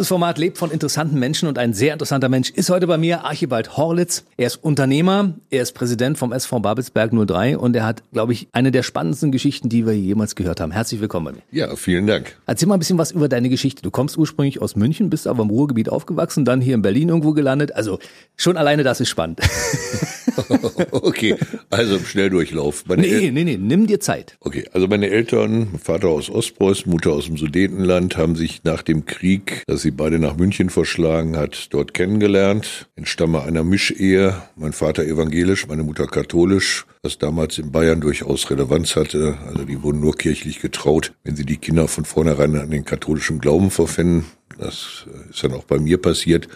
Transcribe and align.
Dieses 0.00 0.08
Format 0.08 0.38
lebt 0.38 0.56
von 0.56 0.70
interessanten 0.70 1.18
Menschen 1.18 1.46
und 1.46 1.58
ein 1.58 1.74
sehr 1.74 1.92
interessanter 1.92 2.30
Mensch 2.30 2.48
ist 2.48 2.70
heute 2.70 2.86
bei 2.86 2.96
mir 2.96 3.22
Archibald 3.22 3.76
Horlitz. 3.76 4.24
Er 4.38 4.46
ist 4.46 4.56
Unternehmer, 4.64 5.34
er 5.50 5.60
ist 5.60 5.72
Präsident 5.72 6.16
vom 6.16 6.32
SV 6.32 6.60
Babelsberg 6.60 7.12
03 7.12 7.58
und 7.58 7.76
er 7.76 7.84
hat, 7.84 8.02
glaube 8.10 8.32
ich, 8.32 8.48
eine 8.52 8.70
der 8.70 8.82
spannendsten 8.82 9.30
Geschichten, 9.30 9.68
die 9.68 9.84
wir 9.84 9.92
jemals 9.92 10.36
gehört 10.36 10.58
haben. 10.58 10.72
Herzlich 10.72 11.02
willkommen 11.02 11.26
bei 11.26 11.32
mir. 11.32 11.42
Ja, 11.50 11.76
vielen 11.76 12.06
Dank. 12.06 12.34
Erzähl 12.46 12.66
mal 12.66 12.76
ein 12.76 12.78
bisschen 12.78 12.96
was 12.96 13.10
über 13.10 13.28
deine 13.28 13.50
Geschichte. 13.50 13.82
Du 13.82 13.90
kommst 13.90 14.16
ursprünglich 14.16 14.62
aus 14.62 14.74
München, 14.74 15.10
bist 15.10 15.26
aber 15.26 15.42
im 15.42 15.50
Ruhrgebiet 15.50 15.90
aufgewachsen, 15.90 16.46
dann 16.46 16.62
hier 16.62 16.76
in 16.76 16.80
Berlin 16.80 17.10
irgendwo 17.10 17.32
gelandet. 17.32 17.74
Also 17.74 17.98
schon 18.36 18.56
alleine 18.56 18.84
das 18.84 19.02
ist 19.02 19.10
spannend. 19.10 19.40
okay, 20.92 21.36
also 21.68 21.96
im 21.96 22.06
Schnelldurchlauf. 22.06 22.84
Meine 22.86 23.02
nee, 23.02 23.26
El 23.26 23.32
nee, 23.32 23.44
nee, 23.44 23.58
nimm 23.58 23.86
dir 23.86 24.00
Zeit. 24.00 24.38
Okay, 24.40 24.64
also 24.72 24.88
meine 24.88 25.10
Eltern, 25.10 25.78
Vater 25.78 26.08
aus 26.08 26.30
Ostpreußen, 26.30 26.90
Mutter 26.90 27.12
aus 27.12 27.26
dem 27.26 27.36
Sudetenland, 27.36 28.16
haben 28.16 28.34
sich 28.34 28.64
nach 28.64 28.80
dem 28.80 29.04
Krieg, 29.04 29.62
dass 29.66 29.82
sie 29.82 29.89
beide 29.90 30.18
nach 30.18 30.36
München 30.36 30.70
verschlagen 30.70 31.36
hat, 31.36 31.68
dort 31.70 31.94
kennengelernt. 31.94 32.88
Entstamme 32.96 33.42
einer 33.42 33.64
Mischehe. 33.64 34.42
Mein 34.56 34.72
Vater 34.72 35.04
evangelisch, 35.04 35.66
meine 35.66 35.82
Mutter 35.82 36.06
katholisch, 36.06 36.86
was 37.02 37.18
damals 37.18 37.58
in 37.58 37.72
Bayern 37.72 38.00
durchaus 38.00 38.50
Relevanz 38.50 38.96
hatte. 38.96 39.38
Also 39.46 39.64
die 39.64 39.82
wurden 39.82 40.00
nur 40.00 40.14
kirchlich 40.14 40.60
getraut, 40.60 41.12
wenn 41.24 41.36
sie 41.36 41.46
die 41.46 41.56
Kinder 41.56 41.88
von 41.88 42.04
vornherein 42.04 42.56
an 42.56 42.70
den 42.70 42.84
katholischen 42.84 43.38
Glauben 43.38 43.70
verfänden. 43.70 44.26
Das 44.58 45.06
ist 45.30 45.42
dann 45.42 45.52
auch 45.52 45.64
bei 45.64 45.78
mir 45.78 45.98
passiert. 45.98 46.48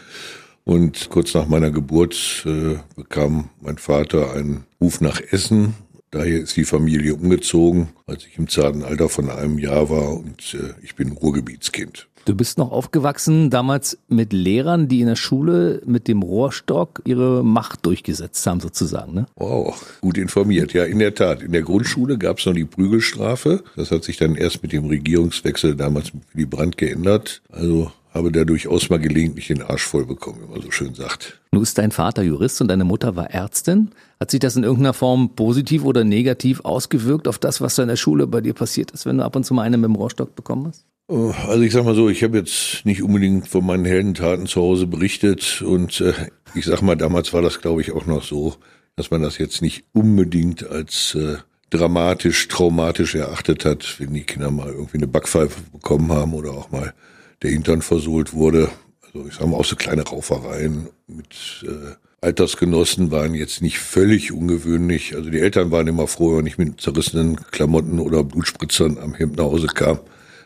Und 0.64 1.10
kurz 1.10 1.34
nach 1.34 1.46
meiner 1.46 1.70
Geburt 1.70 2.44
äh, 2.46 2.76
bekam 2.96 3.50
mein 3.60 3.78
Vater 3.78 4.32
einen 4.32 4.64
Ruf 4.80 5.00
nach 5.00 5.20
Essen. 5.20 5.74
Daher 6.10 6.40
ist 6.40 6.56
die 6.56 6.64
Familie 6.64 7.14
umgezogen, 7.14 7.88
als 8.06 8.24
ich 8.24 8.38
im 8.38 8.48
zarten 8.48 8.84
Alter 8.84 9.08
von 9.08 9.30
einem 9.30 9.58
Jahr 9.58 9.90
war 9.90 10.14
und 10.14 10.54
äh, 10.54 10.74
ich 10.80 10.94
bin 10.94 11.10
Ruhrgebietskind. 11.10 12.08
Du 12.26 12.34
bist 12.34 12.56
noch 12.56 12.72
aufgewachsen 12.72 13.50
damals 13.50 13.98
mit 14.08 14.32
Lehrern, 14.32 14.88
die 14.88 15.02
in 15.02 15.08
der 15.08 15.16
Schule 15.16 15.82
mit 15.84 16.08
dem 16.08 16.22
Rohrstock 16.22 17.02
ihre 17.04 17.44
Macht 17.44 17.84
durchgesetzt 17.84 18.46
haben, 18.46 18.60
sozusagen. 18.60 19.12
Ne? 19.12 19.26
Wow, 19.36 19.98
gut 20.00 20.16
informiert. 20.16 20.72
Ja, 20.72 20.84
in 20.84 21.00
der 21.00 21.14
Tat. 21.14 21.42
In 21.42 21.52
der 21.52 21.62
Grundschule 21.62 22.16
gab 22.16 22.38
es 22.38 22.46
noch 22.46 22.54
die 22.54 22.64
Prügelstrafe. 22.64 23.62
Das 23.76 23.90
hat 23.90 24.04
sich 24.04 24.16
dann 24.16 24.36
erst 24.36 24.62
mit 24.62 24.72
dem 24.72 24.86
Regierungswechsel 24.86 25.76
damals 25.76 26.14
mit 26.14 26.22
Willy 26.32 26.46
Brandt 26.46 26.78
geändert. 26.78 27.42
Also 27.52 27.92
habe 28.14 28.32
da 28.32 28.44
durchaus 28.44 28.88
mal 28.88 29.00
gelegentlich 29.00 29.48
den 29.48 29.60
Arsch 29.60 29.82
voll 29.82 30.06
bekommen, 30.06 30.38
wie 30.46 30.50
man 30.50 30.62
so 30.62 30.70
schön 30.70 30.94
sagt. 30.94 31.40
Nun 31.52 31.62
ist 31.62 31.76
dein 31.76 31.90
Vater 31.90 32.22
Jurist 32.22 32.60
und 32.62 32.68
deine 32.68 32.84
Mutter 32.84 33.16
war 33.16 33.30
Ärztin. 33.30 33.90
Hat 34.18 34.30
sich 34.30 34.40
das 34.40 34.56
in 34.56 34.62
irgendeiner 34.62 34.94
Form 34.94 35.30
positiv 35.36 35.84
oder 35.84 36.04
negativ 36.04 36.60
ausgewirkt 36.64 37.28
auf 37.28 37.38
das, 37.38 37.60
was 37.60 37.74
da 37.74 37.82
in 37.82 37.88
der 37.88 37.96
Schule 37.96 38.26
bei 38.26 38.40
dir 38.40 38.54
passiert 38.54 38.92
ist, 38.92 39.04
wenn 39.04 39.18
du 39.18 39.24
ab 39.24 39.36
und 39.36 39.44
zu 39.44 39.52
mal 39.52 39.62
einen 39.62 39.80
mit 39.80 39.88
dem 39.88 39.96
Rohrstock 39.96 40.34
bekommen 40.36 40.68
hast? 40.68 40.86
Oh, 41.06 41.34
also 41.46 41.62
ich 41.62 41.72
sag 41.72 41.84
mal 41.84 41.94
so, 41.94 42.08
ich 42.08 42.22
habe 42.24 42.38
jetzt 42.38 42.86
nicht 42.86 43.02
unbedingt 43.02 43.46
von 43.46 43.66
meinen 43.66 43.84
Heldentaten 43.84 44.46
zu 44.46 44.62
Hause 44.62 44.86
berichtet 44.86 45.60
und 45.60 46.00
äh, 46.00 46.14
ich 46.54 46.64
sag 46.64 46.80
mal, 46.80 46.96
damals 46.96 47.34
war 47.34 47.42
das 47.42 47.60
glaube 47.60 47.82
ich 47.82 47.92
auch 47.92 48.06
noch 48.06 48.22
so, 48.22 48.54
dass 48.96 49.10
man 49.10 49.20
das 49.20 49.36
jetzt 49.36 49.60
nicht 49.60 49.84
unbedingt 49.92 50.66
als 50.66 51.14
äh, 51.14 51.36
dramatisch, 51.68 52.48
traumatisch 52.48 53.16
erachtet 53.16 53.66
hat, 53.66 54.00
wenn 54.00 54.14
die 54.14 54.22
Kinder 54.22 54.50
mal 54.50 54.70
irgendwie 54.70 54.96
eine 54.96 55.06
Backpfeife 55.06 55.60
bekommen 55.72 56.10
haben 56.10 56.32
oder 56.32 56.52
auch 56.52 56.70
mal 56.70 56.94
der 57.42 57.50
Hintern 57.50 57.82
versohlt 57.82 58.32
wurde. 58.32 58.70
Also 59.02 59.28
ich 59.28 59.34
sag 59.34 59.46
mal 59.46 59.58
auch 59.58 59.64
so 59.66 59.76
kleine 59.76 60.04
Raufereien 60.04 60.88
mit 61.06 61.64
äh, 61.64 61.96
Altersgenossen 62.22 63.10
waren 63.10 63.34
jetzt 63.34 63.60
nicht 63.60 63.78
völlig 63.78 64.32
ungewöhnlich. 64.32 65.14
Also 65.14 65.28
die 65.28 65.40
Eltern 65.40 65.70
waren 65.70 65.86
immer 65.86 66.06
froh, 66.06 66.38
wenn 66.38 66.46
ich 66.46 66.56
mit 66.56 66.80
zerrissenen 66.80 67.36
Klamotten 67.50 67.98
oder 67.98 68.24
Blutspritzern 68.24 68.96
am 68.96 69.12
Hemd 69.12 69.36
nach 69.36 69.44
Hause 69.44 69.66
kam. 69.66 69.98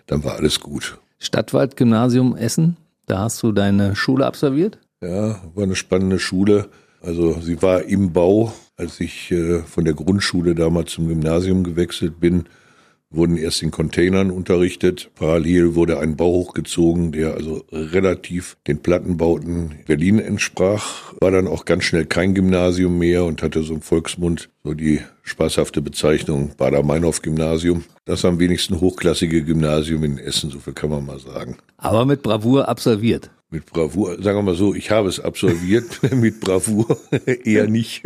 Dann 0.08 0.24
war 0.24 0.34
alles 0.36 0.58
gut. 0.58 0.98
Stadtwald-Gymnasium 1.18 2.36
Essen, 2.36 2.76
da 3.06 3.20
hast 3.20 3.42
du 3.42 3.52
deine 3.52 3.94
Schule 3.94 4.26
absolviert? 4.26 4.78
Ja, 5.00 5.40
war 5.54 5.62
eine 5.62 5.76
spannende 5.76 6.18
Schule. 6.18 6.68
Also 7.00 7.40
sie 7.40 7.62
war 7.62 7.84
im 7.84 8.12
Bau, 8.12 8.52
als 8.76 8.98
ich 8.98 9.30
äh, 9.30 9.60
von 9.60 9.84
der 9.84 9.94
Grundschule 9.94 10.56
damals 10.56 10.92
zum 10.92 11.06
Gymnasium 11.06 11.62
gewechselt 11.62 12.18
bin 12.18 12.46
wurden 13.10 13.36
erst 13.36 13.62
in 13.62 13.70
Containern 13.70 14.30
unterrichtet. 14.30 15.10
Parallel 15.14 15.74
wurde 15.74 15.98
ein 15.98 16.16
Bau 16.16 16.26
hochgezogen, 16.26 17.12
der 17.12 17.34
also 17.34 17.64
relativ 17.72 18.56
den 18.66 18.80
Plattenbauten 18.80 19.76
Berlin 19.86 20.18
entsprach. 20.18 21.14
War 21.20 21.30
dann 21.30 21.46
auch 21.46 21.64
ganz 21.64 21.84
schnell 21.84 22.06
kein 22.06 22.34
Gymnasium 22.34 22.98
mehr 22.98 23.24
und 23.24 23.42
hatte 23.42 23.62
so 23.62 23.74
im 23.74 23.82
Volksmund 23.82 24.50
so 24.64 24.74
die 24.74 25.00
spaßhafte 25.22 25.80
Bezeichnung 25.80 26.52
Bader-Meinhof-Gymnasium. 26.56 27.84
Das 28.04 28.24
am 28.24 28.38
wenigsten 28.38 28.80
hochklassige 28.80 29.42
Gymnasium 29.42 30.04
in 30.04 30.18
Essen, 30.18 30.50
so 30.50 30.58
viel 30.58 30.72
kann 30.72 30.90
man 30.90 31.04
mal 31.04 31.18
sagen. 31.18 31.56
Aber 31.76 32.04
mit 32.04 32.22
Bravour 32.22 32.68
absolviert 32.68 33.30
mit 33.50 33.66
Bravour, 33.66 34.22
sagen 34.22 34.38
wir 34.38 34.42
mal 34.42 34.54
so, 34.54 34.74
ich 34.74 34.90
habe 34.90 35.08
es 35.08 35.20
absolviert, 35.20 36.00
mit 36.12 36.40
Bravour 36.40 36.98
eher 37.44 37.66
nicht. 37.66 38.02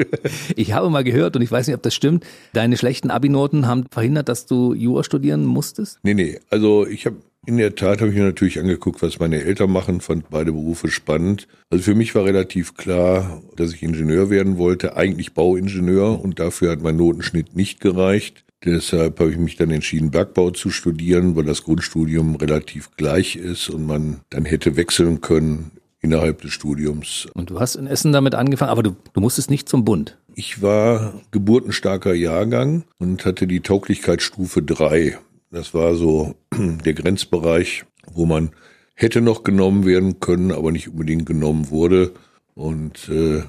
ich 0.56 0.72
habe 0.72 0.91
mal 0.91 1.04
gehört, 1.04 1.36
und 1.36 1.42
ich 1.42 1.50
weiß 1.50 1.66
nicht, 1.66 1.76
ob 1.76 1.82
das 1.82 1.94
stimmt, 1.94 2.25
deine 2.53 2.76
schlechten 2.76 3.10
Abi-Noten 3.10 3.66
haben 3.66 3.86
verhindert, 3.91 4.28
dass 4.28 4.47
du 4.47 4.75
Jura 4.75 5.04
studieren 5.04 5.44
musstest? 5.44 5.98
Nee, 6.02 6.14
nee, 6.14 6.41
also 6.50 6.86
ich 6.86 7.06
habe 7.06 7.16
in 7.44 7.56
der 7.56 7.75
Tat 7.75 8.00
habe 8.00 8.10
ich 8.10 8.16
mir 8.16 8.22
natürlich 8.22 8.60
angeguckt, 8.60 9.02
was 9.02 9.19
meine 9.19 9.42
Eltern 9.42 9.72
machen, 9.72 10.00
fand 10.00 10.31
beide 10.31 10.52
Berufe 10.52 10.88
spannend. 10.92 11.48
Also 11.70 11.82
für 11.82 11.97
mich 11.97 12.14
war 12.14 12.25
relativ 12.25 12.76
klar, 12.76 13.42
dass 13.56 13.75
ich 13.75 13.82
Ingenieur 13.82 14.31
werden 14.31 14.58
wollte, 14.58 14.97
eigentlich 14.97 15.34
Bauingenieur 15.34 16.22
und 16.22 16.38
dafür 16.38 16.70
hat 16.70 16.82
mein 16.82 16.97
Notenschnitt 16.97 17.56
nicht 17.56 17.81
gereicht. 17.81 18.44
Deshalb 18.65 19.19
habe 19.19 19.31
ich 19.31 19.39
mich 19.39 19.56
dann 19.56 19.71
entschieden, 19.71 20.11
Bergbau 20.11 20.50
zu 20.50 20.71
studieren, 20.71 21.34
weil 21.34 21.45
das 21.45 21.65
Grundstudium 21.65 22.37
relativ 22.37 22.91
gleich 22.97 23.37
ist 23.37 23.69
und 23.71 23.87
man 23.87 24.21
dann 24.31 24.45
hätte 24.45 24.77
wechseln 24.77 25.21
können 25.21 25.73
innerhalb 26.00 26.43
des 26.43 26.53
Studiums. 26.53 27.27
Und 27.34 27.50
du 27.50 27.61
hast 27.61 27.77
in 27.77 27.87
Essen 27.87 28.12
damit 28.12 28.34
angefangen, 28.34 28.71
aber 28.71 28.83
du, 28.83 28.97
du 29.12 29.21
musstest 29.21 29.50
nicht 29.50 29.69
zum 29.69 29.84
Bund. 29.84 30.19
Ich 30.34 30.62
war 30.62 31.21
geburtenstarker 31.31 32.15
Jahrgang 32.15 32.84
und 32.99 33.25
hatte 33.25 33.47
die 33.47 33.61
Tauglichkeitsstufe 33.61 34.62
drei. 34.62 35.19
Das 35.50 35.75
war 35.75 35.94
so 35.94 36.34
der 36.84 36.94
Grenzbereich, 36.94 37.84
wo 38.12 38.27
man 38.27 38.50
hätte 38.94 39.21
noch 39.21 39.43
genommen 39.43 39.87
werden 39.87 40.21
können, 40.21 40.53
aber 40.53 40.73
nicht 40.73 40.89
unbedingt 40.89 41.27
genommen 41.27 41.71
wurde. 41.71 42.12
Und 42.55 43.09
äh, 43.09 43.43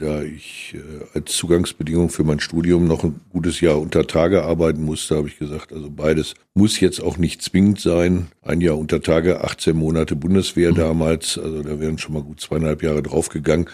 da 0.00 0.22
ich 0.22 0.74
äh, 0.74 1.04
als 1.14 1.32
Zugangsbedingung 1.32 2.10
für 2.10 2.24
mein 2.24 2.40
Studium 2.40 2.86
noch 2.86 3.04
ein 3.04 3.20
gutes 3.30 3.60
Jahr 3.60 3.80
unter 3.80 4.06
Tage 4.06 4.42
arbeiten 4.42 4.82
musste, 4.84 5.16
habe 5.16 5.28
ich 5.28 5.38
gesagt, 5.38 5.72
also 5.72 5.90
beides 5.90 6.34
muss 6.54 6.80
jetzt 6.80 7.00
auch 7.00 7.18
nicht 7.18 7.42
zwingend 7.42 7.80
sein. 7.80 8.28
Ein 8.42 8.60
Jahr 8.60 8.78
unter 8.78 9.00
Tage, 9.00 9.44
18 9.44 9.76
Monate 9.76 10.16
Bundeswehr 10.16 10.72
mhm. 10.72 10.76
damals, 10.76 11.38
also 11.38 11.62
da 11.62 11.80
wären 11.80 11.98
schon 11.98 12.14
mal 12.14 12.22
gut 12.22 12.40
zweieinhalb 12.40 12.82
Jahre 12.82 13.02
draufgegangen. 13.02 13.68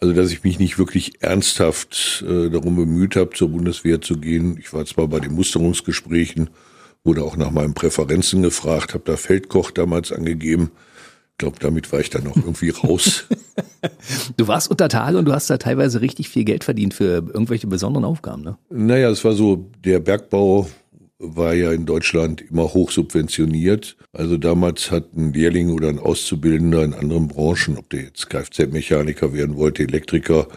Also 0.00 0.12
dass 0.12 0.30
ich 0.30 0.44
mich 0.44 0.58
nicht 0.58 0.78
wirklich 0.78 1.22
ernsthaft 1.22 2.24
äh, 2.28 2.50
darum 2.50 2.76
bemüht 2.76 3.16
habe, 3.16 3.30
zur 3.30 3.48
Bundeswehr 3.48 4.00
zu 4.00 4.18
gehen. 4.18 4.58
Ich 4.58 4.72
war 4.72 4.84
zwar 4.84 5.08
bei 5.08 5.20
den 5.20 5.32
Musterungsgesprächen, 5.32 6.50
wurde 7.02 7.22
auch 7.22 7.36
nach 7.36 7.50
meinen 7.50 7.74
Präferenzen 7.74 8.42
gefragt, 8.42 8.92
habe 8.92 9.04
da 9.06 9.16
Feldkoch 9.16 9.70
damals 9.70 10.12
angegeben 10.12 10.70
glaube, 11.38 11.58
damit 11.60 11.92
war 11.92 12.00
ich 12.00 12.10
dann 12.10 12.26
auch 12.26 12.36
irgendwie 12.36 12.70
raus. 12.70 13.24
du 14.36 14.48
warst 14.48 14.70
unter 14.70 14.88
Tage 14.88 15.18
und 15.18 15.26
du 15.26 15.32
hast 15.32 15.50
da 15.50 15.58
teilweise 15.58 16.00
richtig 16.00 16.28
viel 16.28 16.44
Geld 16.44 16.64
verdient 16.64 16.94
für 16.94 17.14
irgendwelche 17.14 17.66
besonderen 17.66 18.04
Aufgaben, 18.04 18.42
ne? 18.42 18.58
Naja, 18.70 19.10
es 19.10 19.24
war 19.24 19.32
so, 19.32 19.70
der 19.84 20.00
Bergbau 20.00 20.68
war 21.18 21.54
ja 21.54 21.72
in 21.72 21.86
Deutschland 21.86 22.42
immer 22.42 22.74
hoch 22.74 22.90
subventioniert. 22.90 23.96
Also 24.12 24.36
damals 24.36 24.90
hat 24.90 25.14
ein 25.14 25.32
Lehrling 25.32 25.70
oder 25.70 25.88
ein 25.88 25.98
Auszubildender 25.98 26.84
in 26.84 26.94
anderen 26.94 27.28
Branchen, 27.28 27.78
ob 27.78 27.88
der 27.90 28.02
jetzt 28.02 28.28
Kfz-Mechaniker 28.28 29.32
werden 29.32 29.56
wollte, 29.56 29.82
Elektriker, 29.82 30.48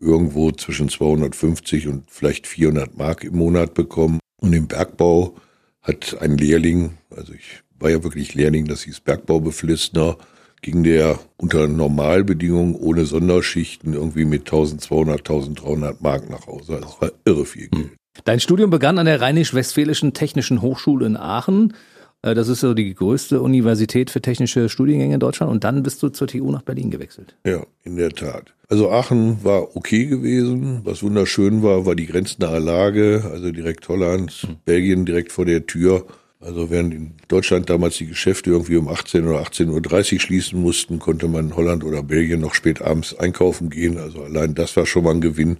irgendwo 0.00 0.50
zwischen 0.52 0.88
250 0.88 1.88
und 1.88 2.10
vielleicht 2.10 2.46
400 2.46 2.96
Mark 2.96 3.24
im 3.24 3.36
Monat 3.36 3.74
bekommen. 3.74 4.18
Und 4.36 4.52
im 4.52 4.66
Bergbau 4.66 5.36
hat 5.80 6.16
ein 6.20 6.36
Lehrling, 6.36 6.98
also 7.10 7.32
ich 7.32 7.62
war 7.82 7.90
ja 7.90 8.02
wirklich 8.02 8.34
Lehrling, 8.34 8.66
das 8.66 8.82
hieß 8.82 9.00
Bergbaubeflissner, 9.00 10.16
ging 10.62 10.84
der 10.84 11.18
unter 11.36 11.66
Normalbedingungen 11.66 12.74
ohne 12.74 13.04
Sonderschichten 13.04 13.94
irgendwie 13.94 14.24
mit 14.24 14.42
1200, 14.42 15.18
1300 15.18 16.00
Mark 16.00 16.30
nach 16.30 16.46
Hause. 16.46 16.78
Das 16.80 17.00
war 17.00 17.10
irre 17.24 17.44
viel 17.44 17.68
Geld. 17.68 17.90
Dein 18.24 18.40
Studium 18.40 18.70
begann 18.70 18.98
an 18.98 19.06
der 19.06 19.20
Rheinisch-Westfälischen 19.20 20.12
Technischen 20.12 20.62
Hochschule 20.62 21.06
in 21.06 21.16
Aachen. 21.16 21.74
Äh, 22.22 22.34
das 22.34 22.48
ist 22.48 22.60
so 22.60 22.74
die 22.74 22.94
größte 22.94 23.40
Universität 23.40 24.10
für 24.10 24.20
technische 24.20 24.68
Studiengänge 24.68 25.14
in 25.14 25.20
Deutschland. 25.20 25.50
Und 25.50 25.64
dann 25.64 25.82
bist 25.82 26.02
du 26.02 26.08
zur 26.10 26.28
TU 26.28 26.50
nach 26.50 26.62
Berlin 26.62 26.90
gewechselt. 26.90 27.34
Ja, 27.44 27.64
in 27.84 27.96
der 27.96 28.10
Tat. 28.10 28.54
Also 28.68 28.90
Aachen 28.90 29.42
war 29.44 29.76
okay 29.76 30.06
gewesen. 30.06 30.82
Was 30.84 31.02
wunderschön 31.02 31.62
war, 31.62 31.84
war 31.84 31.94
die 31.94 32.06
grenznahe 32.06 32.58
Lage. 32.58 33.24
Also 33.30 33.50
direkt 33.50 33.88
Holland, 33.88 34.46
mhm. 34.46 34.56
Belgien 34.64 35.04
direkt 35.04 35.32
vor 35.32 35.44
der 35.44 35.66
Tür. 35.66 36.06
Also 36.44 36.70
während 36.70 36.92
in 36.92 37.14
Deutschland 37.28 37.70
damals 37.70 37.98
die 37.98 38.06
Geschäfte 38.06 38.50
irgendwie 38.50 38.76
um 38.76 38.88
18 38.88 39.28
oder 39.28 39.42
18.30 39.42 40.14
Uhr 40.14 40.20
schließen 40.20 40.60
mussten, 40.60 40.98
konnte 40.98 41.28
man 41.28 41.46
in 41.46 41.56
Holland 41.56 41.84
oder 41.84 42.02
Belgien 42.02 42.40
noch 42.40 42.54
spät 42.54 42.82
abends 42.82 43.14
einkaufen 43.14 43.70
gehen. 43.70 43.96
Also 43.98 44.24
allein 44.24 44.54
das 44.54 44.76
war 44.76 44.84
schon 44.84 45.04
mal 45.04 45.14
ein 45.14 45.20
Gewinn. 45.20 45.58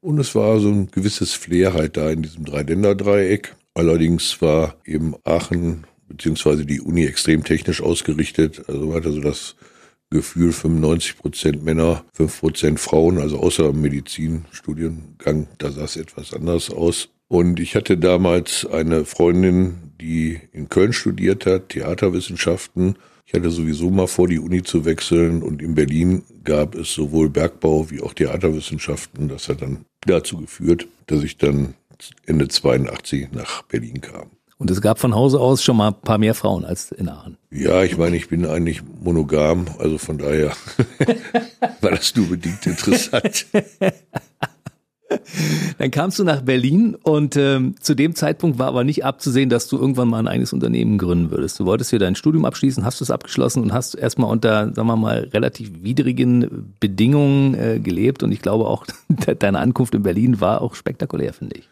Und 0.00 0.18
es 0.18 0.34
war 0.34 0.60
so 0.60 0.68
ein 0.68 0.90
gewisses 0.90 1.32
Flair 1.32 1.74
halt 1.74 1.96
da 1.96 2.10
in 2.10 2.22
diesem 2.22 2.44
Dreiländeردreieck. 2.44 3.56
Allerdings 3.74 4.40
war 4.40 4.76
eben 4.84 5.14
Aachen 5.24 5.84
beziehungsweise 6.08 6.64
die 6.64 6.80
Uni 6.80 7.04
extrem 7.06 7.44
technisch 7.44 7.82
ausgerichtet. 7.82 8.62
Also 8.68 8.86
man 8.86 8.96
hatte 8.96 9.12
so 9.12 9.20
das 9.20 9.56
Gefühl 10.10 10.52
95 10.52 11.18
Prozent 11.18 11.64
Männer, 11.64 12.04
5 12.14 12.40
Prozent 12.40 12.80
Frauen, 12.80 13.18
also 13.18 13.38
außer 13.38 13.72
Medizinstudiengang, 13.72 15.48
da 15.58 15.70
sah 15.70 15.84
es 15.84 15.96
etwas 15.96 16.34
anders 16.34 16.70
aus. 16.70 17.10
Und 17.28 17.60
ich 17.60 17.76
hatte 17.76 17.96
damals 17.96 18.66
eine 18.66 19.04
Freundin, 19.04 19.89
die 20.00 20.40
in 20.52 20.68
Köln 20.68 20.92
studiert 20.92 21.46
hat, 21.46 21.70
Theaterwissenschaften. 21.70 22.96
Ich 23.26 23.34
hatte 23.34 23.50
sowieso 23.50 23.90
mal 23.90 24.08
vor, 24.08 24.26
die 24.26 24.38
Uni 24.38 24.62
zu 24.62 24.84
wechseln 24.84 25.42
und 25.42 25.62
in 25.62 25.74
Berlin 25.74 26.22
gab 26.42 26.74
es 26.74 26.92
sowohl 26.92 27.30
Bergbau 27.30 27.90
wie 27.90 28.00
auch 28.00 28.14
Theaterwissenschaften. 28.14 29.28
Das 29.28 29.48
hat 29.48 29.62
dann 29.62 29.84
dazu 30.00 30.38
geführt, 30.38 30.88
dass 31.06 31.22
ich 31.22 31.36
dann 31.36 31.74
Ende 32.26 32.48
82 32.48 33.28
nach 33.32 33.62
Berlin 33.62 34.00
kam. 34.00 34.30
Und 34.58 34.70
es 34.70 34.82
gab 34.82 34.98
von 34.98 35.14
Hause 35.14 35.40
aus 35.40 35.64
schon 35.64 35.78
mal 35.78 35.88
ein 35.88 36.00
paar 36.02 36.18
mehr 36.18 36.34
Frauen 36.34 36.66
als 36.66 36.92
in 36.92 37.08
Aachen. 37.08 37.38
Ja, 37.50 37.82
ich 37.82 37.96
meine, 37.96 38.16
ich 38.16 38.28
bin 38.28 38.44
eigentlich 38.44 38.82
monogam, 39.02 39.66
also 39.78 39.96
von 39.96 40.18
daher 40.18 40.52
war 41.80 41.92
das 41.92 42.14
nur 42.14 42.26
bedingt 42.26 42.66
interessant. 42.66 43.46
Dann 45.78 45.90
kamst 45.90 46.18
du 46.18 46.24
nach 46.24 46.42
Berlin 46.42 46.96
und 47.02 47.36
ähm, 47.36 47.74
zu 47.80 47.94
dem 47.94 48.14
Zeitpunkt 48.14 48.58
war 48.58 48.68
aber 48.68 48.84
nicht 48.84 49.04
abzusehen, 49.04 49.50
dass 49.50 49.68
du 49.68 49.76
irgendwann 49.78 50.08
mal 50.08 50.18
ein 50.18 50.28
eigenes 50.28 50.52
Unternehmen 50.52 50.98
gründen 50.98 51.30
würdest. 51.30 51.58
Du 51.58 51.66
wolltest 51.66 51.90
hier 51.90 51.98
dein 51.98 52.14
Studium 52.14 52.44
abschließen, 52.44 52.84
hast 52.84 53.00
es 53.00 53.10
abgeschlossen 53.10 53.62
und 53.62 53.72
hast 53.72 53.94
erstmal 53.94 54.30
unter, 54.30 54.72
sagen 54.74 54.88
wir 54.88 54.96
mal, 54.96 55.28
relativ 55.32 55.70
widrigen 55.82 56.74
Bedingungen 56.80 57.54
äh, 57.54 57.80
gelebt 57.80 58.22
und 58.22 58.32
ich 58.32 58.42
glaube 58.42 58.66
auch, 58.66 58.86
deine 59.38 59.58
Ankunft 59.58 59.94
in 59.94 60.02
Berlin 60.02 60.40
war 60.40 60.62
auch 60.62 60.74
spektakulär, 60.74 61.32
finde 61.32 61.56
ich. 61.58 61.68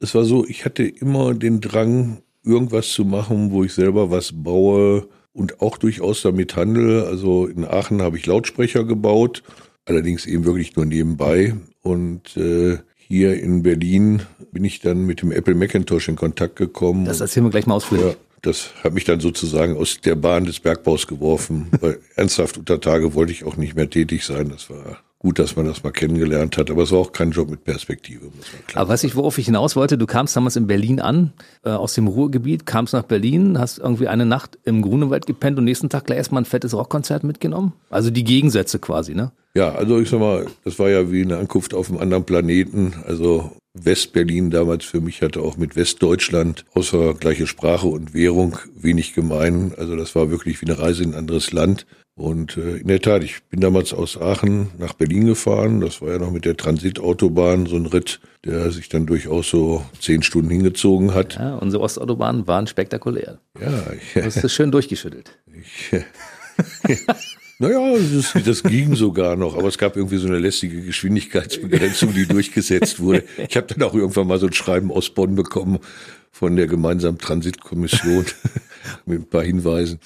Es 0.00 0.14
war 0.14 0.24
so, 0.24 0.44
ich 0.46 0.64
hatte 0.64 0.82
immer 0.82 1.34
den 1.34 1.60
Drang, 1.60 2.22
irgendwas 2.44 2.88
zu 2.88 3.04
machen, 3.04 3.52
wo 3.52 3.62
ich 3.64 3.72
selber 3.72 4.10
was 4.10 4.32
baue 4.32 5.06
und 5.32 5.60
auch 5.60 5.78
durchaus 5.78 6.22
damit 6.22 6.56
handle. 6.56 7.06
Also 7.06 7.46
in 7.46 7.64
Aachen 7.64 8.02
habe 8.02 8.18
ich 8.18 8.26
Lautsprecher 8.26 8.84
gebaut, 8.84 9.42
allerdings 9.84 10.26
eben 10.26 10.44
wirklich 10.44 10.74
nur 10.76 10.84
nebenbei. 10.84 11.54
Und 11.82 12.36
äh, 12.36 12.78
hier 12.96 13.40
in 13.40 13.62
Berlin 13.62 14.22
bin 14.52 14.64
ich 14.64 14.80
dann 14.80 15.04
mit 15.04 15.22
dem 15.22 15.32
Apple 15.32 15.54
Macintosh 15.54 16.08
in 16.08 16.16
Kontakt 16.16 16.56
gekommen. 16.56 17.04
Das 17.04 17.20
erzählen 17.20 17.46
wir 17.46 17.50
gleich 17.50 17.66
mal 17.66 17.74
ausführlich. 17.74 18.06
Ja, 18.06 18.14
das 18.42 18.70
hat 18.82 18.94
mich 18.94 19.04
dann 19.04 19.20
sozusagen 19.20 19.76
aus 19.76 20.00
der 20.00 20.14
Bahn 20.14 20.44
des 20.44 20.60
Bergbaus 20.60 21.06
geworfen, 21.06 21.68
weil 21.80 21.98
ernsthaft 22.16 22.58
unter 22.58 22.80
Tage 22.80 23.14
wollte 23.14 23.32
ich 23.32 23.44
auch 23.44 23.56
nicht 23.56 23.74
mehr 23.74 23.90
tätig 23.90 24.24
sein. 24.24 24.48
Das 24.48 24.70
war 24.70 25.02
gut, 25.22 25.38
dass 25.38 25.56
man 25.56 25.64
das 25.66 25.82
mal 25.84 25.92
kennengelernt 25.92 26.58
hat, 26.58 26.70
aber 26.70 26.82
es 26.82 26.92
war 26.92 26.98
auch 26.98 27.12
kein 27.12 27.30
Job 27.30 27.48
mit 27.48 27.64
Perspektive. 27.64 28.26
Muss 28.26 28.52
man 28.52 28.66
klar 28.66 28.82
aber 28.82 28.92
was 28.92 29.04
ich, 29.04 29.14
worauf 29.14 29.38
ich 29.38 29.46
hinaus 29.46 29.76
wollte, 29.76 29.96
du 29.96 30.06
kamst 30.06 30.36
damals 30.36 30.56
in 30.56 30.66
Berlin 30.66 31.00
an, 31.00 31.32
äh, 31.64 31.70
aus 31.70 31.94
dem 31.94 32.08
Ruhrgebiet, 32.08 32.66
kamst 32.66 32.92
nach 32.92 33.04
Berlin, 33.04 33.58
hast 33.58 33.78
irgendwie 33.78 34.08
eine 34.08 34.26
Nacht 34.26 34.58
im 34.64 34.82
Grunewald 34.82 35.26
gepennt 35.26 35.58
und 35.58 35.64
nächsten 35.64 35.88
Tag 35.88 36.06
gleich 36.06 36.18
erstmal 36.18 36.42
ein 36.42 36.46
fettes 36.46 36.74
Rockkonzert 36.74 37.22
mitgenommen? 37.22 37.72
Also 37.88 38.10
die 38.10 38.24
Gegensätze 38.24 38.78
quasi, 38.80 39.14
ne? 39.14 39.30
Ja, 39.54 39.72
also 39.72 40.00
ich 40.00 40.10
sag 40.10 40.18
mal, 40.18 40.46
das 40.64 40.78
war 40.78 40.88
ja 40.88 41.12
wie 41.12 41.22
eine 41.22 41.38
Ankunft 41.38 41.74
auf 41.74 41.88
einem 41.88 42.00
anderen 42.00 42.24
Planeten. 42.24 42.94
Also 43.06 43.52
Westberlin 43.74 44.50
damals 44.50 44.84
für 44.84 45.00
mich 45.00 45.22
hatte 45.22 45.40
auch 45.40 45.56
mit 45.56 45.76
Westdeutschland 45.76 46.64
außer 46.74 47.14
gleiche 47.14 47.46
Sprache 47.46 47.86
und 47.86 48.12
Währung 48.12 48.58
wenig 48.74 49.14
gemein. 49.14 49.72
Also 49.76 49.96
das 49.96 50.14
war 50.14 50.30
wirklich 50.30 50.60
wie 50.60 50.66
eine 50.66 50.78
Reise 50.78 51.02
in 51.02 51.12
ein 51.12 51.18
anderes 51.18 51.52
Land. 51.52 51.86
Und 52.14 52.58
äh, 52.58 52.76
in 52.76 52.88
der 52.88 53.00
Tat, 53.00 53.24
ich 53.24 53.42
bin 53.44 53.60
damals 53.60 53.94
aus 53.94 54.20
Aachen 54.20 54.68
nach 54.78 54.92
Berlin 54.92 55.26
gefahren. 55.26 55.80
Das 55.80 56.02
war 56.02 56.10
ja 56.10 56.18
noch 56.18 56.30
mit 56.30 56.44
der 56.44 56.58
Transitautobahn 56.58 57.64
so 57.64 57.76
ein 57.76 57.86
Ritt, 57.86 58.20
der 58.44 58.70
sich 58.70 58.90
dann 58.90 59.06
durchaus 59.06 59.48
so 59.48 59.82
zehn 59.98 60.22
Stunden 60.22 60.50
hingezogen 60.50 61.14
hat. 61.14 61.36
Ja, 61.36 61.54
unsere 61.54 61.82
Ostautobahnen 61.82 62.46
waren 62.46 62.66
spektakulär. 62.66 63.38
Ja, 63.58 63.92
ich, 63.94 64.12
du 64.12 64.24
hast 64.24 64.44
es 64.44 64.52
schön 64.52 64.70
durchgeschüttelt. 64.70 65.38
Ich, 66.88 66.96
naja, 67.62 67.96
das, 68.12 68.34
das 68.44 68.62
ging 68.64 68.94
sogar 68.96 69.36
noch, 69.36 69.56
aber 69.56 69.68
es 69.68 69.78
gab 69.78 69.96
irgendwie 69.96 70.16
so 70.16 70.26
eine 70.26 70.38
lästige 70.38 70.82
Geschwindigkeitsbegrenzung, 70.82 72.12
die 72.12 72.26
durchgesetzt 72.28 72.98
wurde. 72.98 73.22
Ich 73.48 73.56
habe 73.56 73.68
dann 73.68 73.82
auch 73.82 73.94
irgendwann 73.94 74.26
mal 74.26 74.40
so 74.40 74.46
ein 74.46 74.52
Schreiben 74.52 74.90
aus 74.90 75.10
Bonn 75.10 75.36
bekommen 75.36 75.78
von 76.32 76.56
der 76.56 76.66
gemeinsamen 76.66 77.18
Transitkommission 77.18 78.26
mit 79.06 79.20
ein 79.20 79.26
paar 79.26 79.44
Hinweisen. 79.44 80.00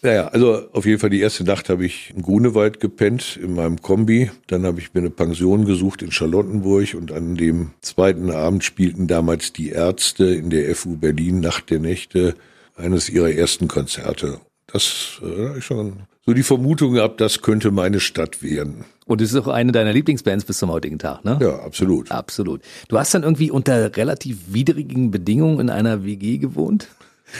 Naja, 0.00 0.28
also 0.28 0.68
auf 0.72 0.86
jeden 0.86 1.00
Fall 1.00 1.10
die 1.10 1.20
erste 1.20 1.44
Nacht 1.44 1.68
habe 1.68 1.84
ich 1.84 2.12
im 2.14 2.22
Grunewald 2.22 2.78
gepennt 2.78 3.38
in 3.40 3.54
meinem 3.54 3.82
Kombi. 3.82 4.30
Dann 4.46 4.64
habe 4.64 4.80
ich 4.80 4.94
mir 4.94 5.00
eine 5.00 5.10
Pension 5.10 5.64
gesucht 5.64 6.02
in 6.02 6.12
Charlottenburg 6.12 6.94
und 6.94 7.10
an 7.10 7.34
dem 7.34 7.70
zweiten 7.80 8.30
Abend 8.30 8.62
spielten 8.62 9.08
damals 9.08 9.52
die 9.52 9.70
Ärzte 9.70 10.26
in 10.26 10.50
der 10.50 10.74
FU 10.74 10.96
Berlin 10.96 11.40
Nacht 11.40 11.70
der 11.70 11.78
Nächte 11.78 12.34
eines 12.76 13.08
ihrer 13.10 13.30
ersten 13.30 13.68
Konzerte. 13.68 14.40
Das 14.66 15.20
äh, 15.22 15.58
ich 15.58 15.64
schon 15.64 16.04
so 16.24 16.34
die 16.34 16.42
Vermutung 16.42 16.94
gehabt, 16.94 17.20
das 17.20 17.42
könnte 17.42 17.70
meine 17.70 18.00
Stadt 18.00 18.42
werden. 18.42 18.84
Und 19.06 19.20
es 19.20 19.32
ist 19.32 19.36
auch 19.36 19.48
eine 19.48 19.72
deiner 19.72 19.92
Lieblingsbands 19.92 20.44
bis 20.44 20.58
zum 20.58 20.70
heutigen 20.70 20.98
Tag, 20.98 21.24
ne? 21.24 21.38
Ja, 21.40 21.58
absolut. 21.60 22.10
Absolut. 22.10 22.62
Du 22.88 22.98
hast 22.98 23.12
dann 23.14 23.24
irgendwie 23.24 23.50
unter 23.50 23.96
relativ 23.96 24.38
widrigen 24.48 25.10
Bedingungen 25.10 25.58
in 25.58 25.70
einer 25.70 26.04
WG 26.04 26.38
gewohnt? 26.38 26.88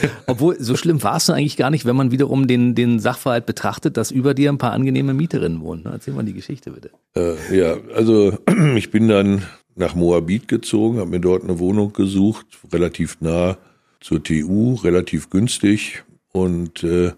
Obwohl, 0.26 0.56
so 0.58 0.76
schlimm 0.76 1.02
war 1.02 1.16
es 1.16 1.26
dann 1.26 1.36
eigentlich 1.36 1.56
gar 1.56 1.70
nicht, 1.70 1.84
wenn 1.84 1.94
man 1.94 2.10
wiederum 2.10 2.46
den, 2.46 2.74
den 2.74 2.98
Sachverhalt 2.98 3.46
betrachtet, 3.46 3.96
dass 3.96 4.10
über 4.10 4.34
dir 4.34 4.50
ein 4.50 4.58
paar 4.58 4.72
angenehme 4.72 5.14
Mieterinnen 5.14 5.60
wohnen. 5.60 5.84
Erzähl 5.84 6.14
mal 6.14 6.24
die 6.24 6.32
Geschichte 6.32 6.72
bitte. 6.72 6.90
Äh, 7.14 7.56
ja, 7.56 7.76
also 7.94 8.38
ich 8.76 8.90
bin 8.90 9.08
dann 9.08 9.42
nach 9.74 9.94
Moabit 9.94 10.48
gezogen, 10.48 10.98
habe 10.98 11.10
mir 11.10 11.20
dort 11.20 11.44
eine 11.44 11.58
Wohnung 11.58 11.92
gesucht, 11.92 12.46
relativ 12.72 13.18
nah 13.20 13.56
zur 14.00 14.22
TU, 14.22 14.74
relativ 14.74 15.30
günstig 15.30 16.02
und 16.32 16.82
äh, 16.82 17.12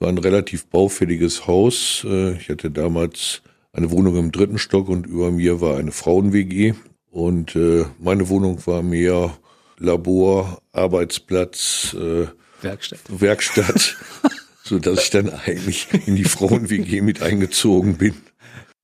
war 0.00 0.08
ein 0.08 0.18
relativ 0.18 0.66
baufälliges 0.66 1.46
Haus. 1.46 2.04
Äh, 2.08 2.36
ich 2.38 2.48
hatte 2.48 2.70
damals 2.70 3.42
eine 3.72 3.90
Wohnung 3.90 4.16
im 4.16 4.32
dritten 4.32 4.58
Stock 4.58 4.88
und 4.88 5.06
über 5.06 5.30
mir 5.30 5.60
war 5.60 5.76
eine 5.76 5.92
Frauen-WG 5.92 6.74
und 7.10 7.54
äh, 7.54 7.84
meine 7.98 8.28
Wohnung 8.28 8.66
war 8.66 8.82
mehr 8.82 9.36
Labor, 9.78 10.60
Arbeitsplatz, 10.72 11.94
äh, 11.94 12.26
Werkstatt, 12.62 13.00
Werkstatt 13.08 13.96
so 14.64 14.78
dass 14.78 15.04
ich 15.04 15.10
dann 15.10 15.30
eigentlich 15.30 15.88
in 16.06 16.16
die 16.16 16.24
Frauen-WG 16.24 17.00
mit 17.00 17.22
eingezogen 17.22 17.96
bin. 17.96 18.14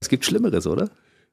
Es 0.00 0.08
gibt 0.08 0.24
Schlimmeres, 0.24 0.66
oder? 0.66 0.90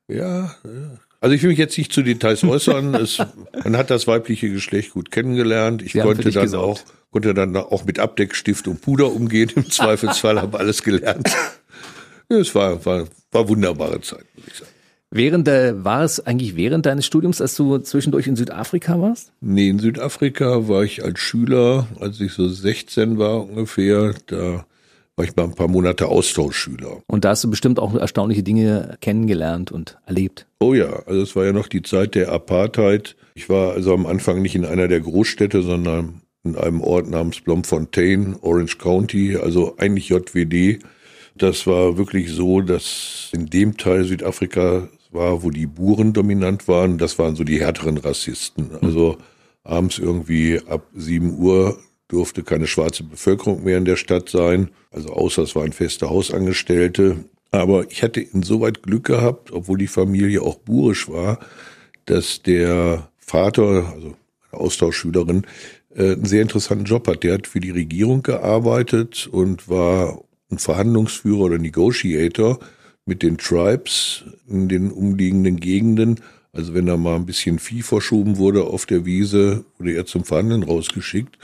Ja, 0.08 0.56
ja. 0.64 1.00
Also 1.22 1.36
ich 1.36 1.42
will 1.42 1.52
mich 1.52 1.60
jetzt 1.60 1.78
nicht 1.78 1.94
zu 1.94 2.02
Details 2.02 2.44
äußern. 2.44 2.96
es, 2.96 3.18
man 3.64 3.78
hat 3.78 3.90
das 3.90 4.08
weibliche 4.08 4.50
Geschlecht 4.50 4.92
gut 4.92 5.10
kennengelernt. 5.10 5.82
Ich 5.82 5.94
konnte 5.94 6.32
dann 6.32 6.44
gesorgt. 6.44 6.86
auch 6.86 7.03
konnte 7.14 7.34
dann 7.34 7.56
auch 7.56 7.86
mit 7.86 8.00
Abdeckstift 8.00 8.68
und 8.68 8.82
Puder 8.82 9.12
umgehen. 9.14 9.50
Im 9.56 9.70
Zweifelsfall 9.70 10.42
habe 10.42 10.60
alles 10.60 10.84
gelernt. 10.84 11.30
Es 12.28 12.54
war, 12.56 12.84
war, 12.86 13.06
war 13.32 13.48
wunderbare 13.48 14.02
Zeit, 14.02 14.26
muss 14.36 14.48
ich 14.48 14.56
sagen. 14.56 14.72
Während 15.16 15.46
der, 15.46 15.86
war 15.86 16.04
es 16.04 16.26
eigentlich 16.26 16.56
während 16.56 16.88
deines 16.88 17.06
Studiums, 17.06 17.40
als 17.40 17.56
du 17.56 17.78
zwischendurch 17.78 18.26
in 18.26 18.36
Südafrika 18.36 19.00
warst? 19.00 19.32
Nee, 19.42 19.70
in 19.70 19.78
Südafrika 19.78 20.68
war 20.68 20.84
ich 20.84 21.04
als 21.04 21.20
Schüler, 21.20 21.88
als 22.00 22.20
ich 22.20 22.34
so 22.34 22.48
16 22.48 23.20
war 23.20 23.44
ungefähr, 23.48 24.16
da 24.26 24.66
war 25.16 25.26
ich 25.26 25.36
mal 25.36 25.44
ein 25.44 25.54
paar 25.54 25.68
Monate 25.68 26.08
Austauschschüler. 26.08 27.04
Und 27.06 27.26
da 27.26 27.30
hast 27.30 27.44
du 27.44 27.52
bestimmt 27.52 27.78
auch 27.78 27.94
erstaunliche 27.94 28.42
Dinge 28.42 28.98
kennengelernt 29.02 29.72
und 29.72 30.00
erlebt. 30.08 30.48
Oh 30.60 30.74
ja, 30.74 31.04
also 31.06 31.22
es 31.22 31.36
war 31.36 31.46
ja 31.46 31.54
noch 31.54 31.68
die 31.68 31.84
Zeit 31.84 32.16
der 32.16 32.32
Apartheid. 32.32 33.16
Ich 33.36 33.50
war 33.50 33.74
also 33.74 33.94
am 33.94 34.08
Anfang 34.08 34.42
nicht 34.42 34.56
in 34.56 34.66
einer 34.66 34.88
der 34.88 35.02
Großstädte, 35.02 35.62
sondern 35.62 36.23
in 36.44 36.58
einem 36.58 36.82
Ort 36.82 37.10
namens 37.10 37.40
Bloemfontein, 37.42 38.36
Orange 38.42 38.78
County, 38.78 39.38
also 39.38 39.76
eigentlich 39.78 40.10
JWD. 40.10 40.80
Das 41.36 41.66
war 41.66 41.98
wirklich 41.98 42.32
so, 42.32 42.62
dass 42.62 43.30
in 43.34 43.48
dem 43.48 43.78
Teil 43.78 44.04
Südafrika 44.04 44.90
war, 45.12 45.44
wo 45.44 45.50
die 45.50 45.68
Buren 45.68 46.14
dominant 46.14 46.68
waren, 46.68 46.98
das 46.98 47.18
waren 47.18 47.36
so 47.36 47.44
die 47.44 47.60
härteren 47.60 47.98
Rassisten. 47.98 48.72
Also 48.82 49.18
abends 49.64 49.98
irgendwie 50.00 50.60
ab 50.68 50.88
sieben 50.94 51.38
Uhr 51.38 51.80
durfte 52.08 52.44
keine 52.44 52.68
schwarze 52.68 53.04
Bevölkerung 53.04 53.64
mehr 53.64 53.78
in 53.78 53.86
der 53.86 53.96
Stadt 53.96 54.30
sein, 54.30 54.70
also 54.92 55.10
außer 55.10 55.44
es 55.44 55.56
waren 55.56 55.72
feste 55.72 56.10
Hausangestellte. 56.10 57.24
Aber 57.52 57.90
ich 57.90 58.04
hatte 58.04 58.20
insoweit 58.20 58.84
Glück 58.84 59.06
gehabt, 59.06 59.52
obwohl 59.52 59.78
die 59.78 59.88
Familie 59.88 60.42
auch 60.42 60.58
burisch 60.58 61.08
war, 61.08 61.40
dass 62.06 62.42
der 62.42 63.10
Vater, 63.18 63.94
also 63.94 64.16
eine 64.52 64.62
Austauschschülerin, 64.62 65.46
äh, 65.96 66.14
einen 66.14 66.26
sehr 66.26 66.42
interessanten 66.42 66.86
Job 66.86 67.08
hat. 67.08 67.24
Der 67.24 67.36
hat 67.36 67.48
für 67.48 67.60
die 67.60 67.72
Regierung 67.72 68.24
gearbeitet 68.24 69.28
und 69.32 69.70
war 69.70 70.22
ein 70.52 70.60
Verhandlungsführer 70.60 71.42
oder 71.42 71.58
Negotiator 71.58 72.60
mit 73.06 73.22
den 73.22 73.38
Tribes 73.38 74.24
in 74.48 74.70
den 74.70 74.92
umliegenden 74.92 75.60
Gegenden. 75.60 76.22
Also 76.54 76.74
wenn 76.74 76.86
da 76.86 76.98
mal 76.98 77.16
ein 77.16 77.26
bisschen 77.26 77.60
Vieh 77.60 77.82
verschoben 77.82 78.38
wurde 78.38 78.66
auf 78.66 78.86
der 78.86 79.06
Wiese, 79.06 79.66
wurde 79.78 79.94
er 79.94 80.06
zum 80.06 80.24
Verhandeln 80.24 80.64
rausgeschickt. 80.64 81.38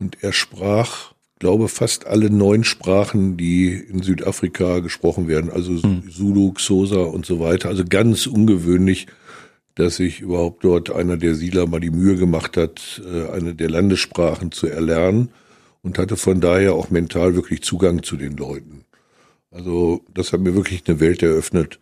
Und 0.00 0.22
er 0.22 0.32
sprach, 0.32 1.12
glaube 1.38 1.68
fast 1.68 2.06
alle 2.06 2.30
neun 2.30 2.64
Sprachen, 2.64 3.36
die 3.36 3.72
in 3.72 4.02
Südafrika 4.02 4.80
gesprochen 4.80 5.28
werden. 5.28 5.50
Also 5.50 5.80
hm. 5.82 6.10
Zulu, 6.10 6.52
Xhosa 6.52 7.00
und 7.00 7.24
so 7.24 7.40
weiter. 7.40 7.68
Also 7.68 7.84
ganz 7.88 8.26
ungewöhnlich 8.26 9.06
dass 9.78 9.96
sich 9.96 10.20
überhaupt 10.20 10.64
dort 10.64 10.90
einer 10.90 11.16
der 11.16 11.36
Siedler 11.36 11.66
mal 11.68 11.78
die 11.78 11.90
Mühe 11.90 12.16
gemacht 12.16 12.56
hat, 12.56 13.00
äh, 13.04 13.30
eine 13.30 13.54
der 13.54 13.70
Landessprachen 13.70 14.50
zu 14.50 14.66
erlernen 14.66 15.30
und 15.82 15.98
hatte 15.98 16.16
von 16.16 16.40
daher 16.40 16.74
auch 16.74 16.90
mental 16.90 17.36
wirklich 17.36 17.62
Zugang 17.62 18.02
zu 18.02 18.16
den 18.16 18.36
Leuten. 18.36 18.84
Also 19.52 20.04
das 20.12 20.32
hat 20.32 20.40
mir 20.40 20.54
wirklich 20.54 20.82
eine 20.86 20.98
Welt 20.98 21.22
eröffnet. 21.22 21.78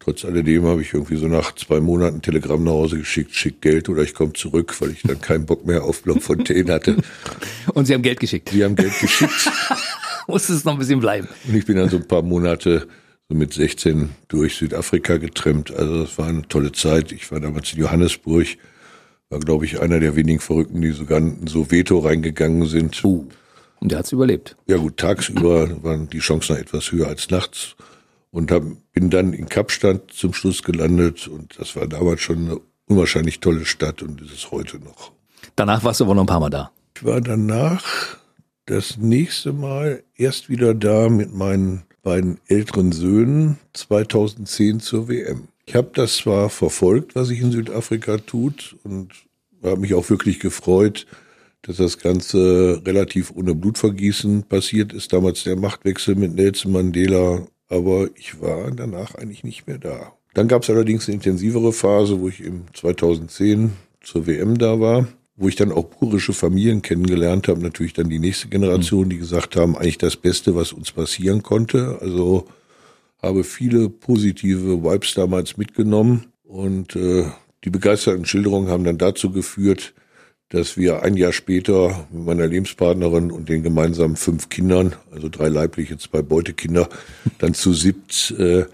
Trotz 0.00 0.24
alledem 0.24 0.64
habe 0.64 0.82
ich 0.82 0.92
irgendwie 0.92 1.16
so 1.16 1.28
nach 1.28 1.54
zwei 1.54 1.80
Monaten 1.80 2.20
Telegramm 2.20 2.64
nach 2.64 2.72
Hause 2.72 2.98
geschickt, 2.98 3.34
schick 3.34 3.60
Geld 3.60 3.88
oder 3.88 4.02
ich 4.02 4.12
komme 4.12 4.32
zurück, 4.32 4.74
weil 4.80 4.90
ich 4.90 5.02
dann 5.02 5.20
keinen 5.20 5.46
Bock 5.46 5.64
mehr 5.64 5.84
auf 5.84 6.02
Blockfontaine 6.02 6.72
hatte. 6.72 6.96
Und 7.74 7.86
Sie 7.86 7.94
haben 7.94 8.02
Geld 8.02 8.20
geschickt? 8.20 8.50
Sie 8.50 8.64
haben 8.64 8.74
Geld 8.74 8.98
geschickt. 9.00 9.50
Musste 10.26 10.52
es 10.52 10.64
noch 10.64 10.72
ein 10.72 10.78
bisschen 10.80 11.00
bleiben. 11.00 11.28
Und 11.46 11.54
ich 11.54 11.64
bin 11.64 11.76
dann 11.76 11.88
so 11.88 11.96
ein 11.96 12.08
paar 12.08 12.22
Monate 12.22 12.88
so 13.28 13.36
mit 13.36 13.52
16 13.52 14.10
durch 14.28 14.56
Südafrika 14.56 15.16
getrennt. 15.16 15.74
Also 15.74 16.02
das 16.02 16.18
war 16.18 16.28
eine 16.28 16.46
tolle 16.48 16.72
Zeit. 16.72 17.12
Ich 17.12 17.30
war 17.32 17.40
damals 17.40 17.72
in 17.72 17.80
Johannesburg, 17.80 18.46
war 19.28 19.40
glaube 19.40 19.64
ich 19.64 19.80
einer 19.80 20.00
der 20.00 20.16
wenigen 20.16 20.40
Verrückten, 20.40 20.80
die 20.80 20.92
sogar 20.92 21.18
in 21.18 21.46
so 21.46 21.70
Veto 21.70 21.98
reingegangen 21.98 22.66
sind. 22.66 23.02
Uh, 23.04 23.26
und 23.80 23.92
der 23.92 23.98
hat's 23.98 24.12
überlebt. 24.12 24.56
Ja 24.66 24.76
gut, 24.76 24.96
tagsüber 24.96 25.82
waren 25.82 26.08
die 26.08 26.20
Chancen 26.20 26.56
etwas 26.56 26.92
höher 26.92 27.08
als 27.08 27.30
nachts 27.30 27.76
und 28.30 28.50
hab, 28.50 28.62
bin 28.92 29.10
dann 29.10 29.32
in 29.32 29.48
Kapstadt 29.48 30.12
zum 30.12 30.32
Schluss 30.32 30.62
gelandet 30.62 31.28
und 31.28 31.58
das 31.58 31.76
war 31.76 31.86
damals 31.86 32.20
schon 32.20 32.46
eine 32.46 32.60
unwahrscheinlich 32.86 33.40
tolle 33.40 33.64
Stadt 33.64 34.02
und 34.02 34.20
ist 34.20 34.32
es 34.32 34.50
heute 34.50 34.78
noch. 34.78 35.12
Danach 35.56 35.84
warst 35.84 36.00
du 36.00 36.04
aber 36.04 36.14
noch 36.14 36.22
ein 36.22 36.28
paar 36.28 36.40
Mal 36.40 36.50
da. 36.50 36.70
Ich 36.96 37.04
war 37.04 37.20
danach 37.20 38.18
das 38.66 38.96
nächste 38.96 39.52
Mal 39.52 40.02
erst 40.16 40.48
wieder 40.48 40.74
da 40.74 41.08
mit 41.08 41.34
meinen 41.34 41.84
beiden 42.06 42.38
älteren 42.46 42.92
Söhnen 42.92 43.58
2010 43.72 44.78
zur 44.78 45.08
WM. 45.08 45.48
Ich 45.66 45.74
habe 45.74 45.90
das 45.92 46.18
zwar 46.18 46.50
verfolgt, 46.50 47.16
was 47.16 47.26
sich 47.26 47.40
in 47.40 47.50
Südafrika 47.50 48.18
tut 48.18 48.76
und 48.84 49.08
habe 49.60 49.80
mich 49.80 49.92
auch 49.92 50.08
wirklich 50.08 50.38
gefreut, 50.38 51.08
dass 51.62 51.78
das 51.78 51.98
Ganze 51.98 52.80
relativ 52.86 53.32
ohne 53.34 53.56
Blutvergießen 53.56 54.44
passiert 54.44 54.92
ist. 54.92 55.12
Damals 55.12 55.42
der 55.42 55.56
Machtwechsel 55.56 56.14
mit 56.14 56.36
Nelson 56.36 56.70
Mandela, 56.70 57.44
aber 57.68 58.08
ich 58.14 58.40
war 58.40 58.70
danach 58.70 59.16
eigentlich 59.16 59.42
nicht 59.42 59.66
mehr 59.66 59.78
da. 59.78 60.12
Dann 60.32 60.46
gab 60.46 60.62
es 60.62 60.70
allerdings 60.70 61.08
eine 61.08 61.16
intensivere 61.16 61.72
Phase, 61.72 62.20
wo 62.20 62.28
ich 62.28 62.40
im 62.40 62.66
2010 62.72 63.72
zur 64.00 64.28
WM 64.28 64.58
da 64.58 64.78
war 64.78 65.08
wo 65.36 65.48
ich 65.48 65.56
dann 65.56 65.72
auch 65.72 65.90
purische 65.90 66.32
Familien 66.32 66.82
kennengelernt 66.82 67.48
habe, 67.48 67.60
natürlich 67.60 67.92
dann 67.92 68.08
die 68.08 68.18
nächste 68.18 68.48
Generation, 68.48 69.10
die 69.10 69.18
gesagt 69.18 69.54
haben, 69.56 69.76
eigentlich 69.76 69.98
das 69.98 70.16
Beste, 70.16 70.54
was 70.54 70.72
uns 70.72 70.92
passieren 70.92 71.42
konnte. 71.42 71.98
Also 72.00 72.46
habe 73.22 73.44
viele 73.44 73.90
positive 73.90 74.82
Vibes 74.82 75.14
damals 75.14 75.56
mitgenommen 75.56 76.26
und 76.44 76.96
äh, 76.96 77.26
die 77.64 77.70
begeisterten 77.70 78.24
Schilderungen 78.24 78.68
haben 78.68 78.84
dann 78.84 78.98
dazu 78.98 79.30
geführt, 79.30 79.94
dass 80.48 80.76
wir 80.76 81.02
ein 81.02 81.16
Jahr 81.16 81.32
später 81.32 82.06
mit 82.12 82.24
meiner 82.24 82.46
Lebenspartnerin 82.46 83.32
und 83.32 83.48
den 83.48 83.62
gemeinsamen 83.62 84.16
fünf 84.16 84.48
Kindern, 84.48 84.94
also 85.10 85.28
drei 85.28 85.48
leibliche, 85.48 85.98
zwei 85.98 86.22
Beutekinder, 86.22 86.88
dann 87.38 87.52
zu 87.52 87.74
siebt 87.74 88.34
äh, 88.38 88.64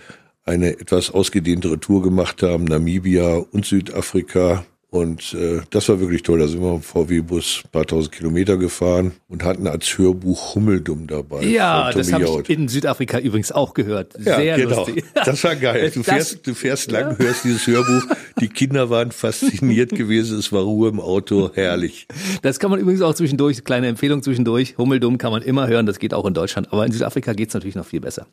eine 0.44 0.78
etwas 0.78 1.10
ausgedehntere 1.10 1.80
Tour 1.80 2.02
gemacht 2.02 2.42
haben, 2.42 2.64
Namibia 2.64 3.36
und 3.36 3.64
Südafrika 3.64 4.66
und 4.92 5.32
äh, 5.32 5.62
das 5.70 5.88
war 5.88 6.00
wirklich 6.00 6.22
toll. 6.22 6.38
Da 6.38 6.46
sind 6.46 6.60
wir 6.60 6.74
im 6.74 6.82
VW-Bus 6.82 7.62
ein 7.64 7.70
paar 7.70 7.86
tausend 7.86 8.14
Kilometer 8.14 8.58
gefahren 8.58 9.12
und 9.30 9.42
hatten 9.42 9.66
als 9.66 9.96
Hörbuch 9.96 10.54
Hummeldumm 10.54 11.06
dabei. 11.06 11.44
Ja, 11.44 11.90
das 11.92 12.12
habe 12.12 12.24
ich 12.24 12.50
in 12.50 12.68
Südafrika 12.68 13.18
übrigens 13.18 13.52
auch 13.52 13.72
gehört. 13.72 14.12
Sehr 14.18 14.42
ja, 14.42 14.56
genau. 14.58 14.84
lustig. 14.84 15.02
Das 15.14 15.42
war 15.44 15.56
geil. 15.56 15.90
Du 15.94 16.00
das, 16.00 16.08
fährst, 16.08 16.46
du 16.46 16.54
fährst 16.54 16.90
lang, 16.90 17.12
ja. 17.12 17.24
hörst 17.24 17.44
dieses 17.44 17.66
Hörbuch. 17.66 18.14
Die 18.38 18.48
Kinder 18.48 18.90
waren 18.90 19.12
fasziniert 19.12 19.90
gewesen. 19.94 20.38
Es 20.38 20.52
war 20.52 20.60
Ruhe 20.60 20.90
im 20.90 21.00
Auto. 21.00 21.50
Herrlich. 21.54 22.06
Das 22.42 22.58
kann 22.58 22.70
man 22.70 22.78
übrigens 22.78 23.00
auch 23.00 23.14
zwischendurch, 23.14 23.64
kleine 23.64 23.86
Empfehlung 23.86 24.22
zwischendurch. 24.22 24.76
Hummeldumm 24.76 25.16
kann 25.16 25.32
man 25.32 25.40
immer 25.40 25.68
hören. 25.68 25.86
Das 25.86 26.00
geht 26.00 26.12
auch 26.12 26.26
in 26.26 26.34
Deutschland. 26.34 26.70
Aber 26.70 26.84
in 26.84 26.92
Südafrika 26.92 27.32
geht's 27.32 27.54
natürlich 27.54 27.76
noch 27.76 27.86
viel 27.86 28.00
besser. 28.00 28.26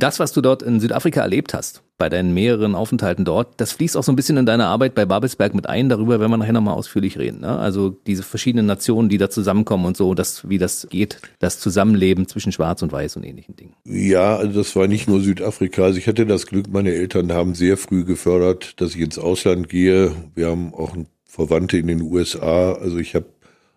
Das, 0.00 0.20
was 0.20 0.32
du 0.32 0.40
dort 0.40 0.62
in 0.62 0.78
Südafrika 0.78 1.22
erlebt 1.22 1.54
hast, 1.54 1.82
bei 1.98 2.08
deinen 2.08 2.32
mehreren 2.32 2.76
Aufenthalten 2.76 3.24
dort, 3.24 3.60
das 3.60 3.72
fließt 3.72 3.96
auch 3.96 4.04
so 4.04 4.12
ein 4.12 4.16
bisschen 4.16 4.36
in 4.36 4.46
deine 4.46 4.66
Arbeit 4.66 4.94
bei 4.94 5.04
Babelsberg 5.04 5.56
mit 5.56 5.68
ein. 5.68 5.88
Darüber 5.88 6.20
werden 6.20 6.30
wir 6.30 6.36
nachher 6.36 6.52
nochmal 6.52 6.74
ausführlich 6.74 7.18
reden. 7.18 7.40
Ne? 7.40 7.58
Also 7.58 7.90
diese 8.06 8.22
verschiedenen 8.22 8.66
Nationen, 8.66 9.08
die 9.08 9.18
da 9.18 9.28
zusammenkommen 9.28 9.86
und 9.86 9.96
so, 9.96 10.14
das, 10.14 10.48
wie 10.48 10.58
das 10.58 10.86
geht, 10.88 11.20
das 11.40 11.58
Zusammenleben 11.58 12.28
zwischen 12.28 12.52
Schwarz 12.52 12.80
und 12.82 12.92
Weiß 12.92 13.16
und 13.16 13.24
ähnlichen 13.24 13.56
Dingen. 13.56 13.74
Ja, 13.84 14.36
also 14.36 14.56
das 14.56 14.76
war 14.76 14.86
nicht 14.86 15.08
nur 15.08 15.20
Südafrika. 15.20 15.82
Also 15.82 15.98
ich 15.98 16.06
hatte 16.06 16.26
das 16.26 16.46
Glück, 16.46 16.68
meine 16.72 16.94
Eltern 16.94 17.32
haben 17.32 17.56
sehr 17.56 17.76
früh 17.76 18.04
gefördert, 18.04 18.80
dass 18.80 18.94
ich 18.94 19.00
ins 19.00 19.18
Ausland 19.18 19.68
gehe. 19.68 20.12
Wir 20.36 20.46
haben 20.46 20.74
auch 20.74 20.96
Verwandte 21.24 21.76
in 21.76 21.88
den 21.88 22.02
USA. 22.02 22.74
Also 22.74 22.98
ich 22.98 23.16
habe 23.16 23.26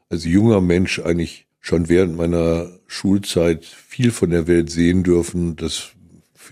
als 0.09 0.23
junger 0.25 0.61
Mensch 0.61 0.99
eigentlich 0.99 1.47
schon 1.59 1.89
während 1.89 2.15
meiner 2.15 2.67
Schulzeit 2.85 3.65
viel 3.65 4.11
von 4.11 4.29
der 4.29 4.45
Welt 4.45 4.69
sehen 4.69 5.01
dürfen. 5.01 5.55
Das 5.55 5.93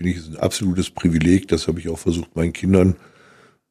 finde 0.00 0.12
ich 0.12 0.18
ist 0.18 0.30
ein 0.30 0.38
absolutes 0.38 0.88
Privileg. 0.88 1.48
Das 1.48 1.68
habe 1.68 1.78
ich 1.78 1.90
auch 1.90 1.98
versucht, 1.98 2.34
meinen 2.34 2.54
Kindern 2.54 2.96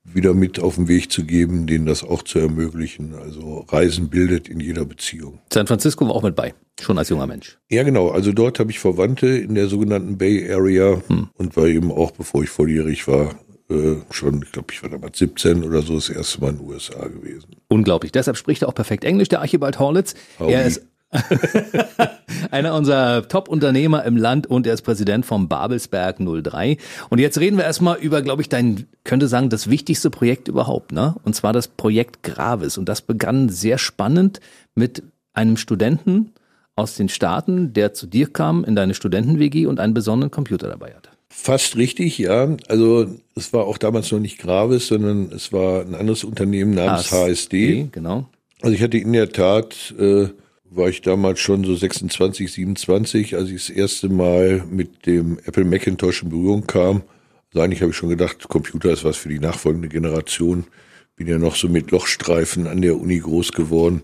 wieder 0.03 0.35
mit 0.35 0.59
auf 0.59 0.75
den 0.75 0.87
Weg 0.87 1.11
zu 1.11 1.23
geben, 1.23 1.65
denen 1.65 1.87
das 1.87 2.03
auch 2.03 2.21
zu 2.21 2.37
ermöglichen. 2.37 3.15
Also 3.15 3.65
Reisen 3.67 4.09
bildet 4.09 4.47
in 4.47 4.59
jeder 4.59 4.85
Beziehung. 4.85 5.39
San 5.51 5.65
Francisco 5.65 6.05
war 6.05 6.13
auch 6.13 6.21
mit 6.21 6.35
bei, 6.35 6.53
schon 6.79 6.99
als 6.99 7.09
junger 7.09 7.25
Mensch. 7.25 7.57
Ja, 7.71 7.81
genau. 7.81 8.09
Also 8.09 8.31
dort 8.31 8.59
habe 8.59 8.69
ich 8.69 8.77
Verwandte 8.77 9.27
in 9.27 9.55
der 9.55 9.67
sogenannten 9.67 10.19
Bay 10.19 10.51
Area 10.51 11.01
hm. 11.07 11.29
und 11.33 11.57
war 11.57 11.65
eben 11.65 11.91
auch, 11.91 12.11
bevor 12.11 12.43
ich 12.43 12.49
volljährig 12.51 13.07
war, 13.07 13.33
äh, 13.71 13.95
schon, 14.11 14.43
ich 14.43 14.51
glaube, 14.51 14.67
ich 14.71 14.83
war 14.83 14.89
damals 14.89 15.17
17 15.17 15.63
oder 15.63 15.81
so 15.81 15.95
das 15.95 16.09
erste 16.09 16.41
Mal 16.41 16.51
in 16.51 16.57
den 16.57 16.67
USA 16.67 17.07
gewesen. 17.07 17.55
Unglaublich. 17.69 18.11
Deshalb 18.11 18.37
spricht 18.37 18.61
er 18.61 18.67
auch 18.67 18.75
perfekt 18.75 19.03
Englisch, 19.03 19.29
der 19.29 19.41
Archibald 19.41 19.79
Horlitz. 19.79 20.13
Howdy. 20.37 20.53
Er 20.53 20.65
ist 20.65 20.85
Einer 22.51 22.75
unserer 22.75 23.27
Top-Unternehmer 23.27 24.03
im 24.05 24.15
Land 24.15 24.47
und 24.47 24.67
er 24.67 24.73
ist 24.73 24.83
Präsident 24.83 25.25
vom 25.25 25.47
Babelsberg 25.47 26.17
03. 26.19 26.77
Und 27.09 27.19
jetzt 27.19 27.39
reden 27.39 27.57
wir 27.57 27.63
erstmal 27.63 27.97
über, 27.97 28.21
glaube 28.21 28.41
ich, 28.41 28.49
dein, 28.49 28.85
könnte 29.03 29.27
sagen, 29.27 29.49
das 29.49 29.69
wichtigste 29.69 30.09
Projekt 30.09 30.47
überhaupt, 30.47 30.91
ne? 30.91 31.15
Und 31.23 31.35
zwar 31.35 31.53
das 31.53 31.67
Projekt 31.67 32.23
Gravis. 32.23 32.77
Und 32.77 32.87
das 32.87 33.01
begann 33.01 33.49
sehr 33.49 33.77
spannend 33.77 34.39
mit 34.75 35.03
einem 35.33 35.57
Studenten 35.57 36.31
aus 36.75 36.95
den 36.95 37.09
Staaten, 37.09 37.73
der 37.73 37.93
zu 37.93 38.07
dir 38.07 38.27
kam 38.27 38.63
in 38.63 38.75
deine 38.75 38.93
Studenten-WG 38.93 39.65
und 39.65 39.79
einen 39.79 39.93
besonderen 39.93 40.31
Computer 40.31 40.69
dabei 40.69 40.93
hatte. 40.93 41.09
Fast 41.29 41.75
richtig, 41.75 42.17
ja. 42.17 42.55
Also 42.67 43.07
es 43.35 43.53
war 43.53 43.65
auch 43.65 43.77
damals 43.77 44.11
noch 44.11 44.19
nicht 44.19 44.39
Gravis, 44.39 44.87
sondern 44.87 45.31
es 45.31 45.53
war 45.53 45.81
ein 45.81 45.95
anderes 45.95 46.23
Unternehmen 46.23 46.73
namens 46.73 47.11
HSD. 47.11 47.83
HSD 47.83 47.89
genau. 47.91 48.29
Also 48.61 48.75
ich 48.75 48.81
hatte 48.81 48.97
in 48.97 49.13
der 49.13 49.29
Tat 49.29 49.93
äh, 49.99 50.29
war 50.71 50.87
ich 50.87 51.01
damals 51.01 51.39
schon 51.39 51.63
so 51.63 51.75
26, 51.75 52.51
27, 52.51 53.35
als 53.35 53.49
ich 53.49 53.67
das 53.67 53.69
erste 53.69 54.09
Mal 54.09 54.63
mit 54.69 55.05
dem 55.05 55.39
Apple 55.45 55.65
Macintosh 55.65 56.23
in 56.23 56.29
Berührung 56.29 56.67
kam. 56.67 57.03
Also 57.51 57.63
eigentlich 57.63 57.81
habe 57.81 57.91
ich 57.91 57.97
schon 57.97 58.09
gedacht, 58.09 58.47
Computer 58.47 58.91
ist 58.91 59.03
was 59.03 59.17
für 59.17 59.29
die 59.29 59.39
nachfolgende 59.39 59.89
Generation. 59.89 60.65
Bin 61.15 61.27
ja 61.27 61.39
noch 61.39 61.55
so 61.55 61.67
mit 61.67 61.91
Lochstreifen 61.91 62.67
an 62.67 62.81
der 62.81 62.97
Uni 62.99 63.19
groß 63.19 63.51
geworden. 63.51 64.03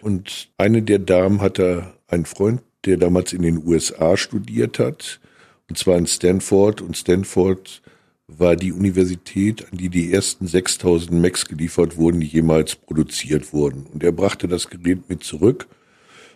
Und 0.00 0.48
eine 0.58 0.82
der 0.82 0.98
Damen 0.98 1.40
hatte 1.40 1.92
einen 2.08 2.26
Freund, 2.26 2.62
der 2.84 2.96
damals 2.96 3.32
in 3.32 3.42
den 3.42 3.64
USA 3.64 4.16
studiert 4.16 4.80
hat, 4.80 5.20
und 5.68 5.78
zwar 5.78 5.96
in 5.96 6.08
Stanford. 6.08 6.80
Und 6.80 6.96
Stanford 6.96 7.80
war 8.26 8.56
die 8.56 8.72
Universität, 8.72 9.66
an 9.70 9.78
die 9.78 9.88
die 9.88 10.12
ersten 10.12 10.48
6000 10.48 11.12
Macs 11.12 11.46
geliefert 11.46 11.96
wurden, 11.96 12.20
die 12.20 12.26
jemals 12.26 12.74
produziert 12.74 13.52
wurden. 13.52 13.86
Und 13.92 14.02
er 14.02 14.12
brachte 14.12 14.48
das 14.48 14.68
Gerät 14.68 15.08
mit 15.08 15.22
zurück 15.22 15.68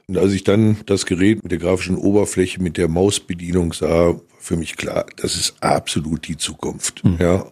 und 0.09 0.19
als 0.19 0.33
ich 0.33 0.45
dann 0.45 0.77
das 0.87 1.05
Gerät 1.05 1.43
mit 1.43 1.51
der 1.51 1.59
grafischen 1.59 1.97
Oberfläche, 1.97 2.63
mit 2.63 2.77
der 2.77 2.89
Mausbedienung 2.89 3.73
sah, 3.73 3.89
war 3.89 4.21
für 4.39 4.57
mich 4.57 4.77
klar, 4.77 5.07
das 5.17 5.35
ist 5.35 5.57
absolut 5.61 6.29
die 6.29 6.37
Zukunft. 6.37 7.05
Mhm. 7.05 7.17
Ja. 7.19 7.47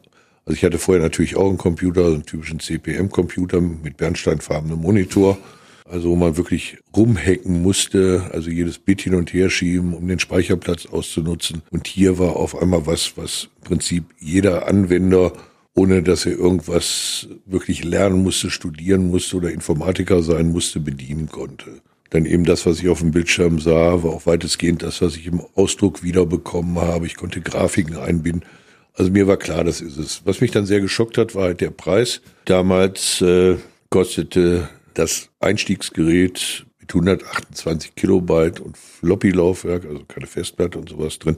Also 0.46 0.56
ich 0.56 0.64
hatte 0.64 0.78
vorher 0.78 1.02
natürlich 1.02 1.36
auch 1.36 1.48
einen 1.48 1.58
Computer, 1.58 2.06
einen 2.06 2.24
typischen 2.24 2.60
CPM-Computer 2.60 3.60
mit 3.60 3.96
bernsteinfarbenem 3.96 4.78
Monitor. 4.78 5.38
Also 5.86 6.10
wo 6.10 6.16
man 6.16 6.36
wirklich 6.38 6.78
rumhacken 6.96 7.60
musste, 7.60 8.30
also 8.32 8.48
jedes 8.48 8.78
Bit 8.78 9.02
hin 9.02 9.14
und 9.14 9.34
her 9.34 9.50
schieben, 9.50 9.92
um 9.92 10.08
den 10.08 10.18
Speicherplatz 10.18 10.86
auszunutzen. 10.86 11.62
Und 11.70 11.86
hier 11.86 12.18
war 12.18 12.36
auf 12.36 12.56
einmal 12.56 12.86
was, 12.86 13.16
was 13.16 13.48
im 13.60 13.68
Prinzip 13.68 14.04
jeder 14.18 14.66
Anwender, 14.66 15.32
ohne 15.74 16.02
dass 16.02 16.24
er 16.24 16.38
irgendwas 16.38 17.28
wirklich 17.44 17.84
lernen 17.84 18.22
musste, 18.22 18.50
studieren 18.50 19.08
musste 19.08 19.36
oder 19.36 19.50
Informatiker 19.50 20.22
sein 20.22 20.52
musste, 20.52 20.80
bedienen 20.80 21.28
konnte. 21.28 21.82
Dann 22.14 22.26
eben 22.26 22.44
das, 22.44 22.64
was 22.64 22.78
ich 22.78 22.88
auf 22.88 23.00
dem 23.00 23.10
Bildschirm 23.10 23.58
sah, 23.58 24.04
war 24.04 24.12
auch 24.12 24.24
weitestgehend 24.24 24.84
das, 24.84 25.02
was 25.02 25.16
ich 25.16 25.26
im 25.26 25.40
Ausdruck 25.56 26.04
wiederbekommen 26.04 26.78
habe. 26.78 27.06
Ich 27.06 27.16
konnte 27.16 27.40
Grafiken 27.40 27.96
einbinden. 27.96 28.44
Also 28.92 29.10
mir 29.10 29.26
war 29.26 29.36
klar, 29.36 29.64
das 29.64 29.80
ist 29.80 29.96
es. 29.96 30.22
Was 30.24 30.40
mich 30.40 30.52
dann 30.52 30.64
sehr 30.64 30.80
geschockt 30.80 31.18
hat, 31.18 31.34
war 31.34 31.46
halt 31.46 31.60
der 31.60 31.70
Preis. 31.70 32.20
Damals 32.44 33.20
äh, 33.20 33.56
kostete 33.90 34.68
das 34.94 35.30
Einstiegsgerät 35.40 36.64
mit 36.78 36.94
128 36.94 37.96
Kilobyte 37.96 38.60
und 38.60 38.78
Floppy-Laufwerk, 38.78 39.84
also 39.84 40.04
keine 40.04 40.28
Festplatte 40.28 40.78
und 40.78 40.88
sowas 40.88 41.18
drin, 41.18 41.36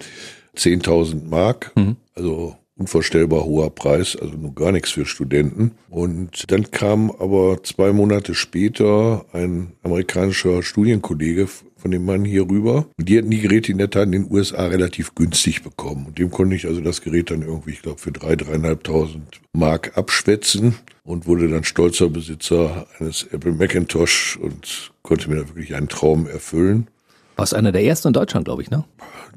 10.000 0.59 1.27
Mark. 1.27 1.73
Mhm. 1.75 1.97
Also 2.15 2.55
unvorstellbar 2.79 3.45
hoher 3.45 3.75
Preis, 3.75 4.17
also 4.17 4.37
nur 4.37 4.55
gar 4.55 4.73
nichts 4.73 4.91
für 4.91 5.07
Studenten. 5.07 5.73
Und 5.89 6.51
dann 6.51 6.71
kam 6.71 7.11
aber 7.11 7.63
zwei 7.63 7.93
Monate 7.93 8.35
später 8.35 9.25
ein 9.33 9.73
amerikanischer 9.83 10.63
Studienkollege 10.63 11.49
von 11.77 11.91
dem 11.91 12.05
Mann 12.05 12.25
hier 12.25 12.49
rüber. 12.49 12.87
Und 12.99 13.09
die 13.09 13.19
hatten 13.19 13.31
die 13.31 13.41
Geräte 13.41 13.73
in 13.73 13.79
der 13.79 13.91
Tat 13.91 14.07
in 14.07 14.13
den 14.13 14.31
USA 14.31 14.67
relativ 14.67 15.15
günstig 15.15 15.63
bekommen. 15.63 16.07
Und 16.07 16.19
dem 16.19 16.31
konnte 16.31 16.57
ich 16.57 16.67
also 16.67 16.81
das 16.81 17.01
Gerät 17.01 17.31
dann 17.31 17.43
irgendwie, 17.43 17.71
ich 17.71 17.83
glaube, 17.83 17.99
für 17.99 18.13
drei, 18.13 18.37
dreieinhalbtausend 18.37 19.41
Mark 19.53 19.97
abschwätzen 19.97 20.75
und 21.05 21.27
wurde 21.27 21.49
dann 21.49 21.65
stolzer 21.65 22.09
Besitzer 22.09 22.87
eines 22.99 23.23
Apple 23.31 23.53
Macintosh 23.53 24.37
und 24.37 24.93
konnte 25.03 25.31
mir 25.31 25.37
da 25.37 25.49
wirklich 25.49 25.75
einen 25.75 25.89
Traum 25.89 26.27
erfüllen. 26.27 26.89
Warst 27.37 27.55
einer 27.55 27.73
der 27.73 27.85
ersten 27.85 28.09
in 28.09 28.15
Deutschland, 28.15 28.47
glaube 28.47 28.63
ich, 28.63 28.71
ne? 28.71 28.85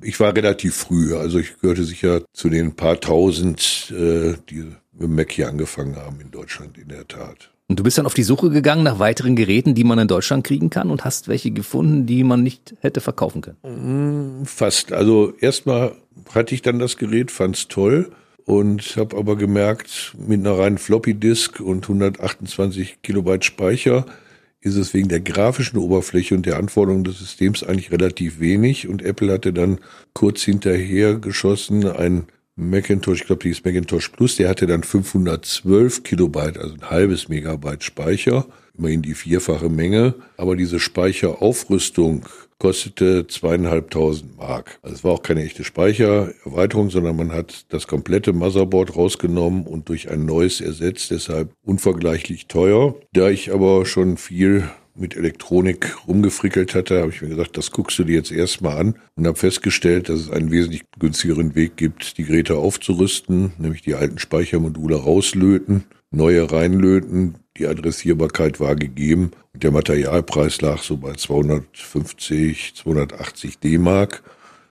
Ich 0.01 0.19
war 0.19 0.35
relativ 0.35 0.75
früh, 0.75 1.15
also 1.15 1.39
ich 1.39 1.59
gehörte 1.59 1.83
sicher 1.83 2.21
zu 2.33 2.49
den 2.49 2.75
paar 2.75 2.99
tausend, 2.99 3.91
äh, 3.91 4.33
die 4.49 4.65
mit 4.97 5.09
Mac 5.09 5.31
hier 5.31 5.47
angefangen 5.47 5.95
haben 5.95 6.19
in 6.21 6.31
Deutschland, 6.31 6.77
in 6.77 6.89
der 6.89 7.07
Tat. 7.07 7.51
Und 7.69 7.79
du 7.79 7.83
bist 7.83 7.99
dann 7.99 8.07
auf 8.07 8.15
die 8.15 8.23
Suche 8.23 8.49
gegangen 8.49 8.83
nach 8.83 8.97
weiteren 8.97 9.35
Geräten, 9.35 9.75
die 9.75 9.83
man 9.83 9.99
in 9.99 10.07
Deutschland 10.07 10.43
kriegen 10.43 10.71
kann 10.71 10.89
und 10.89 11.05
hast 11.05 11.27
welche 11.27 11.51
gefunden, 11.51 12.07
die 12.07 12.23
man 12.23 12.41
nicht 12.41 12.75
hätte 12.81 12.99
verkaufen 12.99 13.41
können? 13.41 14.41
Mm, 14.41 14.45
fast. 14.45 14.91
Also 14.91 15.33
erstmal 15.39 15.91
hatte 16.33 16.55
ich 16.55 16.63
dann 16.63 16.79
das 16.79 16.97
Gerät, 16.97 17.29
fand's 17.29 17.67
toll 17.67 18.11
und 18.45 18.97
habe 18.97 19.15
aber 19.15 19.35
gemerkt, 19.35 20.15
mit 20.17 20.39
einer 20.39 20.57
reinen 20.57 20.79
Floppy 20.79 21.13
Disk 21.13 21.59
und 21.59 21.83
128 21.83 23.03
Kilobyte 23.03 23.45
Speicher 23.45 24.05
ist 24.61 24.75
es 24.75 24.93
wegen 24.93 25.07
der 25.07 25.21
grafischen 25.21 25.79
Oberfläche 25.79 26.35
und 26.35 26.45
der 26.45 26.57
Anforderungen 26.57 27.03
des 27.03 27.19
Systems 27.19 27.63
eigentlich 27.63 27.91
relativ 27.91 28.39
wenig. 28.39 28.87
Und 28.87 29.01
Apple 29.01 29.31
hatte 29.31 29.53
dann 29.53 29.79
kurz 30.13 30.41
hinterher 30.43 31.15
geschossen 31.15 31.87
ein 31.87 32.27
Macintosh, 32.55 33.21
ich 33.21 33.27
glaube, 33.27 33.43
die 33.43 33.51
ist 33.51 33.63
Macintosh 33.63 34.09
Plus, 34.09 34.35
der 34.35 34.49
hatte 34.49 34.67
dann 34.67 34.83
512 34.83 36.03
Kilobyte, 36.03 36.57
also 36.57 36.73
ein 36.73 36.89
halbes 36.89 37.29
Megabyte 37.29 37.85
Speicher, 37.85 38.45
immerhin 38.77 39.01
die 39.01 39.13
vierfache 39.13 39.69
Menge. 39.69 40.15
Aber 40.35 40.57
diese 40.57 40.79
Speicheraufrüstung 40.79 42.25
kostete 42.59 43.25
zweieinhalbtausend 43.25 44.37
Mark. 44.37 44.79
Also 44.81 44.95
es 44.95 45.03
war 45.03 45.13
auch 45.13 45.23
keine 45.23 45.43
echte 45.43 45.63
Speichererweiterung, 45.63 46.89
sondern 46.89 47.15
man 47.15 47.31
hat 47.31 47.65
das 47.69 47.87
komplette 47.87 48.33
Motherboard 48.33 48.95
rausgenommen 48.95 49.65
und 49.65 49.89
durch 49.89 50.11
ein 50.11 50.25
neues 50.25 50.61
ersetzt, 50.61 51.11
deshalb 51.11 51.53
unvergleichlich 51.63 52.47
teuer. 52.47 52.95
Da 53.13 53.29
ich 53.29 53.51
aber 53.51 53.85
schon 53.85 54.17
viel 54.17 54.69
mit 54.99 55.15
Elektronik 55.15 55.95
rumgefrickelt 56.07 56.75
hatte, 56.75 56.99
habe 56.99 57.11
ich 57.11 57.21
mir 57.21 57.29
gesagt, 57.29 57.57
das 57.57 57.71
guckst 57.71 57.97
du 57.97 58.03
dir 58.03 58.15
jetzt 58.15 58.31
erstmal 58.31 58.77
an 58.77 58.95
und 59.15 59.25
habe 59.25 59.37
festgestellt, 59.37 60.09
dass 60.09 60.19
es 60.19 60.29
einen 60.29 60.51
wesentlich 60.51 60.83
günstigeren 60.99 61.55
Weg 61.55 61.77
gibt, 61.77 62.17
die 62.17 62.25
Geräte 62.25 62.57
aufzurüsten, 62.57 63.53
nämlich 63.57 63.81
die 63.81 63.95
alten 63.95 64.19
Speichermodule 64.19 64.97
rauslöten, 64.97 65.85
neue 66.11 66.51
reinlöten, 66.51 67.35
die 67.59 67.67
Adressierbarkeit 67.67 68.59
war 68.59 68.75
gegeben 68.75 69.31
und 69.53 69.63
der 69.63 69.71
Materialpreis 69.71 70.61
lag 70.61 70.81
so 70.81 70.97
bei 70.97 71.13
250, 71.13 72.73
280 72.75 73.59
D-Mark. 73.59 74.23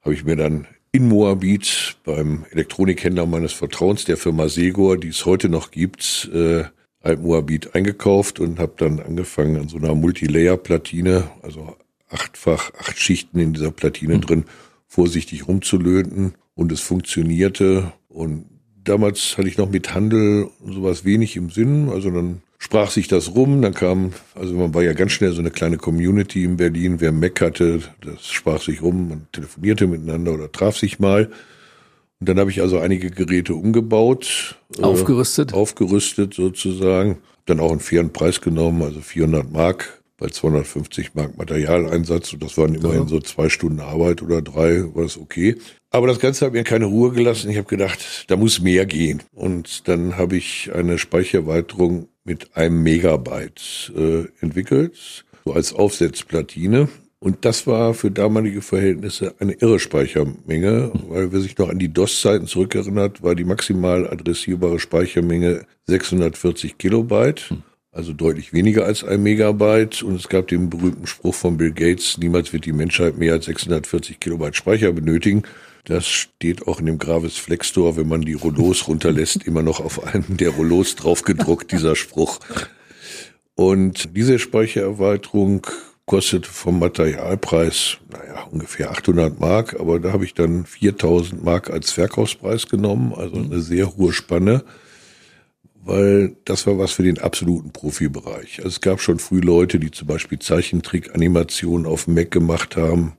Habe 0.02 0.14
ich 0.14 0.24
mir 0.24 0.36
dann 0.36 0.66
in 0.90 1.08
Moabit 1.08 1.98
beim 2.04 2.44
Elektronikhändler 2.50 3.26
meines 3.26 3.52
Vertrauens, 3.52 4.04
der 4.04 4.16
Firma 4.16 4.48
Segor, 4.48 4.96
die 4.96 5.08
es 5.08 5.26
heute 5.26 5.48
noch 5.48 5.70
gibt, 5.70 6.30
äh, 6.32 6.64
Moabit 7.16 7.74
eingekauft 7.74 8.40
und 8.40 8.58
habe 8.58 8.72
dann 8.76 9.00
angefangen 9.00 9.56
an 9.56 9.68
so 9.68 9.78
einer 9.78 9.94
Multilayer-Platine, 9.94 11.30
also 11.42 11.76
achtfach, 12.08 12.72
acht 12.78 12.98
Schichten 12.98 13.38
in 13.38 13.52
dieser 13.52 13.70
Platine 13.70 14.16
mhm. 14.16 14.20
drin, 14.22 14.44
vorsichtig 14.86 15.46
rumzulöten 15.46 16.34
und 16.54 16.72
es 16.72 16.80
funktionierte 16.80 17.92
und 18.08 18.46
damals 18.82 19.36
hatte 19.38 19.48
ich 19.48 19.58
noch 19.58 19.70
mit 19.70 19.94
Handel 19.94 20.50
und 20.60 20.72
sowas 20.72 21.04
wenig 21.04 21.36
im 21.36 21.50
Sinn, 21.50 21.88
also 21.90 22.10
dann 22.10 22.42
sprach 22.58 22.90
sich 22.90 23.08
das 23.08 23.34
rum, 23.34 23.62
dann 23.62 23.72
kam, 23.72 24.12
also 24.34 24.54
man 24.54 24.74
war 24.74 24.82
ja 24.82 24.92
ganz 24.92 25.12
schnell 25.12 25.32
so 25.32 25.40
eine 25.40 25.50
kleine 25.50 25.78
Community 25.78 26.44
in 26.44 26.56
Berlin, 26.56 27.00
wer 27.00 27.12
Mac 27.12 27.40
hatte, 27.40 27.80
das 28.00 28.26
sprach 28.26 28.60
sich 28.60 28.82
rum, 28.82 29.08
man 29.08 29.26
telefonierte 29.32 29.86
miteinander 29.86 30.34
oder 30.34 30.50
traf 30.50 30.76
sich 30.76 30.98
mal. 30.98 31.30
Und 32.20 32.28
dann 32.28 32.38
habe 32.40 32.50
ich 32.50 32.60
also 32.60 32.78
einige 32.78 33.10
Geräte 33.10 33.54
umgebaut. 33.54 34.56
Aufgerüstet? 34.82 35.52
Äh, 35.52 35.54
aufgerüstet 35.54 36.34
sozusagen. 36.34 37.18
Dann 37.46 37.60
auch 37.60 37.70
einen 37.70 37.80
fairen 37.80 38.12
Preis 38.12 38.40
genommen, 38.40 38.82
also 38.82 39.00
400 39.00 39.50
Mark 39.52 40.02
bei 40.18 40.26
250 40.26 41.14
Mark 41.14 41.38
Materialeinsatz. 41.38 42.32
Und 42.32 42.42
das 42.42 42.58
waren 42.58 42.74
immerhin 42.74 43.06
so 43.06 43.20
zwei 43.20 43.48
Stunden 43.48 43.78
Arbeit 43.80 44.20
oder 44.20 44.42
drei, 44.42 44.82
war 44.94 45.04
das 45.04 45.16
okay. 45.16 45.56
Aber 45.90 46.08
das 46.08 46.18
Ganze 46.18 46.44
hat 46.44 46.52
mir 46.52 46.64
keine 46.64 46.86
Ruhe 46.86 47.12
gelassen. 47.12 47.50
Ich 47.50 47.56
habe 47.56 47.68
gedacht, 47.68 48.24
da 48.26 48.36
muss 48.36 48.60
mehr 48.60 48.84
gehen. 48.84 49.22
Und 49.32 49.88
dann 49.88 50.16
habe 50.16 50.36
ich 50.36 50.70
eine 50.74 50.98
Speichererweiterung 50.98 52.08
mit 52.28 52.54
einem 52.56 52.82
Megabyte 52.82 53.90
äh, 53.96 54.24
entwickelt, 54.40 55.24
so 55.46 55.54
als 55.54 55.72
Aufsetzplatine. 55.72 56.88
Und 57.20 57.44
das 57.46 57.66
war 57.66 57.94
für 57.94 58.10
damalige 58.10 58.60
Verhältnisse 58.60 59.34
eine 59.40 59.54
irre 59.54 59.80
Speichermenge, 59.80 60.92
weil 61.08 61.32
wer 61.32 61.40
sich 61.40 61.56
noch 61.58 61.70
an 61.70 61.78
die 61.78 61.92
DOS-Zeiten 61.92 62.46
zurückerinnert, 62.46 63.22
war 63.22 63.34
die 63.34 63.44
maximal 63.44 64.06
adressierbare 64.06 64.78
Speichermenge 64.78 65.64
640 65.86 66.76
Kilobyte, 66.78 67.56
also 67.90 68.12
deutlich 68.12 68.52
weniger 68.52 68.84
als 68.84 69.02
ein 69.02 69.22
Megabyte. 69.22 70.02
Und 70.02 70.16
es 70.16 70.28
gab 70.28 70.48
den 70.48 70.70
berühmten 70.70 71.06
Spruch 71.06 71.34
von 71.34 71.56
Bill 71.56 71.72
Gates, 71.72 72.18
niemals 72.18 72.52
wird 72.52 72.66
die 72.66 72.72
Menschheit 72.72 73.16
mehr 73.16 73.32
als 73.32 73.46
640 73.46 74.20
Kilobyte 74.20 74.54
Speicher 74.54 74.92
benötigen. 74.92 75.42
Das 75.88 76.06
steht 76.06 76.68
auch 76.68 76.80
in 76.80 76.86
dem 76.86 76.98
Gravis 76.98 77.38
Flex 77.38 77.68
Store, 77.68 77.96
wenn 77.96 78.08
man 78.08 78.20
die 78.20 78.34
Rollos 78.34 78.88
runterlässt, 78.88 79.44
immer 79.44 79.62
noch 79.62 79.80
auf 79.80 80.04
einem 80.04 80.36
der 80.36 80.50
Rollos 80.50 80.96
draufgedruckt, 80.96 81.72
dieser 81.72 81.96
Spruch. 81.96 82.40
Und 83.54 84.14
diese 84.14 84.38
Speichererweiterung 84.38 85.66
kostet 86.04 86.46
vom 86.46 86.78
Materialpreis, 86.78 87.98
naja, 88.10 88.44
ungefähr 88.50 88.90
800 88.90 89.40
Mark, 89.40 89.80
aber 89.80 89.98
da 89.98 90.12
habe 90.12 90.26
ich 90.26 90.34
dann 90.34 90.66
4000 90.66 91.42
Mark 91.42 91.70
als 91.70 91.90
Verkaufspreis 91.90 92.66
genommen, 92.68 93.14
also 93.14 93.36
eine 93.36 93.60
sehr 93.60 93.96
hohe 93.96 94.12
Spanne, 94.12 94.64
weil 95.84 96.36
das 96.44 96.66
war 96.66 96.78
was 96.78 96.92
für 96.92 97.02
den 97.02 97.18
absoluten 97.18 97.72
Profibereich. 97.72 98.58
Also 98.58 98.68
es 98.68 98.80
gab 98.82 99.00
schon 99.00 99.18
früh 99.18 99.40
Leute, 99.40 99.78
die 99.78 99.90
zum 99.90 100.06
Beispiel 100.06 100.38
Zeichentrick-Animationen 100.38 101.86
auf 101.86 102.08
Mac 102.08 102.30
gemacht 102.30 102.76
haben, 102.76 103.14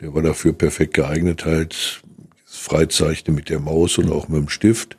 der 0.00 0.14
war 0.14 0.22
dafür 0.22 0.52
perfekt 0.52 0.94
geeignet, 0.94 1.44
halt 1.44 2.02
das 2.44 2.56
Freizeichnen 2.56 3.34
mit 3.34 3.48
der 3.48 3.60
Maus 3.60 3.98
und 3.98 4.10
auch 4.10 4.28
mit 4.28 4.38
dem 4.38 4.48
Stift. 4.48 4.96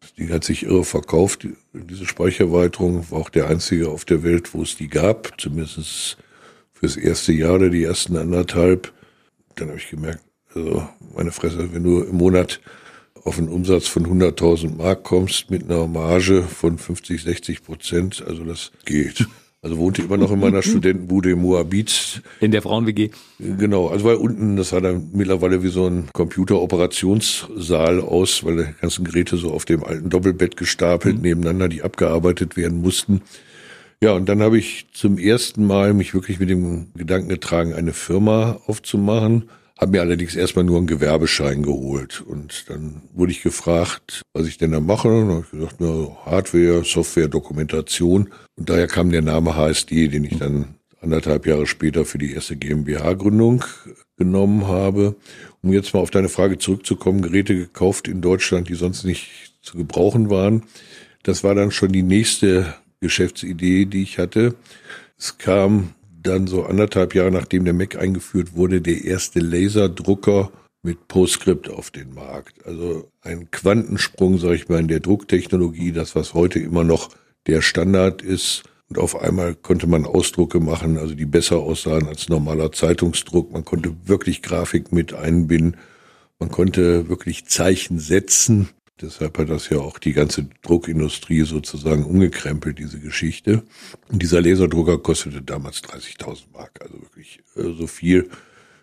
Das 0.00 0.14
Ding 0.14 0.30
hat 0.30 0.44
sich 0.44 0.64
irre 0.64 0.84
verkauft. 0.84 1.46
Diese 1.72 2.06
Speichererweiterung 2.06 3.10
war 3.10 3.20
auch 3.20 3.30
der 3.30 3.48
einzige 3.48 3.88
auf 3.88 4.04
der 4.04 4.22
Welt, 4.22 4.54
wo 4.54 4.62
es 4.62 4.76
die 4.76 4.88
gab, 4.88 5.40
zumindest 5.40 6.16
fürs 6.72 6.96
erste 6.96 7.32
Jahr 7.32 7.54
oder 7.54 7.70
die 7.70 7.84
ersten 7.84 8.16
anderthalb. 8.16 8.92
Dann 9.56 9.68
habe 9.68 9.78
ich 9.78 9.90
gemerkt, 9.90 10.24
also 10.54 10.88
meine 11.14 11.32
Fresse, 11.32 11.72
wenn 11.72 11.82
du 11.82 12.02
im 12.02 12.16
Monat 12.16 12.60
auf 13.24 13.38
einen 13.38 13.48
Umsatz 13.48 13.88
von 13.88 14.06
100.000 14.06 14.76
Mark 14.76 15.04
kommst 15.04 15.50
mit 15.50 15.64
einer 15.64 15.86
Marge 15.86 16.42
von 16.42 16.78
50, 16.78 17.22
60 17.22 17.62
Prozent, 17.62 18.24
also 18.26 18.44
das 18.44 18.70
geht. 18.84 19.26
Also 19.60 19.76
wohnte 19.76 20.02
immer 20.02 20.16
noch 20.16 20.30
in 20.30 20.38
meiner 20.38 20.62
Studentenbude 20.64 21.32
im 21.32 21.40
Moabit. 21.40 22.22
In 22.40 22.52
der 22.52 22.62
Frauen-WG? 22.62 23.10
Genau, 23.40 23.88
also 23.88 24.04
weil 24.04 24.16
unten, 24.16 24.56
das 24.56 24.68
sah 24.68 24.80
dann 24.80 25.10
mittlerweile 25.12 25.62
wie 25.64 25.68
so 25.68 25.86
ein 25.86 26.08
Computeroperationssaal 26.12 28.00
aus, 28.00 28.44
weil 28.44 28.56
die 28.56 28.80
ganzen 28.80 29.04
Geräte 29.04 29.36
so 29.36 29.50
auf 29.52 29.64
dem 29.64 29.82
alten 29.82 30.10
Doppelbett 30.10 30.56
gestapelt 30.56 31.16
mhm. 31.16 31.22
nebeneinander, 31.22 31.68
die 31.68 31.82
abgearbeitet 31.82 32.56
werden 32.56 32.80
mussten. 32.80 33.22
Ja, 34.00 34.12
und 34.12 34.28
dann 34.28 34.42
habe 34.42 34.58
ich 34.58 34.86
zum 34.92 35.18
ersten 35.18 35.66
Mal 35.66 35.92
mich 35.92 36.14
wirklich 36.14 36.38
mit 36.38 36.50
dem 36.50 36.86
Gedanken 36.94 37.28
getragen, 37.28 37.74
eine 37.74 37.92
Firma 37.92 38.60
aufzumachen. 38.66 39.50
Habe 39.78 39.92
mir 39.92 40.00
allerdings 40.00 40.34
erstmal 40.34 40.64
nur 40.64 40.78
einen 40.78 40.88
Gewerbeschein 40.88 41.62
geholt. 41.62 42.20
Und 42.20 42.68
dann 42.68 43.02
wurde 43.14 43.30
ich 43.30 43.42
gefragt, 43.42 44.22
was 44.32 44.48
ich 44.48 44.58
denn 44.58 44.72
da 44.72 44.80
mache. 44.80 45.08
Und 45.08 45.28
habe 45.30 45.44
ich 45.44 45.50
gesagt, 45.52 45.76
na, 45.78 46.16
Hardware, 46.26 46.82
Software, 46.84 47.28
Dokumentation. 47.28 48.30
Und 48.56 48.68
daher 48.68 48.88
kam 48.88 49.12
der 49.12 49.22
Name 49.22 49.54
HSD, 49.54 50.08
den 50.08 50.24
ich 50.24 50.36
dann 50.36 50.74
anderthalb 51.00 51.46
Jahre 51.46 51.68
später 51.68 52.04
für 52.04 52.18
die 52.18 52.32
erste 52.32 52.56
GmbH-Gründung 52.56 53.64
genommen 54.16 54.66
habe. 54.66 55.14
Um 55.62 55.72
jetzt 55.72 55.94
mal 55.94 56.00
auf 56.00 56.10
deine 56.10 56.28
Frage 56.28 56.58
zurückzukommen, 56.58 57.22
Geräte 57.22 57.54
gekauft 57.54 58.08
in 58.08 58.20
Deutschland, 58.20 58.68
die 58.68 58.74
sonst 58.74 59.04
nicht 59.04 59.54
zu 59.62 59.76
gebrauchen 59.76 60.28
waren. 60.28 60.64
Das 61.22 61.44
war 61.44 61.54
dann 61.54 61.70
schon 61.70 61.92
die 61.92 62.02
nächste 62.02 62.74
Geschäftsidee, 63.00 63.84
die 63.84 64.02
ich 64.02 64.18
hatte. 64.18 64.56
Es 65.16 65.38
kam 65.38 65.94
dann 66.22 66.46
so 66.46 66.64
anderthalb 66.64 67.14
Jahre 67.14 67.30
nachdem 67.30 67.64
der 67.64 67.74
Mac 67.74 67.96
eingeführt 67.96 68.54
wurde, 68.54 68.80
der 68.80 69.04
erste 69.04 69.40
Laserdrucker 69.40 70.50
mit 70.82 71.08
PostScript 71.08 71.68
auf 71.68 71.90
den 71.90 72.14
Markt. 72.14 72.64
Also 72.66 73.10
ein 73.22 73.50
Quantensprung, 73.50 74.38
sage 74.38 74.54
ich 74.54 74.68
mal, 74.68 74.80
in 74.80 74.88
der 74.88 75.00
Drucktechnologie, 75.00 75.92
das 75.92 76.14
was 76.14 76.34
heute 76.34 76.58
immer 76.58 76.84
noch 76.84 77.10
der 77.46 77.62
Standard 77.62 78.22
ist. 78.22 78.64
Und 78.88 78.98
auf 78.98 79.20
einmal 79.20 79.54
konnte 79.54 79.86
man 79.86 80.06
Ausdrucke 80.06 80.60
machen, 80.60 80.96
also 80.96 81.14
die 81.14 81.26
besser 81.26 81.58
aussahen 81.58 82.06
als 82.06 82.28
normaler 82.28 82.72
Zeitungsdruck. 82.72 83.52
Man 83.52 83.64
konnte 83.64 83.94
wirklich 84.06 84.40
Grafik 84.40 84.92
mit 84.92 85.12
einbinden. 85.12 85.76
Man 86.38 86.50
konnte 86.50 87.08
wirklich 87.08 87.46
Zeichen 87.46 87.98
setzen. 87.98 88.70
Deshalb 89.00 89.38
hat 89.38 89.48
das 89.48 89.68
ja 89.68 89.78
auch 89.78 89.98
die 89.98 90.12
ganze 90.12 90.48
Druckindustrie 90.62 91.42
sozusagen 91.42 92.04
umgekrempelt, 92.04 92.78
diese 92.78 92.98
Geschichte. 92.98 93.62
Und 94.08 94.22
dieser 94.22 94.40
Laserdrucker 94.40 94.98
kostete 94.98 95.40
damals 95.40 95.82
30.000 95.84 96.44
Mark, 96.52 96.80
also 96.80 96.94
wirklich 97.00 97.40
äh, 97.56 97.62
so 97.78 97.86
viel 97.86 98.28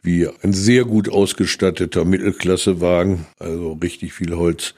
wie 0.02 0.28
ein 0.44 0.54
sehr 0.54 0.86
gut 0.86 1.10
ausgestatteter 1.10 2.06
Mittelklassewagen, 2.06 3.26
also 3.40 3.74
richtig 3.74 4.14
viel 4.14 4.36
Holz. 4.36 4.76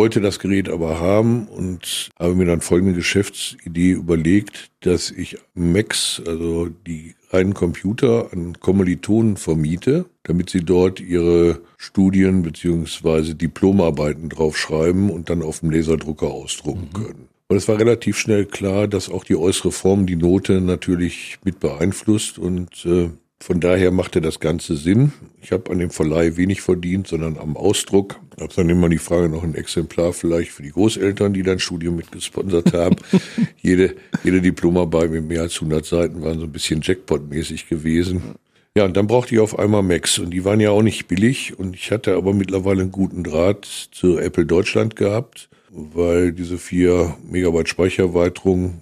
Wollte 0.00 0.22
das 0.22 0.38
Gerät 0.38 0.70
aber 0.70 0.98
haben 0.98 1.46
und 1.46 2.08
habe 2.18 2.34
mir 2.34 2.46
dann 2.46 2.62
folgende 2.62 2.94
Geschäftsidee 2.94 3.90
überlegt, 3.90 4.70
dass 4.80 5.10
ich 5.10 5.36
Macs, 5.52 6.22
also 6.26 6.70
die 6.86 7.16
reinen 7.28 7.52
Computer 7.52 8.32
an 8.32 8.58
Kommilitonen 8.58 9.36
vermiete, 9.36 10.06
damit 10.22 10.48
sie 10.48 10.64
dort 10.64 11.00
ihre 11.00 11.60
Studien 11.76 12.40
beziehungsweise 12.40 13.34
Diplomarbeiten 13.34 14.30
draufschreiben 14.30 15.10
und 15.10 15.28
dann 15.28 15.42
auf 15.42 15.60
dem 15.60 15.70
Laserdrucker 15.70 16.28
ausdrucken 16.28 16.88
mhm. 16.94 17.04
können. 17.04 17.28
Und 17.48 17.58
es 17.58 17.68
war 17.68 17.78
relativ 17.78 18.16
schnell 18.16 18.46
klar, 18.46 18.88
dass 18.88 19.10
auch 19.10 19.24
die 19.24 19.36
äußere 19.36 19.70
Form 19.70 20.06
die 20.06 20.16
Note 20.16 20.62
natürlich 20.62 21.36
mit 21.44 21.60
beeinflusst 21.60 22.38
und 22.38 22.86
äh, 22.86 23.10
von 23.42 23.58
daher 23.58 23.90
machte 23.90 24.20
das 24.20 24.38
Ganze 24.38 24.76
Sinn. 24.76 25.12
Ich 25.40 25.50
habe 25.50 25.70
an 25.70 25.78
dem 25.78 25.90
Verleih 25.90 26.36
wenig 26.36 26.60
verdient, 26.60 27.08
sondern 27.08 27.38
am 27.38 27.56
Ausdruck. 27.56 28.20
Habe 28.38 28.52
dann 28.54 28.68
immer 28.68 28.90
die 28.90 28.98
Frage 28.98 29.30
noch 29.30 29.42
ein 29.42 29.54
Exemplar 29.54 30.12
vielleicht 30.12 30.50
für 30.50 30.62
die 30.62 30.72
Großeltern, 30.72 31.32
die 31.32 31.42
dann 31.42 31.58
Studium 31.58 31.96
mitgesponsert 31.96 32.74
haben. 32.74 32.96
jede, 33.62 33.96
jede 34.24 34.42
Diplomarbeit 34.42 35.10
mit 35.10 35.26
mehr 35.26 35.42
als 35.42 35.54
100 35.54 35.84
Seiten 35.84 36.22
waren 36.22 36.38
so 36.38 36.44
ein 36.44 36.52
bisschen 36.52 36.82
Jackpot-mäßig 36.82 37.68
gewesen. 37.68 38.34
Ja, 38.76 38.84
und 38.84 38.96
dann 38.96 39.06
brauchte 39.06 39.34
ich 39.34 39.40
auf 39.40 39.58
einmal 39.58 39.82
Macs 39.82 40.18
und 40.18 40.30
die 40.30 40.44
waren 40.44 40.60
ja 40.60 40.70
auch 40.70 40.82
nicht 40.82 41.08
billig 41.08 41.58
und 41.58 41.74
ich 41.74 41.90
hatte 41.90 42.14
aber 42.14 42.34
mittlerweile 42.34 42.82
einen 42.82 42.92
guten 42.92 43.24
Draht 43.24 43.64
zu 43.64 44.18
Apple 44.18 44.46
Deutschland 44.46 44.96
gehabt, 44.96 45.48
weil 45.70 46.32
diese 46.32 46.58
vier 46.58 47.16
Megabyte 47.28 47.68
Speichererweiterung 47.68 48.80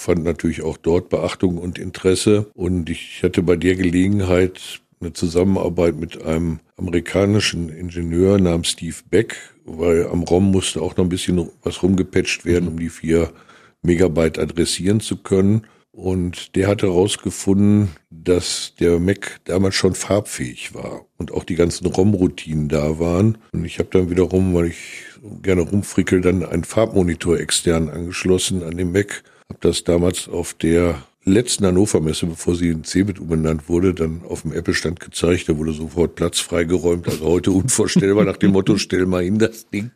fand 0.00 0.24
natürlich 0.24 0.62
auch 0.62 0.76
dort 0.76 1.10
Beachtung 1.10 1.58
und 1.58 1.78
Interesse. 1.78 2.50
Und 2.54 2.90
ich 2.90 3.22
hatte 3.22 3.42
bei 3.42 3.56
der 3.56 3.76
Gelegenheit 3.76 4.80
eine 5.00 5.12
Zusammenarbeit 5.12 5.96
mit 5.96 6.22
einem 6.22 6.60
amerikanischen 6.76 7.68
Ingenieur 7.68 8.38
namens 8.38 8.68
Steve 8.68 8.96
Beck, 9.10 9.36
weil 9.64 10.06
am 10.06 10.22
ROM 10.22 10.50
musste 10.50 10.82
auch 10.82 10.96
noch 10.96 11.04
ein 11.04 11.10
bisschen 11.10 11.48
was 11.62 11.82
rumgepatcht 11.82 12.44
werden, 12.44 12.68
um 12.68 12.78
die 12.78 12.88
vier 12.88 13.30
Megabyte 13.82 14.38
adressieren 14.38 15.00
zu 15.00 15.16
können. 15.16 15.66
Und 15.92 16.54
der 16.54 16.68
hatte 16.68 16.86
herausgefunden, 16.86 17.90
dass 18.10 18.74
der 18.78 19.00
Mac 19.00 19.40
damals 19.44 19.74
schon 19.74 19.94
farbfähig 19.94 20.74
war 20.74 21.04
und 21.18 21.32
auch 21.32 21.44
die 21.44 21.56
ganzen 21.56 21.86
ROM-Routinen 21.86 22.68
da 22.68 22.98
waren. 22.98 23.38
Und 23.52 23.64
ich 23.64 23.78
habe 23.78 23.88
dann 23.90 24.08
wiederum, 24.08 24.54
weil 24.54 24.66
ich 24.66 25.02
gerne 25.42 25.62
rumfrickel, 25.62 26.20
dann 26.20 26.44
einen 26.44 26.64
Farbmonitor 26.64 27.38
extern 27.38 27.88
angeschlossen 27.88 28.62
an 28.62 28.76
den 28.76 28.92
Mac 28.92 29.24
habe 29.50 29.58
das 29.60 29.84
damals 29.84 30.28
auf 30.28 30.54
der 30.54 31.02
letzten 31.24 31.66
Hannover 31.66 32.00
Messe, 32.00 32.26
bevor 32.26 32.54
sie 32.54 32.68
in 32.70 32.84
Cebit 32.84 33.18
umbenannt 33.18 33.68
wurde, 33.68 33.92
dann 33.92 34.22
auf 34.26 34.42
dem 34.42 34.52
Apple-Stand 34.52 35.00
gezeigt. 35.00 35.48
Da 35.48 35.58
wurde 35.58 35.72
sofort 35.72 36.14
Platz 36.14 36.40
freigeräumt. 36.40 37.06
Also 37.08 37.26
heute 37.26 37.50
unvorstellbar 37.50 38.24
nach 38.24 38.38
dem 38.38 38.52
Motto, 38.52 38.78
stell 38.78 39.06
mal 39.06 39.22
hin 39.22 39.38
das 39.38 39.68
Ding. 39.68 39.90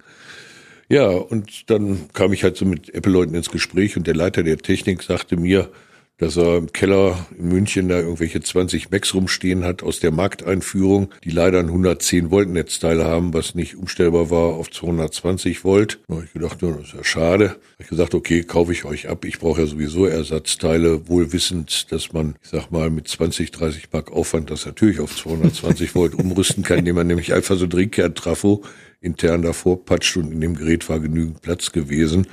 Ja, 0.88 1.08
und 1.08 1.70
dann 1.70 2.10
kam 2.12 2.32
ich 2.34 2.44
halt 2.44 2.56
so 2.56 2.66
mit 2.66 2.94
Apple-Leuten 2.94 3.34
ins 3.34 3.50
Gespräch 3.50 3.96
und 3.96 4.06
der 4.06 4.14
Leiter 4.14 4.42
der 4.42 4.58
Technik 4.58 5.02
sagte 5.02 5.36
mir, 5.36 5.70
dass 6.18 6.36
er 6.36 6.58
im 6.58 6.72
Keller 6.72 7.26
in 7.36 7.48
München 7.48 7.88
da 7.88 7.98
irgendwelche 7.98 8.40
20 8.40 8.90
Macs 8.90 9.14
rumstehen 9.14 9.64
hat 9.64 9.82
aus 9.82 9.98
der 9.98 10.12
Markteinführung, 10.12 11.10
die 11.24 11.30
leider 11.30 11.58
ein 11.58 11.66
110 11.66 12.30
Volt 12.30 12.48
Netzteil 12.48 13.02
haben, 13.02 13.34
was 13.34 13.54
nicht 13.54 13.76
umstellbar 13.76 14.30
war 14.30 14.54
auf 14.54 14.70
220 14.70 15.64
Volt. 15.64 15.98
Da 16.06 16.14
habe 16.14 16.24
ich 16.24 16.32
gedacht, 16.32 16.62
ja, 16.62 16.70
das 16.70 16.88
ist 16.88 16.94
ja 16.94 17.04
schade. 17.04 17.44
Da 17.46 17.52
habe 17.52 17.60
ich 17.80 17.88
gesagt, 17.88 18.14
okay, 18.14 18.44
kaufe 18.44 18.72
ich 18.72 18.84
euch 18.84 19.08
ab. 19.08 19.24
Ich 19.24 19.40
brauche 19.40 19.62
ja 19.62 19.66
sowieso 19.66 20.06
Ersatzteile, 20.06 21.08
wohl 21.08 21.32
wissend, 21.32 21.90
dass 21.90 22.12
man, 22.12 22.36
ich 22.42 22.50
sag 22.50 22.70
mal, 22.70 22.90
mit 22.90 23.08
20, 23.08 23.50
30 23.50 23.88
Mark 23.92 24.12
Aufwand 24.12 24.50
das 24.50 24.66
natürlich 24.66 25.00
auf 25.00 25.16
220 25.16 25.94
Volt 25.96 26.14
umrüsten 26.14 26.62
kann, 26.62 26.78
indem 26.78 26.94
man 26.94 27.08
nämlich 27.08 27.34
einfach 27.34 27.56
so 27.56 27.66
Drehkehrt-Trafo 27.66 28.62
intern 29.00 29.42
davor 29.42 29.84
patscht 29.84 30.16
und 30.16 30.32
in 30.32 30.40
dem 30.40 30.54
Gerät 30.54 30.88
war 30.88 31.00
genügend 31.00 31.42
Platz 31.42 31.72
gewesen. 31.72 32.26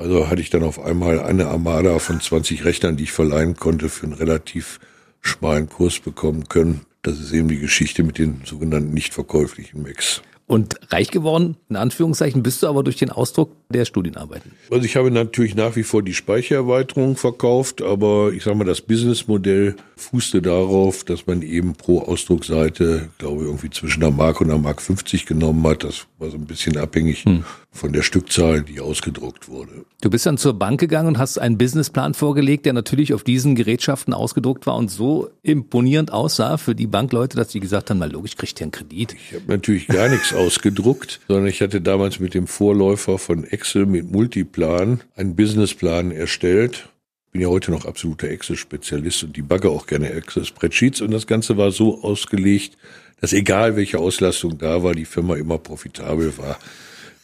Also 0.00 0.30
hatte 0.30 0.40
ich 0.40 0.48
dann 0.48 0.62
auf 0.62 0.80
einmal 0.80 1.20
eine 1.20 1.48
Armada 1.48 1.98
von 1.98 2.22
20 2.22 2.64
Rechnern, 2.64 2.96
die 2.96 3.04
ich 3.04 3.12
verleihen 3.12 3.54
konnte, 3.54 3.90
für 3.90 4.06
einen 4.06 4.14
relativ 4.14 4.80
schmalen 5.20 5.68
Kurs 5.68 6.00
bekommen 6.00 6.48
können. 6.48 6.86
Das 7.02 7.20
ist 7.20 7.32
eben 7.32 7.48
die 7.48 7.58
Geschichte 7.58 8.02
mit 8.02 8.16
den 8.16 8.40
sogenannten 8.46 8.94
nicht 8.94 9.12
verkäuflichen 9.12 9.82
Macs. 9.82 10.22
Und 10.50 10.74
reich 10.90 11.12
geworden, 11.12 11.56
in 11.68 11.76
Anführungszeichen, 11.76 12.42
bist 12.42 12.64
du 12.64 12.66
aber 12.66 12.82
durch 12.82 12.96
den 12.96 13.10
Ausdruck 13.10 13.52
der 13.68 13.84
Studienarbeiten. 13.84 14.50
Also 14.68 14.84
ich 14.84 14.96
habe 14.96 15.12
natürlich 15.12 15.54
nach 15.54 15.76
wie 15.76 15.84
vor 15.84 16.02
die 16.02 16.12
Speichererweiterung 16.12 17.16
verkauft, 17.16 17.82
aber 17.82 18.32
ich 18.32 18.42
sage 18.42 18.56
mal, 18.56 18.64
das 18.64 18.80
Businessmodell 18.80 19.76
fußte 19.96 20.42
darauf, 20.42 21.04
dass 21.04 21.26
man 21.28 21.42
eben 21.42 21.74
pro 21.74 22.00
Ausdruckseite, 22.00 23.10
glaube 23.18 23.42
ich, 23.42 23.48
irgendwie 23.48 23.70
zwischen 23.70 24.02
einer 24.02 24.10
Mark 24.10 24.40
und 24.40 24.50
einer 24.50 24.58
Mark 24.58 24.82
50 24.82 25.24
genommen 25.26 25.64
hat. 25.68 25.84
Das 25.84 26.06
war 26.18 26.30
so 26.30 26.36
ein 26.36 26.46
bisschen 26.46 26.76
abhängig 26.78 27.24
hm. 27.24 27.44
von 27.70 27.92
der 27.92 28.02
Stückzahl, 28.02 28.62
die 28.62 28.80
ausgedruckt 28.80 29.48
wurde. 29.48 29.84
Du 30.00 30.10
bist 30.10 30.26
dann 30.26 30.36
zur 30.36 30.54
Bank 30.54 30.80
gegangen 30.80 31.08
und 31.08 31.18
hast 31.18 31.38
einen 31.38 31.58
Businessplan 31.58 32.14
vorgelegt, 32.14 32.66
der 32.66 32.72
natürlich 32.72 33.14
auf 33.14 33.22
diesen 33.22 33.54
Gerätschaften 33.54 34.14
ausgedruckt 34.14 34.66
war 34.66 34.76
und 34.76 34.90
so 34.90 35.30
imponierend 35.42 36.12
aussah 36.12 36.56
für 36.56 36.74
die 36.74 36.88
Bankleute, 36.88 37.36
dass 37.36 37.48
die 37.48 37.60
gesagt 37.60 37.90
haben, 37.90 37.98
mal 37.98 38.10
logisch 38.10 38.36
kriegt 38.36 38.58
ihr 38.60 38.64
einen 38.64 38.72
Kredit. 38.72 39.14
Ich 39.14 39.34
habe 39.34 39.44
natürlich 39.46 39.86
gar 39.86 40.08
nichts 40.08 40.34
ausgedruckt, 40.40 41.20
sondern 41.28 41.46
ich 41.46 41.60
hatte 41.60 41.80
damals 41.80 42.18
mit 42.18 42.32
dem 42.32 42.46
Vorläufer 42.46 43.18
von 43.18 43.44
Excel 43.44 43.84
mit 43.84 44.10
Multiplan 44.10 45.02
einen 45.14 45.36
Businessplan 45.36 46.10
erstellt. 46.10 46.88
Bin 47.30 47.42
ja 47.42 47.48
heute 47.48 47.70
noch 47.70 47.84
absoluter 47.84 48.28
Excel-Spezialist 48.28 49.22
und 49.22 49.36
die 49.36 49.42
bagge 49.42 49.68
auch 49.68 49.86
gerne 49.86 50.10
Excel-Spreadsheets 50.10 51.02
und 51.02 51.10
das 51.10 51.26
Ganze 51.26 51.56
war 51.58 51.70
so 51.70 52.02
ausgelegt, 52.02 52.76
dass 53.20 53.34
egal 53.34 53.76
welche 53.76 53.98
Auslastung 53.98 54.56
da 54.56 54.82
war, 54.82 54.94
die 54.94 55.04
Firma 55.04 55.36
immer 55.36 55.58
profitabel 55.58 56.36
war. 56.38 56.58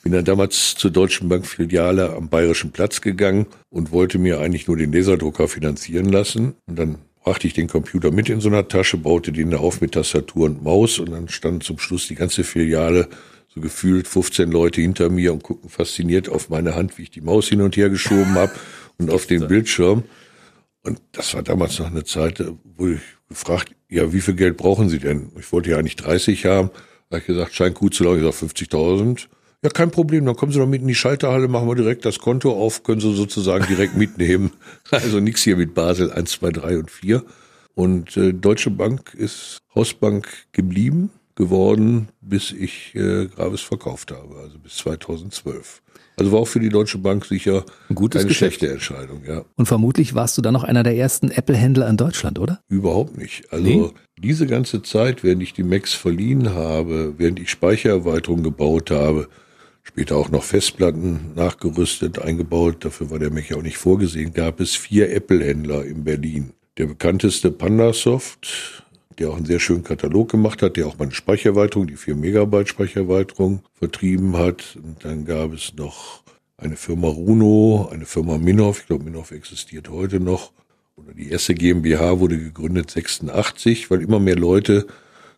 Bin 0.02 0.12
dann 0.12 0.24
damals 0.24 0.74
zur 0.76 0.90
Deutschen 0.90 1.28
Bank 1.28 1.46
Filiale 1.46 2.10
am 2.14 2.28
Bayerischen 2.28 2.70
Platz 2.70 3.00
gegangen 3.00 3.46
und 3.70 3.90
wollte 3.90 4.18
mir 4.18 4.40
eigentlich 4.40 4.68
nur 4.68 4.76
den 4.76 4.92
Laserdrucker 4.92 5.48
finanzieren 5.48 6.10
lassen. 6.10 6.54
Und 6.66 6.78
dann 6.78 6.98
brachte 7.26 7.48
ich 7.48 7.54
den 7.54 7.66
Computer 7.66 8.12
mit 8.12 8.28
in 8.28 8.40
so 8.40 8.48
einer 8.48 8.68
Tasche, 8.68 8.98
baute 8.98 9.32
den 9.32 9.50
da 9.50 9.56
auf 9.56 9.80
mit 9.80 9.92
Tastatur 9.92 10.46
und 10.46 10.62
Maus 10.62 11.00
und 11.00 11.10
dann 11.10 11.28
stand 11.28 11.64
zum 11.64 11.76
Schluss 11.80 12.06
die 12.06 12.14
ganze 12.14 12.44
Filiale 12.44 13.08
so 13.48 13.60
gefühlt 13.60 14.06
15 14.06 14.48
Leute 14.52 14.80
hinter 14.80 15.10
mir 15.10 15.32
und 15.32 15.42
gucken 15.42 15.68
fasziniert 15.68 16.28
auf 16.28 16.50
meine 16.50 16.76
Hand, 16.76 16.98
wie 16.98 17.02
ich 17.02 17.10
die 17.10 17.20
Maus 17.20 17.48
hin 17.48 17.62
und 17.62 17.76
her 17.76 17.90
geschoben 17.90 18.36
habe 18.36 18.52
und 18.98 19.10
auf 19.10 19.26
den 19.26 19.48
Bildschirm. 19.48 20.04
Und 20.84 21.00
das 21.10 21.34
war 21.34 21.42
damals 21.42 21.80
noch 21.80 21.88
eine 21.88 22.04
Zeit, 22.04 22.44
wo 22.76 22.86
ich 22.86 23.00
gefragt, 23.28 23.74
ja, 23.88 24.12
wie 24.12 24.20
viel 24.20 24.34
Geld 24.34 24.56
brauchen 24.56 24.88
Sie 24.88 25.00
denn? 25.00 25.32
Ich 25.36 25.50
wollte 25.50 25.70
ja 25.70 25.78
eigentlich 25.78 25.96
30 25.96 26.46
haben. 26.46 26.70
Da 27.10 27.16
habe 27.16 27.18
ich 27.22 27.26
gesagt, 27.26 27.54
scheint 27.54 27.74
gut 27.74 27.92
zu 27.92 28.04
laufen. 28.04 28.18
Ich 28.18 28.36
sage 28.36 28.52
50.000. 28.52 29.26
Ja, 29.62 29.70
kein 29.70 29.90
Problem. 29.90 30.24
Dann 30.26 30.36
kommen 30.36 30.52
Sie 30.52 30.58
doch 30.58 30.66
mit 30.66 30.82
in 30.82 30.88
die 30.88 30.94
Schalterhalle, 30.94 31.48
machen 31.48 31.68
wir 31.68 31.74
direkt 31.74 32.04
das 32.04 32.18
Konto 32.18 32.52
auf, 32.52 32.82
können 32.82 33.00
Sie 33.00 33.14
sozusagen 33.14 33.66
direkt 33.66 33.96
mitnehmen. 33.98 34.52
Also 34.90 35.20
nichts 35.20 35.42
hier 35.42 35.56
mit 35.56 35.74
Basel 35.74 36.12
1, 36.12 36.30
2, 36.32 36.50
3 36.50 36.78
und 36.78 36.90
4. 36.90 37.22
Und 37.74 38.16
äh, 38.16 38.32
Deutsche 38.32 38.70
Bank 38.70 39.14
ist 39.14 39.58
Hausbank 39.74 40.28
geblieben, 40.52 41.10
geworden, 41.34 42.08
bis 42.22 42.52
ich 42.52 42.94
äh, 42.94 43.26
Gravis 43.26 43.60
verkauft 43.60 44.10
habe, 44.12 44.36
also 44.36 44.58
bis 44.58 44.76
2012. 44.76 45.82
Also 46.18 46.32
war 46.32 46.40
auch 46.40 46.48
für 46.48 46.60
die 46.60 46.70
Deutsche 46.70 46.96
Bank 46.96 47.26
sicher 47.26 47.64
gutes 47.94 48.20
eine 48.20 48.28
Geschäft. 48.28 48.54
schlechte 48.60 48.72
Entscheidung, 48.72 49.22
ja. 49.26 49.44
Und 49.56 49.66
vermutlich 49.66 50.14
warst 50.14 50.38
du 50.38 50.42
dann 50.42 50.54
noch 50.54 50.64
einer 50.64 50.82
der 50.82 50.96
ersten 50.96 51.30
Apple-Händler 51.30 51.86
in 51.88 51.98
Deutschland, 51.98 52.38
oder? 52.38 52.60
Überhaupt 52.68 53.18
nicht. 53.18 53.52
Also 53.52 53.64
Nee? 53.64 53.90
diese 54.18 54.46
ganze 54.46 54.80
Zeit, 54.80 55.22
während 55.22 55.42
ich 55.42 55.52
die 55.52 55.62
Macs 55.62 55.92
verliehen 55.92 56.54
habe, 56.54 57.14
während 57.18 57.38
ich 57.38 57.50
Speichererweiterungen 57.50 58.42
gebaut 58.44 58.90
habe, 58.90 59.28
später 59.86 60.16
auch 60.16 60.30
noch 60.30 60.42
Festplatten 60.42 61.32
nachgerüstet, 61.36 62.18
eingebaut, 62.18 62.84
dafür 62.84 63.10
war 63.10 63.18
der 63.18 63.30
Mac 63.30 63.48
ja 63.48 63.56
auch 63.56 63.62
nicht 63.62 63.78
vorgesehen, 63.78 64.34
gab 64.34 64.60
es 64.60 64.74
vier 64.74 65.12
Apple-Händler 65.12 65.84
in 65.84 66.04
Berlin. 66.04 66.50
Der 66.76 66.86
bekannteste 66.86 67.50
Pandasoft, 67.50 68.84
der 69.18 69.30
auch 69.30 69.36
einen 69.36 69.46
sehr 69.46 69.60
schönen 69.60 69.84
Katalog 69.84 70.30
gemacht 70.30 70.60
hat, 70.60 70.76
der 70.76 70.88
auch 70.88 70.98
meine 70.98 71.12
Speichererweiterung, 71.12 71.86
die 71.86 71.96
4 71.96 72.16
Megabyte 72.16 72.68
Speichererweiterung 72.68 73.62
vertrieben 73.72 74.36
hat. 74.36 74.76
Und 74.82 75.04
dann 75.04 75.24
gab 75.24 75.52
es 75.54 75.72
noch 75.74 76.22
eine 76.58 76.76
Firma 76.76 77.08
Runo, 77.08 77.88
eine 77.90 78.04
Firma 78.04 78.38
Minov, 78.38 78.80
ich 78.80 78.86
glaube 78.86 79.04
Minov 79.04 79.30
existiert 79.30 79.88
heute 79.88 80.20
noch. 80.20 80.52
Oder 80.96 81.14
die 81.14 81.30
erste 81.30 81.54
GmbH 81.54 82.18
wurde 82.18 82.38
gegründet 82.38 82.90
86, 82.90 83.90
weil 83.90 84.02
immer 84.02 84.18
mehr 84.18 84.36
Leute 84.36 84.86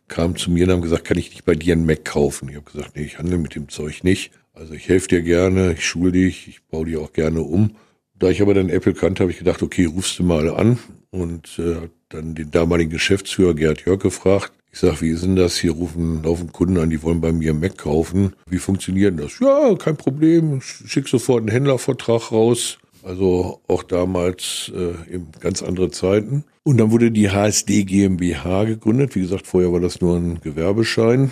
kamen 0.07 0.35
zu 0.35 0.51
mir 0.51 0.65
und 0.65 0.71
haben 0.71 0.81
gesagt, 0.81 1.05
kann 1.05 1.17
ich 1.17 1.29
nicht 1.29 1.45
bei 1.45 1.55
dir 1.55 1.73
einen 1.73 1.85
Mac 1.85 2.03
kaufen? 2.03 2.49
Ich 2.49 2.55
habe 2.55 2.69
gesagt, 2.69 2.95
nee, 2.95 3.03
ich 3.03 3.19
handle 3.19 3.37
mit 3.37 3.55
dem 3.55 3.69
Zeug 3.69 4.03
nicht. 4.03 4.31
Also 4.59 4.73
ich 4.73 4.89
helfe 4.89 5.07
dir 5.07 5.21
gerne, 5.21 5.73
ich 5.73 5.85
schule 5.85 6.11
dich, 6.11 6.49
ich 6.49 6.63
baue 6.65 6.85
die 6.85 6.97
auch 6.97 7.13
gerne 7.13 7.41
um. 7.41 7.77
Da 8.17 8.29
ich 8.29 8.41
aber 8.41 8.53
dann 8.53 8.67
Apple 8.67 8.93
kannte, 8.93 9.23
habe 9.23 9.31
ich 9.31 9.37
gedacht, 9.37 9.63
okay, 9.63 9.85
rufst 9.85 10.19
du 10.19 10.23
mal 10.23 10.49
an 10.49 10.77
und 11.11 11.57
äh, 11.59 11.87
dann 12.09 12.35
den 12.35 12.51
damaligen 12.51 12.91
Geschäftsführer 12.91 13.53
Gerd 13.53 13.85
Jörg 13.85 14.01
gefragt. 14.01 14.51
Ich 14.73 14.79
sag, 14.79 15.01
wie 15.01 15.11
ist 15.11 15.23
denn 15.23 15.37
das? 15.37 15.55
Hier 15.55 15.71
rufen 15.71 16.23
laufen 16.23 16.51
Kunden 16.51 16.77
an, 16.77 16.89
die 16.89 17.01
wollen 17.01 17.21
bei 17.21 17.31
mir 17.31 17.53
Mac 17.53 17.77
kaufen. 17.77 18.33
Wie 18.47 18.57
funktioniert 18.57 19.17
das? 19.17 19.39
Ja, 19.39 19.73
kein 19.75 19.95
Problem. 19.95 20.59
Schick 20.59 21.07
sofort 21.07 21.39
einen 21.39 21.51
Händlervertrag 21.51 22.33
raus. 22.33 22.79
Also 23.01 23.61
auch 23.69 23.83
damals 23.83 24.73
äh, 24.75 25.13
eben 25.13 25.27
ganz 25.39 25.63
andere 25.63 25.89
Zeiten. 25.89 26.43
Und 26.63 26.77
dann 26.77 26.91
wurde 26.91 27.11
die 27.11 27.29
HSD 27.31 27.85
GmbH 27.85 28.65
gegründet. 28.65 29.15
Wie 29.15 29.21
gesagt, 29.21 29.47
vorher 29.47 29.71
war 29.71 29.79
das 29.79 30.01
nur 30.01 30.17
ein 30.17 30.41
Gewerbeschein. 30.41 31.31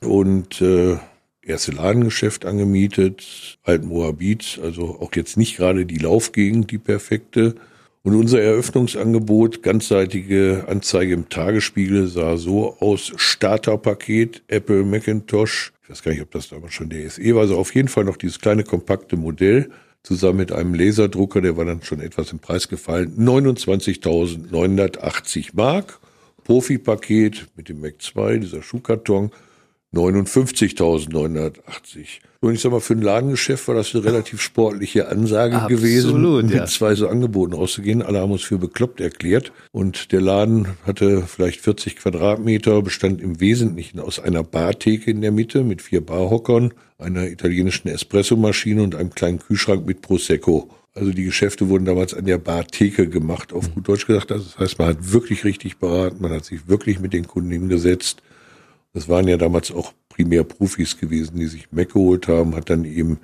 Und 0.00 0.62
äh, 0.62 0.96
erste 1.48 1.72
Ladengeschäft 1.72 2.44
angemietet, 2.44 3.58
Altmoabit, 3.64 4.60
also 4.62 5.00
auch 5.00 5.10
jetzt 5.14 5.36
nicht 5.36 5.56
gerade 5.56 5.86
die 5.86 5.98
Laufgegend, 5.98 6.70
die 6.70 6.78
perfekte. 6.78 7.54
Und 8.02 8.14
unser 8.14 8.40
Eröffnungsangebot, 8.40 9.62
ganzseitige 9.62 10.64
Anzeige 10.68 11.14
im 11.14 11.28
Tagesspiegel, 11.28 12.06
sah 12.06 12.36
so 12.36 12.76
aus, 12.78 13.12
Starterpaket, 13.16 14.42
Apple 14.48 14.84
Macintosh, 14.84 15.72
ich 15.82 15.90
weiß 15.90 16.02
gar 16.02 16.12
nicht, 16.12 16.22
ob 16.22 16.30
das 16.30 16.48
damals 16.48 16.74
schon 16.74 16.90
der 16.90 17.10
SE 17.10 17.34
war, 17.34 17.42
also 17.42 17.56
auf 17.56 17.74
jeden 17.74 17.88
Fall 17.88 18.04
noch 18.04 18.16
dieses 18.16 18.38
kleine 18.38 18.62
kompakte 18.62 19.16
Modell, 19.16 19.70
zusammen 20.02 20.38
mit 20.38 20.52
einem 20.52 20.74
Laserdrucker, 20.74 21.40
der 21.40 21.56
war 21.56 21.64
dann 21.64 21.82
schon 21.82 22.00
etwas 22.00 22.30
im 22.32 22.38
Preis 22.38 22.68
gefallen, 22.68 23.16
29.980 23.18 25.50
Mark, 25.54 25.98
Profi-Paket 26.44 27.48
mit 27.56 27.68
dem 27.68 27.80
Mac 27.80 28.00
2, 28.00 28.38
dieser 28.38 28.62
Schuhkarton, 28.62 29.32
59.980. 29.94 32.20
Und 32.40 32.54
ich 32.54 32.60
sag 32.60 32.70
mal, 32.72 32.80
für 32.80 32.92
ein 32.92 33.02
Ladengeschäft 33.02 33.66
war 33.68 33.74
das 33.74 33.94
eine 33.94 34.04
relativ 34.04 34.42
sportliche 34.42 35.08
Ansage 35.08 35.56
Absolut, 35.56 35.82
gewesen, 35.82 36.46
mit 36.46 36.50
ja. 36.50 36.66
zwei 36.66 36.94
so 36.94 37.08
Angeboten 37.08 37.54
auszugehen. 37.54 38.02
Alle 38.02 38.20
haben 38.20 38.30
uns 38.30 38.42
für 38.42 38.58
bekloppt 38.58 39.00
erklärt. 39.00 39.50
Und 39.72 40.12
der 40.12 40.20
Laden 40.20 40.68
hatte 40.84 41.22
vielleicht 41.22 41.62
40 41.62 41.96
Quadratmeter, 41.96 42.82
bestand 42.82 43.22
im 43.22 43.40
Wesentlichen 43.40 43.98
aus 43.98 44.20
einer 44.20 44.44
Bartheke 44.44 45.10
in 45.10 45.22
der 45.22 45.32
Mitte 45.32 45.64
mit 45.64 45.82
vier 45.82 46.04
Barhockern, 46.04 46.74
einer 46.98 47.26
italienischen 47.26 47.88
Espressomaschine 47.88 48.82
und 48.82 48.94
einem 48.94 49.10
kleinen 49.10 49.38
Kühlschrank 49.38 49.86
mit 49.86 50.02
Prosecco. 50.02 50.70
Also 50.94 51.12
die 51.12 51.24
Geschäfte 51.24 51.68
wurden 51.68 51.86
damals 51.86 52.12
an 52.12 52.26
der 52.26 52.38
Bartheke 52.38 53.08
gemacht, 53.08 53.52
auf 53.52 53.72
gut 53.74 53.88
Deutsch 53.88 54.06
gesagt. 54.06 54.32
Das 54.32 54.58
heißt, 54.58 54.78
man 54.78 54.88
hat 54.88 55.12
wirklich 55.12 55.44
richtig 55.44 55.78
beraten, 55.78 56.18
man 56.20 56.32
hat 56.32 56.44
sich 56.44 56.68
wirklich 56.68 57.00
mit 57.00 57.12
den 57.12 57.26
Kunden 57.26 57.50
hingesetzt 57.50 58.22
das 58.92 59.08
waren 59.08 59.28
ja 59.28 59.36
damals 59.36 59.70
auch 59.70 59.92
primär 60.08 60.44
Profis 60.44 60.98
gewesen, 60.98 61.38
die 61.38 61.46
sich 61.46 61.70
Mac 61.70 61.92
geholt 61.92 62.28
haben, 62.28 62.54
hat 62.54 62.70
dann 62.70 62.84
eben 62.84 63.18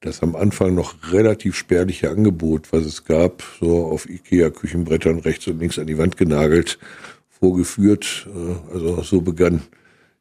das 0.00 0.22
am 0.22 0.34
Anfang 0.34 0.74
noch 0.74 1.12
relativ 1.12 1.54
spärliche 1.54 2.10
Angebot, 2.10 2.72
was 2.72 2.84
es 2.84 3.04
gab, 3.04 3.42
so 3.60 3.86
auf 3.86 4.08
Ikea-Küchenbrettern 4.08 5.20
rechts 5.20 5.46
und 5.46 5.60
links 5.60 5.78
an 5.78 5.86
die 5.86 5.98
Wand 5.98 6.16
genagelt, 6.16 6.78
vorgeführt. 7.28 8.26
Äh, 8.34 8.74
also 8.74 9.02
so 9.02 9.20
begann 9.20 9.62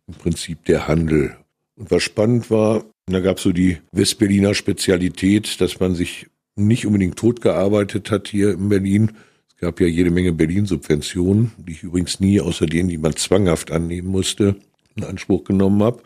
im 0.07 0.13
Prinzip 0.13 0.65
der 0.65 0.87
Handel. 0.87 1.35
Und 1.75 1.89
was 1.89 2.03
spannend 2.03 2.51
war, 2.51 2.83
da 3.07 3.19
gab 3.19 3.37
es 3.37 3.43
so 3.43 3.51
die 3.51 3.77
Westberliner 3.91 4.53
Spezialität, 4.53 5.59
dass 5.59 5.79
man 5.79 5.95
sich 5.95 6.27
nicht 6.55 6.85
unbedingt 6.85 7.17
totgearbeitet 7.17 8.11
hat 8.11 8.27
hier 8.27 8.51
in 8.51 8.69
Berlin. 8.69 9.13
Es 9.49 9.57
gab 9.57 9.79
ja 9.79 9.87
jede 9.87 10.11
Menge 10.11 10.33
Berlin-Subventionen, 10.33 11.51
die 11.57 11.71
ich 11.73 11.83
übrigens 11.83 12.19
nie 12.19 12.39
außer 12.39 12.67
denen, 12.67 12.89
die 12.89 12.97
man 12.97 13.15
zwanghaft 13.15 13.71
annehmen 13.71 14.09
musste, 14.09 14.57
in 14.95 15.03
Anspruch 15.03 15.43
genommen 15.43 15.81
habe. 15.83 16.01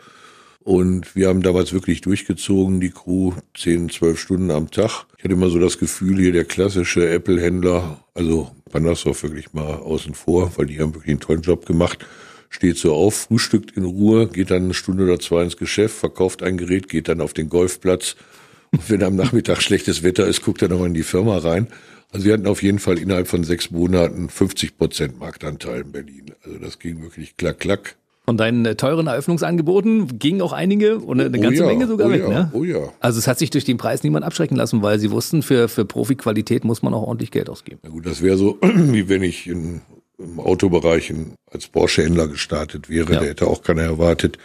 Und 0.66 1.14
wir 1.14 1.28
haben 1.28 1.42
damals 1.42 1.72
wirklich 1.72 2.00
durchgezogen, 2.00 2.80
die 2.80 2.90
Crew, 2.90 3.34
zehn, 3.56 3.88
zwölf 3.88 4.18
Stunden 4.18 4.50
am 4.50 4.68
Tag. 4.68 5.06
Ich 5.16 5.22
hatte 5.22 5.34
immer 5.34 5.48
so 5.48 5.60
das 5.60 5.78
Gefühl, 5.78 6.18
hier 6.18 6.32
der 6.32 6.44
klassische 6.44 7.08
Apple-Händler, 7.08 8.04
also 8.14 8.50
Panassoff 8.72 9.22
wirklich 9.22 9.52
mal 9.52 9.76
außen 9.76 10.14
vor, 10.14 10.50
weil 10.56 10.66
die 10.66 10.80
haben 10.80 10.92
wirklich 10.92 11.10
einen 11.10 11.20
tollen 11.20 11.42
Job 11.42 11.66
gemacht, 11.66 12.04
steht 12.50 12.78
so 12.78 12.94
auf, 12.94 13.14
frühstückt 13.14 13.76
in 13.76 13.84
Ruhe, 13.84 14.26
geht 14.26 14.50
dann 14.50 14.64
eine 14.64 14.74
Stunde 14.74 15.04
oder 15.04 15.20
zwei 15.20 15.44
ins 15.44 15.56
Geschäft, 15.56 15.94
verkauft 15.94 16.42
ein 16.42 16.58
Gerät, 16.58 16.88
geht 16.88 17.06
dann 17.06 17.20
auf 17.20 17.32
den 17.32 17.48
Golfplatz. 17.48 18.16
Und 18.72 18.90
wenn 18.90 19.04
am 19.04 19.14
Nachmittag 19.14 19.62
schlechtes 19.62 20.02
Wetter 20.02 20.26
ist, 20.26 20.42
guckt 20.42 20.62
er 20.62 20.68
nochmal 20.68 20.88
in 20.88 20.94
die 20.94 21.04
Firma 21.04 21.38
rein. 21.38 21.68
Also 22.10 22.26
wir 22.26 22.32
hatten 22.32 22.48
auf 22.48 22.64
jeden 22.64 22.80
Fall 22.80 22.98
innerhalb 22.98 23.28
von 23.28 23.44
sechs 23.44 23.70
Monaten 23.70 24.28
50 24.28 24.76
Prozent 24.76 25.20
Marktanteil 25.20 25.82
in 25.82 25.92
Berlin. 25.92 26.32
Also 26.42 26.58
das 26.58 26.80
ging 26.80 27.02
wirklich 27.02 27.36
klack, 27.36 27.60
klack. 27.60 27.96
Von 28.26 28.36
deinen 28.36 28.66
äh, 28.66 28.74
teuren 28.74 29.06
Eröffnungsangeboten 29.06 30.18
gingen 30.18 30.42
auch 30.42 30.52
einige 30.52 30.98
und 30.98 31.20
eine 31.20 31.28
oh 31.28 31.40
ganze 31.40 31.60
ja, 31.60 31.66
Menge 31.66 31.86
sogar 31.86 32.08
oh 32.08 32.10
weg. 32.10 32.22
Ja, 32.22 32.28
ne? 32.28 32.50
Oh 32.52 32.64
ja. 32.64 32.92
Also 32.98 33.20
es 33.20 33.28
hat 33.28 33.38
sich 33.38 33.50
durch 33.50 33.64
den 33.64 33.76
Preis 33.76 34.02
niemand 34.02 34.24
abschrecken 34.24 34.56
lassen, 34.56 34.82
weil 34.82 34.98
sie 34.98 35.12
wussten, 35.12 35.42
für, 35.42 35.68
für 35.68 35.84
Profi-Qualität 35.84 36.64
muss 36.64 36.82
man 36.82 36.92
auch 36.92 37.02
ordentlich 37.02 37.30
Geld 37.30 37.48
ausgeben. 37.48 37.78
Na 37.84 37.90
gut, 37.90 38.04
das 38.04 38.22
wäre 38.22 38.36
so, 38.36 38.58
wie 38.62 39.08
wenn 39.08 39.22
ich 39.22 39.46
in, 39.46 39.80
im 40.18 40.40
Autobereich 40.40 41.10
in, 41.10 41.34
als 41.52 41.68
Porsche-Händler 41.68 42.26
gestartet 42.26 42.90
wäre. 42.90 43.12
Ja. 43.12 43.20
Der 43.20 43.28
hätte 43.28 43.46
auch 43.46 43.62
keiner 43.62 43.82
erwartet, 43.82 44.38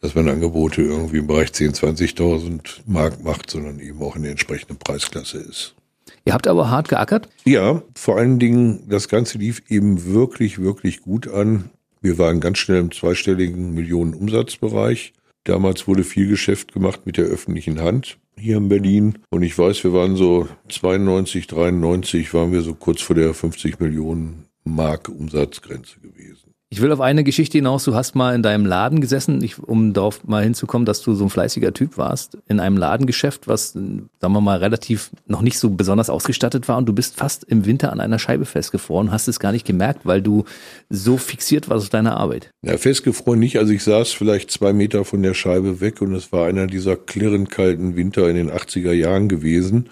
dass 0.00 0.16
man 0.16 0.28
Angebote 0.28 0.82
irgendwie 0.82 1.18
im 1.18 1.28
Bereich 1.28 1.50
10.000, 1.50 2.16
20.000 2.16 2.60
Mark 2.86 3.22
macht, 3.22 3.48
sondern 3.48 3.78
eben 3.78 4.02
auch 4.02 4.16
in 4.16 4.22
der 4.22 4.32
entsprechenden 4.32 4.78
Preisklasse 4.78 5.38
ist. 5.38 5.76
Ihr 6.24 6.34
habt 6.34 6.46
aber 6.46 6.70
hart 6.70 6.88
geackert? 6.88 7.28
Ja, 7.44 7.82
vor 7.94 8.16
allen 8.16 8.38
Dingen, 8.38 8.88
das 8.88 9.08
Ganze 9.08 9.38
lief 9.38 9.62
eben 9.68 10.04
wirklich, 10.12 10.58
wirklich 10.58 11.00
gut 11.00 11.28
an. 11.28 11.70
Wir 12.00 12.18
waren 12.18 12.40
ganz 12.40 12.58
schnell 12.58 12.80
im 12.80 12.92
zweistelligen 12.92 13.74
Millionen 13.74 14.14
Umsatzbereich. 14.14 15.12
Damals 15.44 15.86
wurde 15.86 16.04
viel 16.04 16.28
Geschäft 16.28 16.72
gemacht 16.72 17.06
mit 17.06 17.16
der 17.16 17.26
öffentlichen 17.26 17.80
Hand 17.80 18.18
hier 18.38 18.56
in 18.56 18.68
Berlin. 18.68 19.18
Und 19.30 19.42
ich 19.42 19.56
weiß, 19.56 19.84
wir 19.84 19.92
waren 19.92 20.16
so 20.16 20.48
92, 20.68 21.46
93 21.46 22.32
waren 22.32 22.52
wir 22.52 22.62
so 22.62 22.74
kurz 22.74 23.02
vor 23.02 23.16
der 23.16 23.34
50 23.34 23.80
Millionen 23.80 24.46
Mark 24.64 25.08
Umsatzgrenze 25.08 26.00
gewesen. 26.00 26.49
Ich 26.72 26.80
will 26.80 26.92
auf 26.92 27.00
eine 27.00 27.24
Geschichte 27.24 27.58
hinaus. 27.58 27.82
Du 27.82 27.96
hast 27.96 28.14
mal 28.14 28.32
in 28.32 28.44
deinem 28.44 28.64
Laden 28.64 29.00
gesessen, 29.00 29.42
ich, 29.42 29.58
um 29.58 29.92
darauf 29.92 30.22
mal 30.28 30.44
hinzukommen, 30.44 30.86
dass 30.86 31.02
du 31.02 31.14
so 31.14 31.24
ein 31.24 31.30
fleißiger 31.30 31.74
Typ 31.74 31.98
warst, 31.98 32.38
in 32.46 32.60
einem 32.60 32.76
Ladengeschäft, 32.76 33.48
was, 33.48 33.72
sagen 33.72 34.08
wir 34.20 34.40
mal, 34.40 34.58
relativ 34.58 35.10
noch 35.26 35.42
nicht 35.42 35.58
so 35.58 35.70
besonders 35.70 36.08
ausgestattet 36.08 36.68
war 36.68 36.78
und 36.78 36.86
du 36.86 36.92
bist 36.92 37.16
fast 37.16 37.42
im 37.42 37.66
Winter 37.66 37.92
an 37.92 37.98
einer 37.98 38.20
Scheibe 38.20 38.44
festgefroren, 38.44 39.10
hast 39.10 39.26
es 39.26 39.40
gar 39.40 39.50
nicht 39.50 39.66
gemerkt, 39.66 40.06
weil 40.06 40.22
du 40.22 40.44
so 40.88 41.16
fixiert 41.16 41.68
warst 41.68 41.86
auf 41.86 41.90
deiner 41.90 42.16
Arbeit. 42.16 42.52
Ja, 42.62 42.76
festgefroren 42.76 43.40
nicht. 43.40 43.58
Also 43.58 43.72
ich 43.72 43.82
saß 43.82 44.12
vielleicht 44.12 44.52
zwei 44.52 44.72
Meter 44.72 45.04
von 45.04 45.24
der 45.24 45.34
Scheibe 45.34 45.80
weg 45.80 46.00
und 46.00 46.14
es 46.14 46.30
war 46.30 46.46
einer 46.46 46.68
dieser 46.68 46.94
klirrend 46.94 47.50
kalten 47.50 47.96
Winter 47.96 48.30
in 48.30 48.36
den 48.36 48.48
80er 48.48 48.92
Jahren 48.92 49.28
gewesen. 49.28 49.88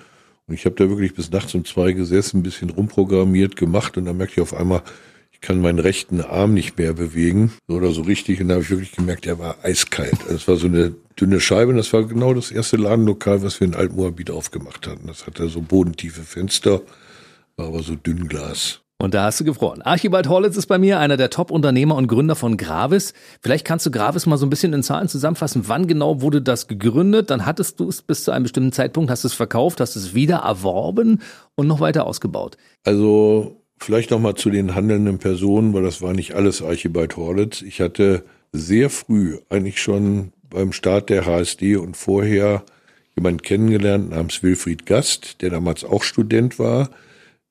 Und 0.46 0.54
ich 0.54 0.64
habe 0.64 0.76
da 0.76 0.88
wirklich 0.88 1.12
bis 1.12 1.32
nachts 1.32 1.56
um 1.56 1.64
zwei 1.64 1.90
gesessen, 1.90 2.38
ein 2.38 2.42
bisschen 2.44 2.70
rumprogrammiert 2.70 3.56
gemacht 3.56 3.98
und 3.98 4.04
dann 4.04 4.16
merkte 4.16 4.34
ich 4.36 4.42
auf 4.42 4.54
einmal, 4.54 4.82
ich 5.40 5.46
kann 5.46 5.60
meinen 5.60 5.78
rechten 5.78 6.20
Arm 6.20 6.52
nicht 6.52 6.78
mehr 6.78 6.94
bewegen 6.94 7.52
oder 7.68 7.92
so 7.92 8.02
richtig. 8.02 8.40
Und 8.40 8.48
da 8.48 8.54
habe 8.54 8.64
ich 8.64 8.70
wirklich 8.70 8.92
gemerkt, 8.92 9.24
der 9.24 9.38
war 9.38 9.56
eiskalt. 9.62 10.20
Also 10.22 10.34
es 10.34 10.48
war 10.48 10.56
so 10.56 10.66
eine 10.66 10.94
dünne 11.18 11.38
Scheibe 11.38 11.70
und 11.70 11.76
das 11.76 11.92
war 11.92 12.04
genau 12.04 12.34
das 12.34 12.50
erste 12.50 12.76
Ladenlokal, 12.76 13.42
was 13.42 13.60
wir 13.60 13.68
in 13.68 13.74
Altmoabit 13.76 14.32
aufgemacht 14.32 14.88
hatten. 14.88 15.06
Das 15.06 15.26
hatte 15.26 15.48
so 15.48 15.62
bodentiefe 15.62 16.22
Fenster, 16.22 16.82
war 17.56 17.68
aber 17.68 17.84
so 17.84 17.94
dünn 17.94 18.26
Glas. 18.26 18.80
Und 19.00 19.14
da 19.14 19.26
hast 19.26 19.38
du 19.38 19.44
gefroren. 19.44 19.80
Archibald 19.80 20.28
Horlitz 20.28 20.56
ist 20.56 20.66
bei 20.66 20.76
mir 20.76 20.98
einer 20.98 21.16
der 21.16 21.30
Top-Unternehmer 21.30 21.94
und 21.94 22.08
Gründer 22.08 22.34
von 22.34 22.56
Gravis. 22.56 23.14
Vielleicht 23.40 23.64
kannst 23.64 23.86
du 23.86 23.92
Gravis 23.92 24.26
mal 24.26 24.38
so 24.38 24.46
ein 24.46 24.50
bisschen 24.50 24.72
in 24.72 24.82
Zahlen 24.82 25.06
zusammenfassen. 25.06 25.68
Wann 25.68 25.86
genau 25.86 26.20
wurde 26.20 26.42
das 26.42 26.66
gegründet? 26.66 27.30
Dann 27.30 27.46
hattest 27.46 27.78
du 27.78 27.88
es 27.88 28.02
bis 28.02 28.24
zu 28.24 28.32
einem 28.32 28.42
bestimmten 28.42 28.72
Zeitpunkt, 28.72 29.08
hast 29.08 29.22
es 29.22 29.34
verkauft, 29.34 29.80
hast 29.80 29.94
es 29.94 30.14
wieder 30.14 30.38
erworben 30.38 31.22
und 31.54 31.68
noch 31.68 31.78
weiter 31.78 32.08
ausgebaut. 32.08 32.56
Also 32.84 33.62
Vielleicht 33.80 34.10
noch 34.10 34.20
mal 34.20 34.34
zu 34.34 34.50
den 34.50 34.74
handelnden 34.74 35.18
Personen, 35.18 35.72
weil 35.72 35.82
das 35.82 36.02
war 36.02 36.12
nicht 36.12 36.34
alles 36.34 36.62
Archibald 36.62 37.16
Horlitz. 37.16 37.62
Ich 37.62 37.80
hatte 37.80 38.24
sehr 38.52 38.90
früh, 38.90 39.38
eigentlich 39.48 39.80
schon 39.80 40.32
beim 40.50 40.72
Start 40.72 41.10
der 41.10 41.26
HSD 41.26 41.76
und 41.76 41.96
vorher, 41.96 42.64
jemanden 43.16 43.42
kennengelernt 43.42 44.10
namens 44.10 44.42
Wilfried 44.42 44.86
Gast, 44.86 45.42
der 45.42 45.50
damals 45.50 45.84
auch 45.84 46.02
Student 46.02 46.58
war, 46.58 46.90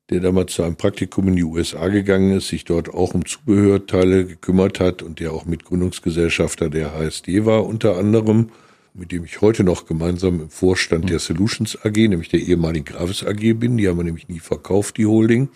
der 0.10 0.22
damals 0.22 0.54
zu 0.54 0.64
einem 0.64 0.78
Praktikum 0.78 1.28
in 1.28 1.36
die 1.36 1.44
USA 1.44 1.90
gegangen 1.90 2.38
ist, 2.38 2.48
sich 2.48 2.64
dort 2.64 2.94
auch 2.94 3.14
um 3.14 3.26
Zubehörteile 3.26 4.26
gekümmert 4.26 4.80
hat 4.80 5.02
und 5.02 5.20
der 5.20 5.34
auch 5.34 5.46
Mitgründungsgesellschafter 5.46 6.70
der 6.70 6.94
HSD 6.94 7.46
war 7.46 7.66
unter 7.66 7.98
anderem, 7.98 8.50
mit 8.94 9.12
dem 9.12 9.26
ich 9.26 9.42
heute 9.42 9.64
noch 9.64 9.86
gemeinsam 9.86 10.42
im 10.42 10.50
Vorstand 10.50 11.10
der 11.10 11.20
Solutions 11.20 11.78
AG, 11.84 11.98
nämlich 11.98 12.30
der 12.30 12.40
ehemaligen 12.40 12.86
Gravis 12.86 13.24
AG 13.24 13.54
bin. 13.60 13.78
Die 13.78 13.88
haben 13.88 13.98
wir 13.98 14.04
nämlich 14.04 14.30
nie 14.30 14.40
verkauft, 14.40 14.98
die 14.98 15.06
Holding. 15.06 15.50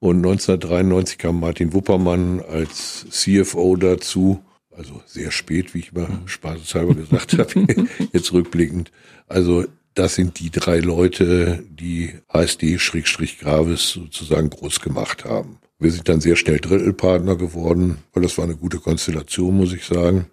Und 0.00 0.16
1993 0.16 1.18
kam 1.18 1.40
Martin 1.40 1.72
Wuppermann 1.74 2.40
als 2.40 3.06
CFO 3.10 3.76
dazu. 3.76 4.42
Also 4.74 5.02
sehr 5.06 5.30
spät, 5.30 5.74
wie 5.74 5.80
ich 5.80 5.92
mal 5.92 6.08
spaßeshalber 6.24 6.94
gesagt 6.94 7.38
habe, 7.38 7.66
jetzt 8.12 8.32
rückblickend. 8.32 8.90
Also 9.28 9.66
das 9.94 10.14
sind 10.14 10.38
die 10.40 10.50
drei 10.50 10.78
Leute, 10.78 11.62
die 11.68 12.14
HSD-Gravis 12.32 13.90
sozusagen 13.90 14.48
groß 14.48 14.80
gemacht 14.80 15.26
haben. 15.26 15.58
Wir 15.78 15.90
sind 15.90 16.08
dann 16.08 16.20
sehr 16.20 16.36
schnell 16.36 16.58
Drittelpartner 16.58 17.36
geworden, 17.36 17.98
weil 18.14 18.22
das 18.22 18.38
war 18.38 18.44
eine 18.44 18.56
gute 18.56 18.78
Konstellation, 18.78 19.56
muss 19.56 19.72
ich 19.72 19.84
sagen. 19.84 20.26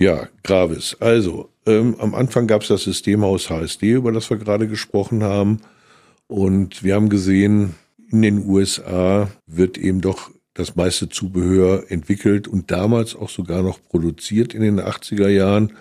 Ja, 0.00 0.28
Gravis. 0.42 0.96
Also, 0.98 1.50
ähm, 1.66 1.94
am 1.98 2.14
Anfang 2.14 2.46
gab 2.46 2.62
es 2.62 2.68
das 2.68 2.84
Systemhaus 2.84 3.50
HSD, 3.50 3.92
über 3.92 4.12
das 4.12 4.30
wir 4.30 4.38
gerade 4.38 4.66
gesprochen 4.66 5.22
haben. 5.22 5.60
Und 6.26 6.82
wir 6.82 6.94
haben 6.94 7.08
gesehen, 7.08 7.74
in 8.10 8.22
den 8.22 8.46
USA 8.46 9.30
wird 9.46 9.78
eben 9.78 10.00
doch 10.00 10.30
das 10.54 10.76
meiste 10.76 11.08
Zubehör 11.08 11.84
entwickelt 11.90 12.48
und 12.48 12.70
damals 12.70 13.14
auch 13.14 13.28
sogar 13.28 13.62
noch 13.62 13.78
produziert 13.82 14.52
in 14.52 14.62
den 14.62 14.80
80er 14.80 15.28
Jahren. 15.28 15.72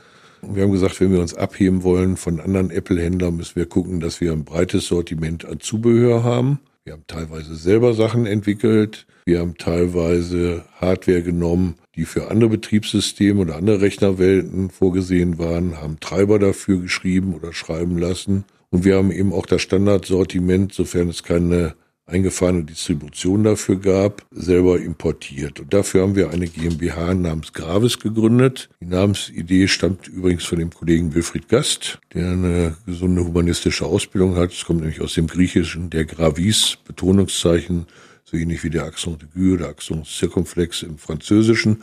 Und 0.41 0.55
wir 0.55 0.63
haben 0.63 0.71
gesagt, 0.71 1.01
wenn 1.01 1.11
wir 1.11 1.19
uns 1.19 1.33
abheben 1.33 1.83
wollen 1.83 2.15
von 2.15 2.39
anderen 2.39 2.69
Apple-Händlern, 2.69 3.35
müssen 3.35 3.55
wir 3.55 3.65
gucken, 3.65 3.99
dass 3.99 4.21
wir 4.21 4.31
ein 4.31 4.45
breites 4.45 4.87
Sortiment 4.87 5.43
an 5.43 5.59
Zubehör 5.59 6.23
haben. 6.23 6.59
Wir 6.85 6.93
haben 6.93 7.05
teilweise 7.07 7.55
selber 7.55 7.93
Sachen 7.93 8.25
entwickelt. 8.25 9.05
Wir 9.25 9.39
haben 9.39 9.57
teilweise 9.57 10.63
Hardware 10.79 11.23
genommen, 11.23 11.75
die 11.95 12.05
für 12.05 12.31
andere 12.31 12.51
Betriebssysteme 12.51 13.41
oder 13.41 13.57
andere 13.57 13.81
Rechnerwelten 13.81 14.69
vorgesehen 14.69 15.37
waren, 15.37 15.81
haben 15.81 15.99
Treiber 15.99 16.39
dafür 16.39 16.79
geschrieben 16.79 17.33
oder 17.35 17.53
schreiben 17.53 17.97
lassen. 17.97 18.45
Und 18.69 18.85
wir 18.85 18.95
haben 18.95 19.11
eben 19.11 19.33
auch 19.33 19.45
das 19.45 19.61
Standardsortiment, 19.61 20.73
sofern 20.73 21.09
es 21.09 21.23
keine 21.23 21.75
eingefahrene 22.09 22.63
Distribution 22.63 23.43
dafür 23.43 23.77
gab, 23.77 24.25
selber 24.31 24.79
importiert. 24.79 25.59
Und 25.59 25.73
dafür 25.73 26.01
haben 26.01 26.15
wir 26.15 26.31
eine 26.31 26.47
GmbH 26.47 27.13
namens 27.13 27.53
Gravis 27.53 27.99
gegründet. 27.99 28.69
Die 28.81 28.85
Namensidee 28.85 29.67
stammt 29.67 30.07
übrigens 30.07 30.45
von 30.45 30.59
dem 30.59 30.71
Kollegen 30.71 31.13
Wilfried 31.13 31.47
Gast, 31.47 31.99
der 32.13 32.31
eine 32.31 32.77
gesunde 32.85 33.25
humanistische 33.25 33.85
Ausbildung 33.85 34.35
hat. 34.35 34.51
Es 34.51 34.65
kommt 34.65 34.81
nämlich 34.81 35.01
aus 35.01 35.13
dem 35.13 35.27
Griechischen, 35.27 35.89
der 35.89 36.05
Gravis, 36.05 36.77
Betonungszeichen, 36.85 37.85
so 38.23 38.37
ähnlich 38.37 38.63
wie 38.63 38.69
der 38.69 38.83
Accent 38.83 39.23
aigu 39.23 39.55
oder 39.55 39.69
Accent 39.69 40.05
circumflex 40.05 40.83
im 40.83 40.97
Französischen. 40.97 41.81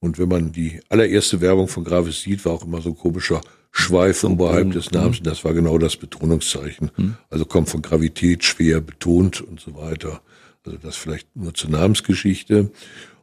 Und 0.00 0.18
wenn 0.18 0.28
man 0.28 0.52
die 0.52 0.80
allererste 0.88 1.40
Werbung 1.40 1.68
von 1.68 1.84
Gravis 1.84 2.20
sieht, 2.20 2.44
war 2.44 2.52
auch 2.52 2.64
immer 2.64 2.82
so 2.82 2.90
ein 2.90 2.96
komischer 2.96 3.40
Schweif 3.76 4.22
oberhalb 4.22 4.70
des 4.70 4.92
Namens. 4.92 5.18
Mhm. 5.18 5.24
Das 5.24 5.44
war 5.44 5.52
genau 5.52 5.78
das 5.78 5.96
Betonungszeichen. 5.96 6.92
Mhm. 6.96 7.16
Also 7.28 7.44
kommt 7.44 7.68
von 7.68 7.82
Gravität, 7.82 8.44
schwer, 8.44 8.80
betont 8.80 9.40
und 9.40 9.58
so 9.58 9.74
weiter. 9.74 10.20
Also 10.64 10.78
das 10.78 10.94
vielleicht 10.94 11.34
nur 11.34 11.54
zur 11.54 11.70
Namensgeschichte. 11.70 12.70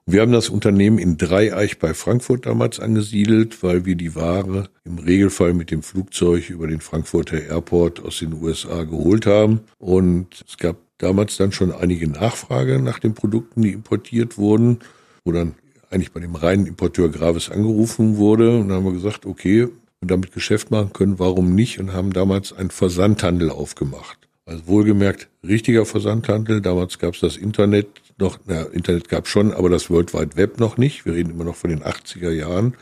wir 0.05 0.19
haben 0.19 0.33
das 0.33 0.49
Unternehmen 0.49 0.97
in 0.97 1.15
Dreieich 1.15 1.79
bei 1.79 1.93
Frankfurt 1.93 2.45
damals 2.45 2.81
angesiedelt, 2.81 3.63
weil 3.63 3.85
wir 3.85 3.95
die 3.95 4.13
Ware 4.13 4.69
im 4.83 4.99
Regelfall 4.99 5.53
mit 5.53 5.71
dem 5.71 5.83
Flugzeug 5.83 6.49
über 6.49 6.67
den 6.67 6.81
Frankfurter 6.81 7.41
Airport 7.41 8.03
aus 8.03 8.19
den 8.19 8.33
USA 8.33 8.83
geholt 8.83 9.25
haben. 9.25 9.61
Und 9.77 10.43
es 10.45 10.57
gab 10.57 10.75
damals 10.97 11.37
dann 11.37 11.53
schon 11.53 11.71
einige 11.71 12.09
Nachfrage 12.09 12.81
nach 12.81 12.99
den 12.99 13.13
Produkten, 13.13 13.61
die 13.61 13.71
importiert 13.71 14.37
wurden, 14.37 14.79
wo 15.23 15.31
dann 15.31 15.55
eigentlich 15.89 16.11
bei 16.11 16.19
dem 16.19 16.35
reinen 16.35 16.65
Importeur 16.65 17.07
Gravis 17.07 17.49
angerufen 17.49 18.17
wurde. 18.17 18.57
Und 18.57 18.67
dann 18.67 18.77
haben 18.77 18.85
wir 18.85 18.93
gesagt, 18.93 19.25
okay, 19.25 19.69
und 20.01 20.09
damit 20.09 20.33
Geschäft 20.33 20.71
machen 20.71 20.93
können, 20.93 21.19
warum 21.19 21.53
nicht? 21.55 21.79
Und 21.79 21.93
haben 21.93 22.11
damals 22.11 22.53
einen 22.53 22.71
Versandhandel 22.71 23.49
aufgemacht. 23.49 24.17
Also 24.45 24.67
wohlgemerkt 24.67 25.29
richtiger 25.47 25.85
Versandhandel. 25.85 26.61
Damals 26.61 26.99
gab 26.99 27.13
es 27.13 27.21
das 27.21 27.37
Internet 27.37 27.87
noch, 28.17 28.39
na, 28.45 28.63
Internet 28.63 29.09
gab 29.09 29.27
schon, 29.27 29.53
aber 29.53 29.69
das 29.69 29.89
World 29.89 30.13
Wide 30.13 30.35
Web 30.35 30.59
noch 30.59 30.77
nicht. 30.77 31.05
Wir 31.05 31.13
reden 31.13 31.31
immer 31.31 31.43
noch 31.43 31.55
von 31.55 31.69
den 31.69 31.83
80er 31.83 32.31
Jahren. 32.31 32.75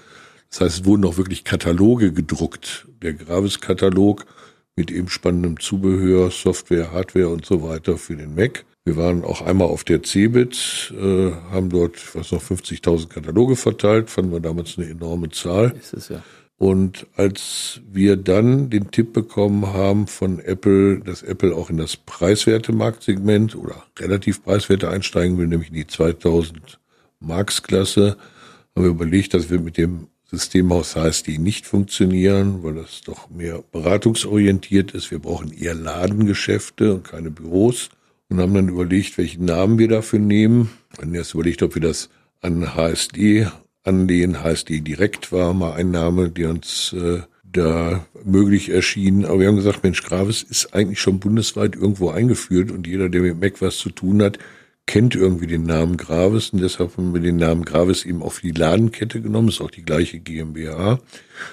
Das 0.49 0.61
heißt, 0.61 0.79
es 0.79 0.85
wurden 0.85 1.01
noch 1.01 1.17
wirklich 1.17 1.43
Kataloge 1.43 2.11
gedruckt. 2.11 2.87
Der 3.01 3.13
Gravis-Katalog 3.13 4.25
mit 4.75 4.89
eben 4.89 5.09
spannendem 5.09 5.59
Zubehör, 5.59 6.31
Software, 6.31 6.91
Hardware 6.91 7.29
und 7.29 7.45
so 7.45 7.61
weiter 7.61 7.97
für 7.97 8.15
den 8.15 8.33
Mac. 8.35 8.65
Wir 8.85 8.95
waren 8.95 9.23
auch 9.23 9.41
einmal 9.41 9.67
auf 9.67 9.83
der 9.83 10.01
Cebit, 10.03 10.93
äh, 10.97 11.31
haben 11.51 11.69
dort, 11.69 12.15
was 12.15 12.31
noch, 12.31 12.41
50.000 12.41 13.09
Kataloge 13.09 13.55
verteilt, 13.55 14.09
fanden 14.09 14.31
wir 14.31 14.39
damals 14.39 14.77
eine 14.77 14.89
enorme 14.89 15.29
Zahl. 15.29 15.75
Ist 15.77 15.93
es 15.93 16.09
ja. 16.09 16.23
Und 16.59 17.07
als 17.15 17.79
wir 17.89 18.17
dann 18.17 18.69
den 18.69 18.91
Tipp 18.91 19.13
bekommen 19.13 19.67
haben 19.67 20.07
von 20.07 20.39
Apple, 20.39 20.99
dass 20.99 21.23
Apple 21.23 21.55
auch 21.55 21.69
in 21.69 21.77
das 21.77 21.95
preiswerte 21.95 22.73
Marktsegment 22.73 23.55
oder 23.55 23.85
relativ 23.97 24.43
preiswerte 24.43 24.89
einsteigen 24.89 25.37
will, 25.37 25.47
nämlich 25.47 25.69
in 25.69 25.75
die 25.75 25.87
2000 25.87 26.77
Marksklasse, 27.21 28.17
haben 28.75 28.83
wir 28.83 28.91
überlegt, 28.91 29.33
dass 29.33 29.49
wir 29.49 29.61
mit 29.61 29.77
dem 29.77 30.07
Systemhaus 30.25 30.97
HSD 30.97 31.37
nicht 31.37 31.65
funktionieren, 31.65 32.61
weil 32.61 32.75
das 32.75 33.01
doch 33.05 33.29
mehr 33.29 33.63
beratungsorientiert 33.71 34.91
ist. 34.91 35.11
Wir 35.11 35.19
brauchen 35.19 35.53
eher 35.53 35.75
Ladengeschäfte 35.75 36.93
und 36.93 37.05
keine 37.05 37.31
Büros 37.31 37.89
und 38.27 38.41
haben 38.41 38.53
dann 38.53 38.67
überlegt, 38.67 39.17
welchen 39.17 39.45
Namen 39.45 39.79
wir 39.79 39.87
dafür 39.87 40.19
nehmen. 40.19 40.71
Haben 40.97 41.15
erst 41.15 41.35
überlegt, 41.35 41.63
ob 41.63 41.75
wir 41.75 41.81
das 41.81 42.09
an 42.41 42.75
HSD 42.75 43.47
anlehnen, 43.89 44.41
heißt 44.41 44.69
die 44.69 44.81
direkt 44.81 45.31
war 45.31 45.53
mal 45.53 45.73
ein 45.73 45.91
Name, 45.91 46.29
der 46.29 46.49
uns 46.49 46.93
äh, 46.93 47.19
da 47.43 48.05
möglich 48.23 48.69
erschien. 48.69 49.25
Aber 49.25 49.39
wir 49.39 49.47
haben 49.47 49.55
gesagt, 49.55 49.83
Mensch, 49.83 50.03
Gravis 50.03 50.43
ist 50.43 50.73
eigentlich 50.73 51.01
schon 51.01 51.19
bundesweit 51.19 51.75
irgendwo 51.75 52.09
eingeführt 52.09 52.71
und 52.71 52.87
jeder, 52.87 53.09
der 53.09 53.21
mit 53.21 53.41
Mac 53.41 53.61
was 53.61 53.77
zu 53.77 53.89
tun 53.89 54.21
hat, 54.21 54.39
kennt 54.85 55.15
irgendwie 55.15 55.45
den 55.45 55.65
Namen 55.65 55.97
Gravis 55.97 56.49
und 56.49 56.61
deshalb 56.61 56.97
haben 56.97 57.13
wir 57.13 57.21
den 57.21 57.35
Namen 57.35 57.63
Gravis 57.63 58.05
eben 58.05 58.23
auf 58.23 58.39
die 58.39 58.51
Ladenkette 58.51 59.21
genommen, 59.21 59.49
ist 59.49 59.61
auch 59.61 59.69
die 59.69 59.83
gleiche 59.83 60.19
GmbH. 60.19 60.99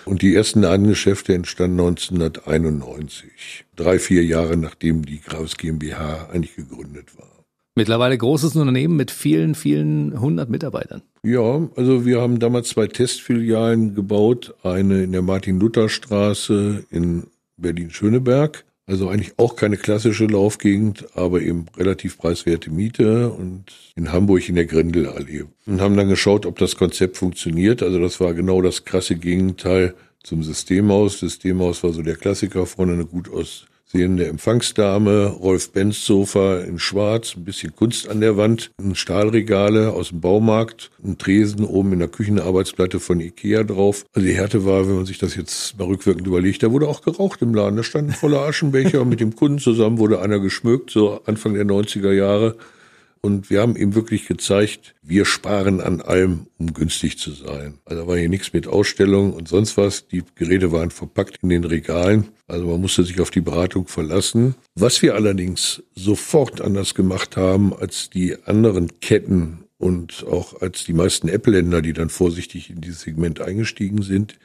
Und 0.06 0.22
die 0.22 0.34
ersten 0.34 0.62
Ladengeschäfte 0.62 1.34
entstanden 1.34 1.80
1991, 1.80 3.66
drei, 3.76 3.98
vier 3.98 4.24
Jahre 4.24 4.56
nachdem 4.56 5.04
die 5.04 5.20
Gravis 5.20 5.58
GmbH 5.58 6.30
eigentlich 6.32 6.56
gegründet 6.56 7.18
war. 7.18 7.35
Mittlerweile 7.78 8.16
großes 8.16 8.56
Unternehmen 8.56 8.96
mit 8.96 9.10
vielen, 9.10 9.54
vielen 9.54 10.18
hundert 10.18 10.48
Mitarbeitern. 10.48 11.02
Ja, 11.22 11.68
also 11.76 12.06
wir 12.06 12.22
haben 12.22 12.38
damals 12.38 12.70
zwei 12.70 12.86
Testfilialen 12.86 13.94
gebaut. 13.94 14.54
Eine 14.62 15.04
in 15.04 15.12
der 15.12 15.20
Martin-Luther-Straße 15.20 16.86
in 16.90 17.24
Berlin-Schöneberg. 17.58 18.64
Also 18.86 19.08
eigentlich 19.08 19.34
auch 19.36 19.56
keine 19.56 19.76
klassische 19.76 20.26
Laufgegend, 20.26 21.06
aber 21.16 21.42
eben 21.42 21.66
relativ 21.76 22.16
preiswerte 22.16 22.70
Miete 22.70 23.30
und 23.30 23.64
in 23.94 24.10
Hamburg 24.10 24.48
in 24.48 24.54
der 24.54 24.64
Grindelallee. 24.64 25.44
Und 25.66 25.80
haben 25.80 25.98
dann 25.98 26.08
geschaut, 26.08 26.46
ob 26.46 26.58
das 26.58 26.76
Konzept 26.76 27.18
funktioniert. 27.18 27.82
Also 27.82 28.00
das 28.00 28.20
war 28.20 28.32
genau 28.32 28.62
das 28.62 28.84
krasse 28.84 29.16
Gegenteil 29.16 29.94
zum 30.22 30.42
Systemhaus. 30.42 31.18
Systemhaus 31.18 31.82
war 31.82 31.92
so 31.92 32.00
der 32.00 32.16
Klassiker, 32.16 32.64
vorne 32.64 32.94
eine 32.94 33.04
gut 33.04 33.30
aus 33.30 33.66
sehende 33.86 34.26
Empfangsdame, 34.26 35.26
Rolf 35.26 35.70
Benz 35.70 36.04
Sofa 36.04 36.58
in 36.58 36.78
Schwarz, 36.78 37.34
ein 37.36 37.44
bisschen 37.44 37.74
Kunst 37.74 38.08
an 38.08 38.20
der 38.20 38.36
Wand, 38.36 38.72
ein 38.80 38.94
Stahlregale 38.94 39.92
aus 39.92 40.08
dem 40.08 40.20
Baumarkt, 40.20 40.90
ein 41.04 41.18
Tresen 41.18 41.64
oben 41.64 41.92
in 41.92 42.00
der 42.00 42.08
Küchenarbeitsplatte 42.08 42.98
von 42.98 43.20
Ikea 43.20 43.62
drauf. 43.62 44.04
Also 44.12 44.26
die 44.26 44.34
Härte 44.34 44.64
war, 44.64 44.88
wenn 44.88 44.96
man 44.96 45.06
sich 45.06 45.18
das 45.18 45.36
jetzt 45.36 45.78
mal 45.78 45.86
rückwirkend 45.86 46.26
überlegt, 46.26 46.62
da 46.62 46.72
wurde 46.72 46.88
auch 46.88 47.02
geraucht 47.02 47.42
im 47.42 47.54
Laden. 47.54 47.76
Da 47.76 47.82
standen 47.82 48.12
voller 48.12 48.40
Aschenbecher 48.40 49.04
mit 49.06 49.20
dem 49.20 49.36
Kunden 49.36 49.58
zusammen 49.58 49.98
wurde 49.98 50.20
einer 50.20 50.40
geschmückt, 50.40 50.90
so 50.90 51.20
Anfang 51.24 51.54
der 51.54 51.64
90er 51.64 52.12
Jahre. 52.12 52.56
Und 53.26 53.50
wir 53.50 53.60
haben 53.60 53.74
ihm 53.74 53.96
wirklich 53.96 54.28
gezeigt, 54.28 54.94
wir 55.02 55.24
sparen 55.24 55.80
an 55.80 56.00
allem, 56.00 56.46
um 56.58 56.72
günstig 56.72 57.18
zu 57.18 57.32
sein. 57.32 57.74
Also 57.84 58.06
war 58.06 58.16
hier 58.16 58.28
nichts 58.28 58.52
mit 58.52 58.68
Ausstellung 58.68 59.32
und 59.32 59.48
sonst 59.48 59.76
was. 59.76 60.06
Die 60.06 60.22
Geräte 60.36 60.70
waren 60.70 60.92
verpackt 60.92 61.38
in 61.42 61.48
den 61.48 61.64
Regalen. 61.64 62.28
Also 62.46 62.66
man 62.68 62.80
musste 62.80 63.02
sich 63.02 63.20
auf 63.20 63.32
die 63.32 63.40
Beratung 63.40 63.88
verlassen. 63.88 64.54
Was 64.76 65.02
wir 65.02 65.16
allerdings 65.16 65.82
sofort 65.96 66.60
anders 66.60 66.94
gemacht 66.94 67.36
haben 67.36 67.74
als 67.74 68.10
die 68.10 68.36
anderen 68.44 69.00
Ketten 69.00 69.64
und 69.76 70.24
auch 70.30 70.62
als 70.62 70.84
die 70.84 70.92
meisten 70.92 71.26
Apple-Länder, 71.28 71.82
die 71.82 71.94
dann 71.94 72.10
vorsichtig 72.10 72.70
in 72.70 72.80
dieses 72.80 73.00
Segment 73.00 73.40
eingestiegen 73.40 74.02
sind, 74.02 74.38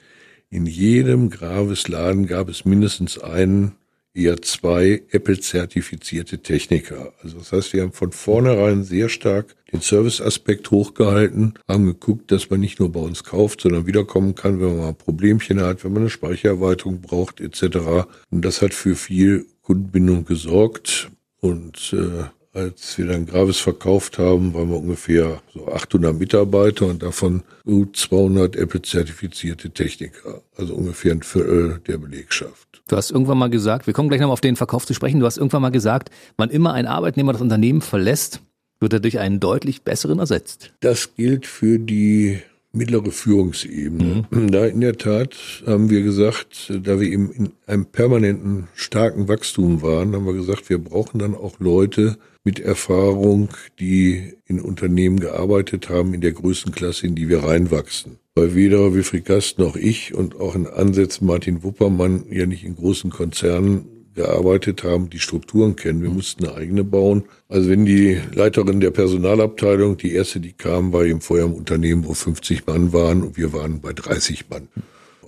in 0.50 0.66
jedem 0.66 1.30
Graves-Laden 1.30 2.26
gab 2.26 2.50
es 2.50 2.66
mindestens 2.66 3.20
einen 3.20 3.74
eher 4.14 4.42
zwei 4.42 5.04
Apple-zertifizierte 5.12 6.40
Techniker. 6.40 7.14
Also 7.24 7.40
das 7.40 7.52
heißt, 7.52 7.74
wir 7.74 7.84
haben 7.84 7.94
von 7.94 8.12
vornherein 8.12 8.84
sehr 8.84 9.10
stark 9.10 9.56
den 9.72 9.82
Service-Aspekt 9.82 10.70
hochgehalten, 10.72 11.54
haben 11.68 11.86
geguckt, 11.86 12.32
dass 12.32 12.50
man 12.50 12.60
nicht 12.60 12.80
nur 12.80 12.92
bei 12.92 13.00
uns 13.00 13.24
kauft, 13.24 13.62
sondern 13.62 13.88
wiederkommen 13.88 14.36
kann, 14.36 14.60
wenn 14.60 14.70
man 14.70 14.78
mal 14.78 14.88
ein 14.90 14.96
Problemchen 14.96 15.62
hat, 15.62 15.84
wenn 15.84 15.94
man 15.94 16.04
eine 16.04 16.10
Speichererweiterung 16.10 17.02
braucht 17.02 17.40
etc. 17.40 18.08
Und 18.30 18.44
das 18.44 18.62
hat 18.62 18.74
für 18.74 18.96
viel 18.96 19.46
Kundenbindung 19.62 20.26
gesorgt 20.26 21.10
und 21.40 21.94
äh, 21.94 22.26
als 22.54 22.98
wir 22.98 23.08
dann 23.08 23.26
Gravis 23.26 23.58
verkauft 23.58 24.18
haben, 24.18 24.54
waren 24.54 24.70
wir 24.70 24.78
ungefähr 24.78 25.42
so 25.54 25.68
800 25.68 26.18
Mitarbeiter 26.18 26.88
und 26.88 27.02
davon 27.02 27.44
gut 27.66 27.96
200 27.96 28.56
Apple-zertifizierte 28.56 29.72
Techniker, 29.72 30.42
also 30.58 30.76
ungefähr 30.76 31.14
ein 31.14 31.24
Viertel 31.24 31.80
der 31.88 31.98
Belegschaft. 31.98 32.84
Du 32.88 32.98
hast 32.98 33.12
irgendwann 33.12 33.38
mal 33.38 33.50
gesagt, 33.50 33.88
wir 33.88 33.94
kommen 33.94 34.10
gleich 34.10 34.20
nochmal 34.20 34.34
auf 34.34 34.42
den 34.42 34.58
Verkauf 34.58 34.86
zu 34.86 34.94
sprechen, 34.94 35.20
du 35.20 35.26
hast 35.26 35.38
irgendwann 35.38 35.62
mal 35.62 35.72
gesagt, 35.72 36.10
wann 36.38 36.50
immer 36.50 36.74
ein 36.74 36.88
Arbeitnehmer 36.88 37.32
das 37.32 37.42
Unternehmen 37.42 37.82
verlässt, 37.82 38.42
wird 38.82 38.94
er 38.94 39.00
durch 39.00 39.20
einen 39.20 39.40
deutlich 39.40 39.84
besseren 39.84 40.20
ersetzt. 40.20 40.74
Das 40.82 41.16
gilt 41.16 41.46
für 41.46 41.80
die 41.80 42.40
mittlere 42.74 43.12
Führungsebene. 43.12 44.26
Mhm. 44.30 44.52
Da 44.52 44.66
in 44.66 44.82
der 44.82 44.98
Tat 44.98 45.36
haben 45.66 45.90
wir 45.90 46.02
gesagt, 46.02 46.72
da 46.84 47.00
wir 47.00 47.08
eben 47.08 47.32
in 47.32 47.52
einem 47.68 47.86
permanenten 47.86 48.68
starken 48.76 49.28
Wachstum 49.28 49.82
waren, 49.82 50.16
haben 50.16 50.26
wir 50.26 50.34
gesagt, 50.34 50.70
wir 50.70 50.78
brauchen 50.78 51.20
dann 51.20 51.36
auch 51.36 51.60
Leute 51.60 52.18
mit 52.44 52.60
Erfahrung, 52.60 53.50
die 53.80 54.34
in 54.46 54.60
Unternehmen 54.60 55.20
gearbeitet 55.20 55.90
haben 55.90 56.14
in 56.14 56.22
der 56.22 56.32
Größenklasse, 56.32 57.08
in 57.08 57.16
die 57.16 57.30
wir 57.30 57.44
reinwachsen. 57.44 58.18
Weil 58.36 58.56
weder 58.56 58.94
Wilfried 58.94 59.26
Gast 59.26 59.60
noch 59.60 59.76
ich 59.76 60.14
und 60.14 60.40
auch 60.40 60.56
in 60.56 60.68
Ansätzen 60.68 61.28
Martin 61.28 61.64
Wuppermann 61.64 62.26
ja 62.30 62.46
nicht 62.46 62.64
in 62.64 62.76
großen 62.76 63.12
Konzernen 63.12 63.86
gearbeitet 64.14 64.84
haben, 64.84 65.10
die 65.10 65.20
Strukturen 65.20 65.76
kennen. 65.76 66.02
Wir 66.02 66.10
mussten 66.10 66.46
eine 66.46 66.56
eigene 66.56 66.84
bauen. 66.84 67.24
Also 67.48 67.70
wenn 67.70 67.86
die 67.86 68.20
Leiterin 68.34 68.80
der 68.80 68.92
Personalabteilung, 68.92 69.98
die 69.98 70.14
erste, 70.14 70.40
die 70.40 70.54
kam, 70.54 70.92
war 70.92 71.06
eben 71.06 71.22
vorher 71.22 71.46
im 71.46 71.54
Unternehmen, 71.54 72.06
wo 72.06 72.14
50 72.14 72.66
Mann 72.68 72.92
waren 72.94 73.24
und 73.24 73.38
wir 73.38 73.54
waren 73.54 73.80
bei 73.82 73.94
30 73.94 74.50
Mann. 74.50 74.68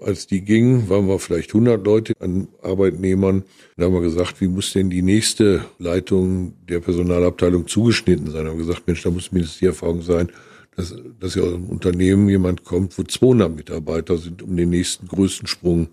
Als 0.01 0.27
die 0.27 0.41
ging, 0.41 0.89
waren 0.89 1.07
wir 1.07 1.19
vielleicht 1.19 1.49
100 1.51 1.85
Leute 1.85 2.13
an 2.19 2.47
Arbeitnehmern. 2.61 3.43
Da 3.77 3.85
haben 3.85 3.93
wir 3.93 4.01
gesagt, 4.01 4.41
wie 4.41 4.47
muss 4.47 4.73
denn 4.73 4.89
die 4.89 5.01
nächste 5.01 5.65
Leitung 5.79 6.53
der 6.67 6.79
Personalabteilung 6.79 7.67
zugeschnitten 7.67 8.31
sein? 8.31 8.45
Da 8.45 8.51
haben 8.51 8.57
wir 8.57 8.65
gesagt, 8.65 8.87
Mensch, 8.87 9.03
da 9.03 9.11
muss 9.11 9.31
mindestens 9.31 9.59
die 9.59 9.67
Erfahrung 9.67 10.01
sein, 10.01 10.29
dass, 10.75 10.95
dass 11.19 11.35
ja 11.35 11.43
aus 11.43 11.53
einem 11.53 11.69
Unternehmen 11.69 12.27
jemand 12.27 12.63
kommt, 12.63 12.97
wo 12.97 13.03
200 13.03 13.55
Mitarbeiter 13.55 14.17
sind, 14.17 14.41
um 14.41 14.55
den 14.57 14.69
nächsten 14.69 15.07
größten 15.07 15.47
Sprung 15.47 15.87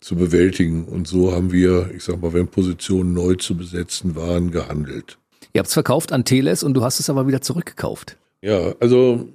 zu 0.00 0.16
bewältigen. 0.16 0.84
Und 0.84 1.08
so 1.08 1.32
haben 1.32 1.52
wir, 1.52 1.90
ich 1.94 2.04
sag 2.04 2.20
mal, 2.20 2.32
wenn 2.32 2.48
Positionen 2.48 3.14
neu 3.14 3.34
zu 3.34 3.56
besetzen 3.56 4.16
waren, 4.16 4.50
gehandelt. 4.50 5.18
Ihr 5.52 5.60
habt 5.60 5.68
es 5.68 5.74
verkauft 5.74 6.12
an 6.12 6.24
Teles 6.24 6.62
und 6.62 6.74
du 6.74 6.82
hast 6.82 7.00
es 7.00 7.10
aber 7.10 7.26
wieder 7.26 7.40
zurückgekauft. 7.40 8.16
Ja, 8.42 8.74
also 8.80 9.28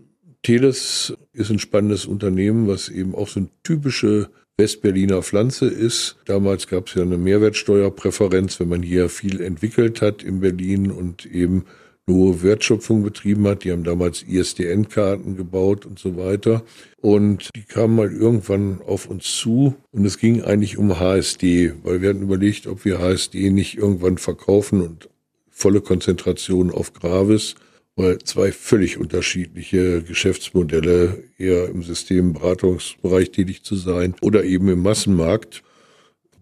Teles 0.44 1.14
ist 1.32 1.50
ein 1.50 1.60
spannendes 1.60 2.06
Unternehmen, 2.06 2.68
was 2.68 2.89
eben 2.89 3.16
auch 3.16 3.30
so 3.30 3.39
eine 3.39 3.50
typische 3.64 4.30
Westberliner 4.58 5.24
Pflanze 5.24 5.68
ist. 5.68 6.18
Damals 6.26 6.68
gab 6.68 6.88
es 6.88 6.96
ja 6.96 7.02
eine 7.02 7.18
Mehrwertsteuerpräferenz, 7.18 8.60
wenn 8.60 8.70
man 8.70 8.84
hier 8.84 9.10
viel 9.10 9.41
entwickelt 9.41 10.02
hat 10.02 10.22
in 10.22 10.41
Berlin 10.41 10.91
und 10.91 11.26
eben 11.26 11.66
nur 12.06 12.44
Wertschöpfung 12.44 13.04
betrieben 13.04 13.48
hat. 13.48 13.64
Die 13.64 13.72
haben 13.72 13.84
damals 13.84 14.24
ISDN-Karten 14.24 15.38
gebaut 15.38 15.86
und 15.86 15.98
so 15.98 16.18
weiter. 16.18 16.64
Und 17.02 17.50
die 17.56 17.64
kamen 17.64 17.96
mal 17.96 18.12
irgendwann 18.12 18.82
auf 18.86 19.08
uns 19.08 19.38
zu 19.38 19.76
und 19.91 20.06
es 20.06 20.18
ging 20.18 20.44
eigentlich 20.44 20.78
um 20.78 21.00
HSD, 21.00 21.74
weil 21.84 22.02
wir 22.02 22.10
hatten 22.10 22.22
überlegt, 22.22 22.68
ob 22.68 22.86
wir 22.86 23.00
HSD 23.00 23.50
nicht 23.50 23.78
irgendwann 23.78 24.18
verkaufen 24.18 24.82
und 24.82 25.10
volle 25.50 25.82
Konzentration 25.82 26.70
auf 26.70 26.94
Gravis, 26.94 27.56
weil 27.96 28.20
zwei 28.20 28.52
völlig 28.52 28.98
unterschiedliche 28.98 30.02
Geschäftsmodelle, 30.02 31.24
eher 31.38 31.70
im 31.70 31.84
Systemberatungsbereich 31.84 33.32
tätig 33.32 33.64
zu 33.64 33.76
sein 33.76 34.16
oder 34.22 34.44
eben 34.44 34.70
im 34.70 34.82
Massenmarkt. 34.82 35.64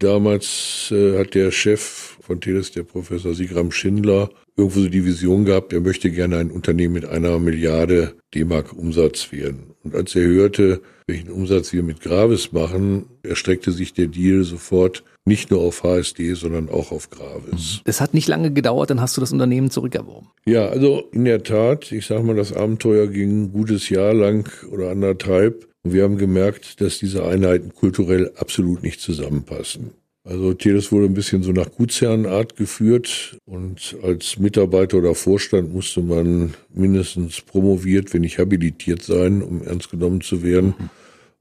Damals 0.02 0.90
äh, 0.90 1.16
hat 1.16 1.34
der 1.34 1.52
Chef 1.52 2.16
von 2.20 2.40
Teles, 2.40 2.72
der 2.72 2.82
Professor 2.82 3.34
Sigram 3.34 3.70
Schindler, 3.70 4.30
irgendwo 4.56 4.80
so 4.80 4.88
die 4.88 5.04
Vision 5.04 5.44
gehabt, 5.44 5.72
er 5.72 5.80
möchte 5.80 6.10
gerne 6.10 6.38
ein 6.38 6.50
Unternehmen 6.50 6.94
mit 6.94 7.04
einer 7.04 7.38
Milliarde 7.38 8.14
D-Mark 8.34 8.72
Umsatz 8.72 9.30
werden. 9.30 9.74
Und 9.84 9.94
als 9.94 10.16
er 10.16 10.22
hörte, 10.22 10.80
welchen 11.06 11.30
Umsatz 11.30 11.72
wir 11.72 11.84
mit 11.84 12.00
Gravis 12.00 12.50
machen, 12.50 13.06
erstreckte 13.22 13.70
sich 13.70 13.92
der 13.92 14.08
Deal 14.08 14.42
sofort 14.42 15.04
nicht 15.24 15.52
nur 15.52 15.60
auf 15.60 15.84
HSD, 15.84 16.34
sondern 16.34 16.68
auch 16.68 16.90
auf 16.90 17.10
Gravis. 17.10 17.80
Es 17.84 18.00
hat 18.00 18.12
nicht 18.12 18.26
lange 18.26 18.52
gedauert, 18.52 18.90
dann 18.90 19.00
hast 19.00 19.16
du 19.16 19.20
das 19.20 19.32
Unternehmen 19.32 19.70
zurückerworben. 19.70 20.28
Ja, 20.46 20.66
also 20.66 21.04
in 21.12 21.26
der 21.26 21.44
Tat, 21.44 21.92
ich 21.92 22.06
sage 22.06 22.24
mal, 22.24 22.34
das 22.34 22.52
Abenteuer 22.52 23.06
ging 23.06 23.44
ein 23.44 23.52
gutes 23.52 23.88
Jahr 23.88 24.14
lang 24.14 24.50
oder 24.72 24.90
anderthalb. 24.90 25.68
Und 25.84 25.92
wir 25.92 26.04
haben 26.04 26.18
gemerkt, 26.18 26.80
dass 26.80 26.98
diese 26.98 27.26
Einheiten 27.26 27.74
kulturell 27.74 28.32
absolut 28.36 28.82
nicht 28.82 29.00
zusammenpassen. 29.00 29.92
Also 30.24 30.54
Teles 30.54 30.92
wurde 30.92 31.06
ein 31.06 31.14
bisschen 31.14 31.42
so 31.42 31.50
nach 31.50 31.72
Gutsherrenart 31.72 32.54
geführt 32.54 33.38
und 33.44 33.96
als 34.04 34.38
Mitarbeiter 34.38 34.98
oder 34.98 35.16
Vorstand 35.16 35.74
musste 35.74 36.00
man 36.00 36.54
mindestens 36.72 37.40
promoviert, 37.40 38.14
wenn 38.14 38.20
nicht 38.20 38.38
habilitiert 38.38 39.02
sein, 39.02 39.42
um 39.42 39.64
ernst 39.64 39.90
genommen 39.90 40.20
zu 40.20 40.44
werden. 40.44 40.74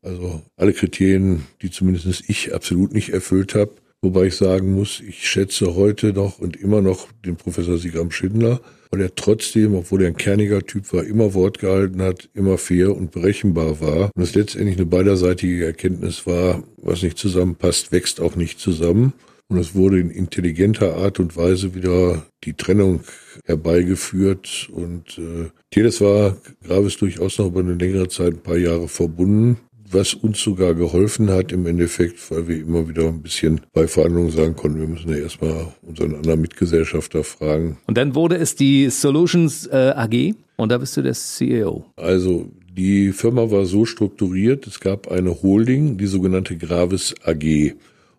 Also 0.01 0.41
alle 0.55 0.73
Kriterien, 0.73 1.43
die 1.61 1.69
zumindest 1.69 2.23
ich 2.27 2.55
absolut 2.55 2.91
nicht 2.91 3.09
erfüllt 3.09 3.53
habe. 3.53 3.71
Wobei 4.01 4.25
ich 4.25 4.35
sagen 4.35 4.73
muss, 4.73 4.99
ich 4.99 5.29
schätze 5.29 5.75
heute 5.75 6.11
noch 6.11 6.39
und 6.39 6.55
immer 6.55 6.81
noch 6.81 7.07
den 7.23 7.35
Professor 7.35 7.77
Sigram 7.77 8.09
Schindler, 8.09 8.61
weil 8.91 9.01
er 9.01 9.15
trotzdem, 9.15 9.73
obwohl 9.73 10.01
er 10.03 10.07
ein 10.09 10.17
kerniger 10.17 10.61
Typ 10.61 10.91
war, 10.93 11.03
immer 11.03 11.33
Wort 11.33 11.59
gehalten 11.59 12.01
hat, 12.01 12.29
immer 12.33 12.57
fair 12.57 12.95
und 12.95 13.11
berechenbar 13.11 13.79
war. 13.79 14.11
Und 14.15 14.21
es 14.21 14.35
letztendlich 14.35 14.77
eine 14.77 14.85
beiderseitige 14.85 15.65
Erkenntnis 15.65 16.27
war, 16.27 16.63
was 16.77 17.01
nicht 17.01 17.17
zusammenpasst, 17.17 17.91
wächst 17.91 18.19
auch 18.19 18.35
nicht 18.35 18.59
zusammen. 18.59 19.13
Und 19.47 19.57
es 19.57 19.75
wurde 19.75 19.99
in 19.99 20.11
intelligenter 20.11 20.95
Art 20.95 21.19
und 21.19 21.35
Weise 21.35 21.73
wieder 21.75 22.25
die 22.43 22.53
Trennung 22.53 23.01
herbeigeführt. 23.45 24.69
Und 24.71 25.17
äh, 25.17 25.49
Teles 25.71 25.99
war 25.99 26.37
Gravis 26.63 26.97
durchaus 26.97 27.37
noch 27.37 27.47
über 27.47 27.61
eine 27.61 27.73
längere 27.73 28.07
Zeit, 28.07 28.33
ein 28.33 28.43
paar 28.43 28.57
Jahre 28.57 28.87
verbunden 28.87 29.57
was 29.93 30.13
uns 30.13 30.41
sogar 30.41 30.73
geholfen 30.73 31.29
hat 31.29 31.51
im 31.51 31.65
Endeffekt, 31.65 32.31
weil 32.31 32.47
wir 32.47 32.57
immer 32.57 32.87
wieder 32.87 33.07
ein 33.07 33.21
bisschen 33.21 33.61
bei 33.73 33.87
Verhandlungen 33.87 34.31
sagen 34.31 34.55
konnten, 34.55 34.79
wir 34.79 34.87
müssen 34.87 35.09
ja 35.09 35.17
erstmal 35.17 35.67
unseren 35.81 36.15
anderen 36.15 36.41
Mitgesellschafter 36.41 37.23
fragen. 37.23 37.77
Und 37.87 37.97
dann 37.97 38.15
wurde 38.15 38.37
es 38.37 38.55
die 38.55 38.89
Solutions 38.89 39.67
äh, 39.67 39.93
AG 39.95 40.35
und 40.57 40.71
da 40.71 40.77
bist 40.77 40.95
du 40.97 41.01
der 41.01 41.13
CEO. 41.13 41.85
Also 41.95 42.49
die 42.73 43.11
Firma 43.11 43.51
war 43.51 43.65
so 43.65 43.85
strukturiert, 43.85 44.65
es 44.67 44.79
gab 44.79 45.11
eine 45.11 45.41
Holding, 45.41 45.97
die 45.97 46.07
sogenannte 46.07 46.57
Gravis 46.57 47.15
AG. 47.23 47.73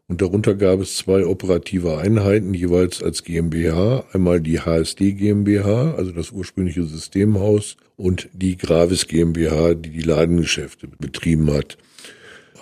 Und 0.08 0.20
darunter 0.20 0.54
gab 0.54 0.80
es 0.80 0.96
zwei 0.96 1.24
operative 1.24 1.96
Einheiten, 1.96 2.52
jeweils 2.52 3.02
als 3.02 3.24
GmbH. 3.24 4.04
Einmal 4.12 4.42
die 4.42 4.60
HSD 4.60 5.12
GmbH, 5.12 5.94
also 5.94 6.12
das 6.12 6.32
ursprüngliche 6.32 6.82
Systemhaus, 6.84 7.78
und 8.02 8.28
die 8.32 8.56
Gravis 8.56 9.06
GmbH, 9.06 9.74
die 9.74 9.90
die 9.90 10.02
Ladengeschäfte 10.02 10.88
betrieben 10.98 11.52
hat. 11.52 11.78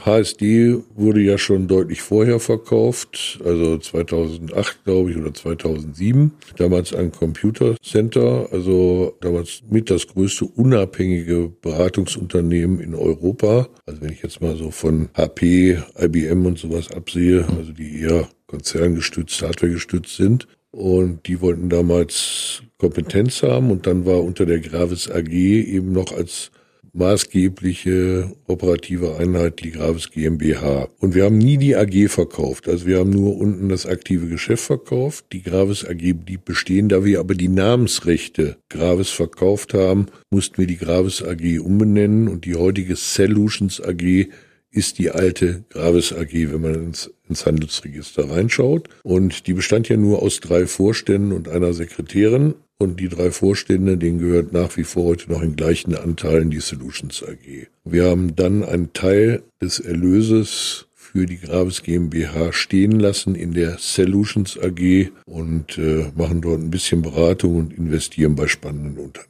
HSD 0.04 0.76
wurde 0.94 1.20
ja 1.20 1.36
schon 1.36 1.68
deutlich 1.68 2.00
vorher 2.00 2.40
verkauft, 2.40 3.38
also 3.44 3.76
2008 3.76 4.84
glaube 4.84 5.10
ich 5.10 5.16
oder 5.16 5.32
2007. 5.32 6.32
Damals 6.56 6.94
ein 6.94 7.12
Computer 7.12 7.76
Center, 7.82 8.48
also 8.50 9.16
damals 9.20 9.62
mit 9.68 9.90
das 9.90 10.06
größte 10.06 10.46
unabhängige 10.46 11.52
Beratungsunternehmen 11.60 12.80
in 12.80 12.94
Europa. 12.94 13.68
Also 13.86 14.00
wenn 14.00 14.12
ich 14.12 14.22
jetzt 14.22 14.40
mal 14.40 14.56
so 14.56 14.70
von 14.70 15.10
HP, 15.14 15.78
IBM 15.98 16.46
und 16.46 16.58
sowas 16.58 16.90
absehe, 16.90 17.46
also 17.58 17.72
die 17.72 18.00
eher 18.00 18.28
konzerngestützt, 18.46 19.42
hardwaregestützt 19.42 20.16
sind. 20.16 20.46
Und 20.70 21.26
die 21.26 21.40
wollten 21.40 21.68
damals 21.68 22.62
Kompetenz 22.78 23.42
haben 23.42 23.70
und 23.70 23.86
dann 23.86 24.06
war 24.06 24.22
unter 24.22 24.46
der 24.46 24.60
Gravis 24.60 25.10
AG 25.10 25.32
eben 25.32 25.92
noch 25.92 26.12
als 26.12 26.50
maßgebliche 26.92 28.32
operative 28.46 29.16
Einheit 29.16 29.62
die 29.62 29.70
Gravis 29.70 30.10
GmbH. 30.10 30.88
Und 30.98 31.14
wir 31.14 31.24
haben 31.24 31.38
nie 31.38 31.56
die 31.56 31.76
AG 31.76 32.08
verkauft. 32.08 32.68
Also 32.68 32.86
wir 32.86 32.98
haben 32.98 33.10
nur 33.10 33.36
unten 33.36 33.68
das 33.68 33.86
aktive 33.86 34.26
Geschäft 34.26 34.64
verkauft. 34.64 35.26
Die 35.32 35.42
Gravis 35.42 35.84
AG 35.84 36.14
blieb 36.14 36.44
bestehen. 36.44 36.88
Da 36.88 37.04
wir 37.04 37.20
aber 37.20 37.34
die 37.34 37.48
Namensrechte 37.48 38.56
Gravis 38.68 39.10
verkauft 39.10 39.74
haben, 39.74 40.06
mussten 40.30 40.58
wir 40.58 40.66
die 40.66 40.78
Gravis 40.78 41.22
AG 41.22 41.60
umbenennen 41.60 42.28
und 42.28 42.44
die 42.44 42.56
heutige 42.56 42.96
Solutions 42.96 43.80
AG 43.80 44.28
ist 44.70 44.98
die 44.98 45.10
alte 45.10 45.64
Gravis 45.70 46.12
AG, 46.12 46.32
wenn 46.32 46.60
man 46.60 46.74
ins, 46.74 47.10
ins 47.28 47.46
Handelsregister 47.46 48.30
reinschaut. 48.30 48.88
Und 49.02 49.46
die 49.46 49.54
bestand 49.54 49.88
ja 49.88 49.96
nur 49.96 50.22
aus 50.22 50.40
drei 50.40 50.66
Vorständen 50.66 51.32
und 51.32 51.48
einer 51.48 51.72
Sekretärin. 51.72 52.54
Und 52.78 52.98
die 52.98 53.08
drei 53.08 53.30
Vorstände, 53.30 53.98
denen 53.98 54.18
gehört 54.18 54.52
nach 54.52 54.76
wie 54.76 54.84
vor 54.84 55.04
heute 55.04 55.30
noch 55.30 55.42
in 55.42 55.54
gleichen 55.54 55.94
Anteilen 55.94 56.50
die 56.50 56.60
Solutions 56.60 57.22
AG. 57.22 57.66
Wir 57.84 58.04
haben 58.04 58.36
dann 58.36 58.64
einen 58.64 58.92
Teil 58.94 59.42
des 59.60 59.80
Erlöses 59.80 60.86
für 60.94 61.26
die 61.26 61.38
Gravis 61.38 61.82
GmbH 61.82 62.52
stehen 62.52 63.00
lassen 63.00 63.34
in 63.34 63.52
der 63.52 63.78
Solutions 63.78 64.58
AG 64.58 65.10
und 65.26 65.76
äh, 65.76 66.06
machen 66.16 66.40
dort 66.40 66.60
ein 66.60 66.70
bisschen 66.70 67.02
Beratung 67.02 67.56
und 67.56 67.76
investieren 67.76 68.36
bei 68.36 68.46
spannenden 68.46 68.96
Unternehmen. 68.96 69.29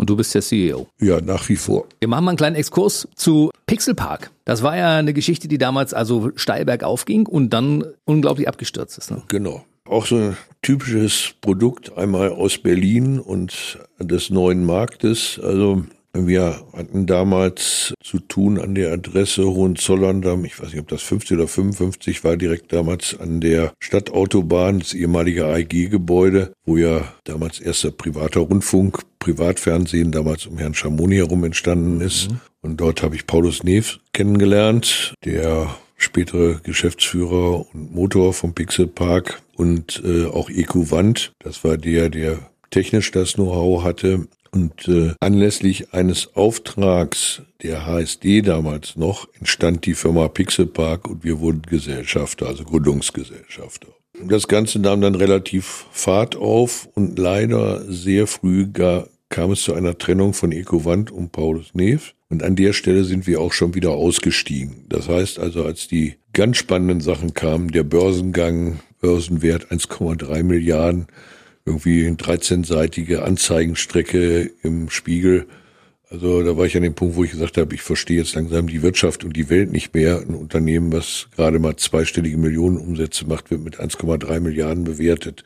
Und 0.00 0.08
du 0.08 0.16
bist 0.16 0.34
der 0.34 0.40
CEO. 0.40 0.88
Ja, 0.98 1.20
nach 1.20 1.46
wie 1.50 1.56
vor. 1.56 1.84
Wir 1.98 2.08
machen 2.08 2.24
mal 2.24 2.30
einen 2.30 2.38
kleinen 2.38 2.56
Exkurs 2.56 3.06
zu 3.16 3.50
Pixel 3.66 3.94
Park. 3.94 4.30
Das 4.46 4.62
war 4.62 4.74
ja 4.74 4.96
eine 4.96 5.12
Geschichte, 5.12 5.46
die 5.46 5.58
damals 5.58 5.92
also 5.92 6.30
steil 6.36 6.64
bergauf 6.64 7.04
ging 7.04 7.26
und 7.26 7.50
dann 7.50 7.84
unglaublich 8.06 8.48
abgestürzt 8.48 8.96
ist. 8.96 9.10
Ne? 9.10 9.22
Genau 9.28 9.62
auch 9.86 10.06
so 10.06 10.16
ein 10.16 10.36
typisches 10.62 11.34
Produkt, 11.40 11.98
einmal 11.98 12.30
aus 12.30 12.58
Berlin 12.58 13.18
und 13.18 13.80
des 13.98 14.30
neuen 14.30 14.64
Marktes. 14.64 15.40
Also 15.42 15.84
wir 16.12 16.60
hatten 16.72 17.06
damals 17.06 17.94
zu 18.02 18.18
tun 18.18 18.58
an 18.58 18.74
der 18.74 18.92
Adresse 18.92 19.44
Hohenzollern, 19.44 20.22
ich 20.44 20.60
weiß 20.60 20.70
nicht, 20.70 20.80
ob 20.80 20.88
das 20.88 21.02
50 21.02 21.36
oder 21.36 21.48
55 21.48 22.24
war, 22.24 22.36
direkt 22.36 22.72
damals 22.72 23.18
an 23.18 23.40
der 23.40 23.72
Stadtautobahn, 23.80 24.80
das 24.80 24.92
ehemalige 24.92 25.46
AEG-Gebäude, 25.46 26.52
wo 26.64 26.76
ja 26.76 27.12
damals 27.24 27.60
erster 27.60 27.90
privater 27.90 28.40
Rundfunk, 28.40 29.00
Privatfernsehen 29.18 30.12
damals 30.12 30.46
um 30.46 30.58
Herrn 30.58 30.74
Schamoni 30.74 31.16
herum 31.16 31.44
entstanden 31.44 32.00
ist. 32.00 32.30
Mhm. 32.30 32.40
Und 32.62 32.80
dort 32.80 33.02
habe 33.02 33.14
ich 33.14 33.26
Paulus 33.26 33.62
Neef 33.62 34.00
kennengelernt, 34.12 35.14
der 35.24 35.76
spätere 35.96 36.60
Geschäftsführer 36.62 37.66
und 37.74 37.94
Motor 37.94 38.32
vom 38.32 38.54
Pixel 38.54 38.86
Park 38.86 39.42
und 39.56 40.02
äh, 40.04 40.24
auch 40.24 40.48
EcoWand. 40.48 41.32
Das 41.38 41.62
war 41.64 41.76
der, 41.76 42.08
der 42.08 42.38
technisch 42.70 43.10
das 43.10 43.34
Know-how 43.34 43.84
hatte. 43.84 44.26
Und 44.52 44.88
äh, 44.88 45.14
anlässlich 45.20 45.94
eines 45.94 46.34
Auftrags 46.34 47.42
der 47.62 47.86
HSD 47.86 48.42
damals 48.42 48.96
noch 48.96 49.28
entstand 49.38 49.86
die 49.86 49.94
Firma 49.94 50.28
Pixel 50.28 50.66
Park 50.66 51.08
und 51.08 51.24
wir 51.24 51.40
wurden 51.40 51.62
Gesellschafter, 51.62 52.46
also 52.46 52.64
Gründungsgesellschafter. 52.64 53.88
das 54.24 54.48
Ganze 54.48 54.80
nahm 54.80 55.00
dann 55.00 55.14
relativ 55.14 55.86
Fahrt 55.92 56.36
auf 56.36 56.88
und 56.94 57.18
leider 57.18 57.80
sehr 57.90 58.26
früh 58.26 58.66
gar, 58.66 59.06
kam 59.28 59.52
es 59.52 59.62
zu 59.62 59.74
einer 59.74 59.98
Trennung 59.98 60.34
von 60.34 60.50
Ecovant 60.50 61.12
und 61.12 61.30
Paulus 61.30 61.74
Neef. 61.74 62.14
Und 62.28 62.42
an 62.42 62.56
der 62.56 62.72
Stelle 62.72 63.04
sind 63.04 63.26
wir 63.26 63.40
auch 63.40 63.52
schon 63.52 63.74
wieder 63.74 63.90
ausgestiegen. 63.90 64.84
Das 64.88 65.08
heißt 65.08 65.38
also, 65.38 65.64
als 65.64 65.88
die 65.88 66.14
ganz 66.32 66.56
spannenden 66.58 67.00
Sachen 67.00 67.34
kamen, 67.34 67.72
der 67.72 67.82
Börsengang, 67.82 68.80
Börsenwert 69.00 69.72
1,3 69.72 70.42
Milliarden, 70.42 71.06
irgendwie 71.70 72.06
eine 72.06 72.16
13-seitige 72.16 73.18
Anzeigenstrecke 73.18 74.50
im 74.62 74.90
Spiegel. 74.90 75.46
Also 76.10 76.42
da 76.42 76.56
war 76.56 76.66
ich 76.66 76.76
an 76.76 76.82
dem 76.82 76.94
Punkt, 76.94 77.14
wo 77.14 77.22
ich 77.22 77.30
gesagt 77.30 77.56
habe, 77.56 77.74
ich 77.74 77.82
verstehe 77.82 78.18
jetzt 78.18 78.34
langsam 78.34 78.66
die 78.66 78.82
Wirtschaft 78.82 79.24
und 79.24 79.36
die 79.36 79.48
Welt 79.48 79.70
nicht 79.70 79.94
mehr. 79.94 80.20
Ein 80.20 80.34
Unternehmen, 80.34 80.92
was 80.92 81.28
gerade 81.36 81.60
mal 81.60 81.76
zweistellige 81.76 82.36
Millionenumsätze 82.36 83.26
macht, 83.26 83.50
wird 83.50 83.62
mit 83.62 83.78
1,3 83.78 84.40
Milliarden 84.40 84.84
bewertet. 84.84 85.44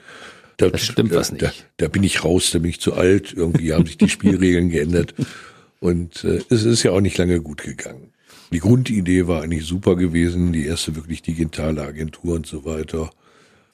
Da, 0.56 0.70
das 0.70 0.82
stimmt 0.82 1.12
da, 1.12 1.16
was 1.16 1.32
nicht. 1.32 1.42
Da, 1.42 1.52
da 1.76 1.88
bin 1.88 2.02
ich 2.02 2.24
raus, 2.24 2.50
da 2.52 2.60
bin 2.60 2.70
ich 2.70 2.80
zu 2.80 2.94
alt. 2.94 3.34
Irgendwie 3.36 3.74
haben 3.74 3.84
sich 3.84 3.98
die 3.98 4.08
Spielregeln 4.08 4.70
geändert. 4.70 5.14
Und 5.80 6.24
äh, 6.24 6.40
es 6.48 6.64
ist 6.64 6.82
ja 6.82 6.92
auch 6.92 7.02
nicht 7.02 7.18
lange 7.18 7.42
gut 7.42 7.62
gegangen. 7.62 8.14
Die 8.52 8.60
Grundidee 8.60 9.26
war 9.26 9.42
eigentlich 9.42 9.66
super 9.66 9.96
gewesen, 9.96 10.52
die 10.52 10.64
erste 10.64 10.96
wirklich 10.96 11.20
digitale 11.22 11.82
Agentur 11.82 12.36
und 12.36 12.46
so 12.46 12.64
weiter. 12.64 13.10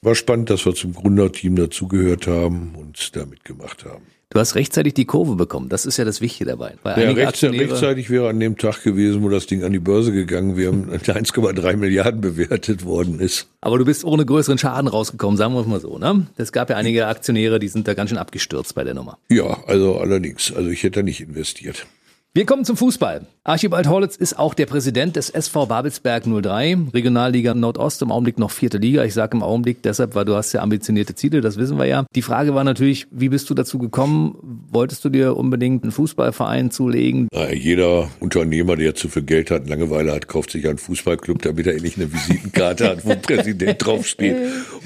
War 0.03 0.15
spannend, 0.15 0.49
dass 0.49 0.65
wir 0.65 0.73
zum 0.73 0.95
Gründerteam 0.95 1.55
dazugehört 1.55 2.25
haben 2.25 2.73
und 2.75 3.15
da 3.15 3.23
mitgemacht 3.27 3.85
haben. 3.85 4.01
Du 4.31 4.39
hast 4.39 4.55
rechtzeitig 4.55 4.95
die 4.95 5.05
Kurve 5.05 5.35
bekommen. 5.35 5.69
Das 5.69 5.85
ist 5.85 5.97
ja 5.97 6.05
das 6.05 6.21
Wichtige 6.21 6.49
dabei. 6.49 6.73
Ja, 6.83 6.93
rechtzeitig, 6.93 7.61
rechtzeitig 7.61 8.09
wäre 8.09 8.29
an 8.29 8.39
dem 8.39 8.57
Tag 8.57 8.81
gewesen, 8.81 9.21
wo 9.21 9.29
das 9.29 9.45
Ding 9.45 9.63
an 9.63 9.73
die 9.73 9.79
Börse 9.79 10.11
gegangen 10.11 10.57
wäre 10.57 10.71
und 10.71 10.89
1,3 10.89 11.75
Milliarden 11.75 12.19
bewertet 12.19 12.83
worden 12.83 13.19
ist. 13.19 13.47
Aber 13.59 13.77
du 13.77 13.85
bist 13.85 14.03
ohne 14.03 14.25
größeren 14.25 14.57
Schaden 14.57 14.87
rausgekommen, 14.87 15.37
sagen 15.37 15.53
wir 15.53 15.61
es 15.61 15.67
mal 15.67 15.79
so. 15.79 15.99
Ne? 15.99 16.25
Es 16.35 16.51
gab 16.51 16.71
ja 16.71 16.77
einige 16.77 17.05
Aktionäre, 17.05 17.59
die 17.59 17.67
sind 17.67 17.87
da 17.87 17.93
ganz 17.93 18.09
schön 18.09 18.17
abgestürzt 18.17 18.73
bei 18.73 18.83
der 18.83 18.95
Nummer. 18.95 19.19
Ja, 19.29 19.63
also 19.67 19.97
allerdings. 19.97 20.51
Also 20.51 20.71
ich 20.71 20.81
hätte 20.81 21.01
da 21.01 21.03
nicht 21.03 21.21
investiert. 21.21 21.85
Wir 22.33 22.45
kommen 22.45 22.63
zum 22.63 22.77
Fußball. 22.77 23.27
Archibald 23.43 23.89
Horlitz 23.89 24.15
ist 24.15 24.39
auch 24.39 24.53
der 24.53 24.65
Präsident 24.65 25.17
des 25.17 25.29
SV 25.29 25.65
Babelsberg 25.65 26.23
03, 26.23 26.77
Regionalliga 26.93 27.53
Nordost, 27.53 28.01
im 28.03 28.09
Augenblick 28.09 28.39
noch 28.39 28.51
vierte 28.51 28.77
Liga. 28.77 29.03
Ich 29.03 29.13
sage 29.13 29.35
im 29.35 29.43
Augenblick 29.43 29.83
deshalb, 29.83 30.15
weil 30.15 30.23
du 30.23 30.33
hast 30.35 30.53
ja 30.53 30.61
ambitionierte 30.61 31.13
Ziele, 31.13 31.41
das 31.41 31.57
wissen 31.57 31.77
wir 31.77 31.87
ja. 31.87 32.05
Die 32.15 32.21
Frage 32.21 32.55
war 32.55 32.63
natürlich, 32.63 33.07
wie 33.11 33.27
bist 33.27 33.49
du 33.49 33.53
dazu 33.53 33.79
gekommen? 33.79 34.37
Wolltest 34.71 35.03
du 35.03 35.09
dir 35.09 35.35
unbedingt 35.35 35.83
einen 35.83 35.91
Fußballverein 35.91 36.71
zulegen? 36.71 37.27
Jeder 37.53 38.09
Unternehmer, 38.21 38.77
der 38.77 38.95
zu 38.95 39.09
viel 39.09 39.23
Geld 39.23 39.51
hat, 39.51 39.67
Langeweile 39.67 40.13
hat, 40.13 40.29
kauft 40.29 40.51
sich 40.51 40.65
einen 40.69 40.77
Fußballclub, 40.77 41.41
damit 41.41 41.67
er 41.67 41.73
endlich 41.73 41.97
eine 41.97 42.13
Visitenkarte 42.13 42.87
hat, 42.87 43.05
wo 43.05 43.13
Präsident 43.21 43.85
draufsteht 43.85 44.37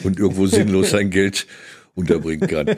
und 0.04 0.18
irgendwo 0.18 0.48
sinnlos 0.48 0.90
sein 0.90 1.12
Geld 1.12 1.46
unterbringen 1.94 2.48
kann. 2.48 2.76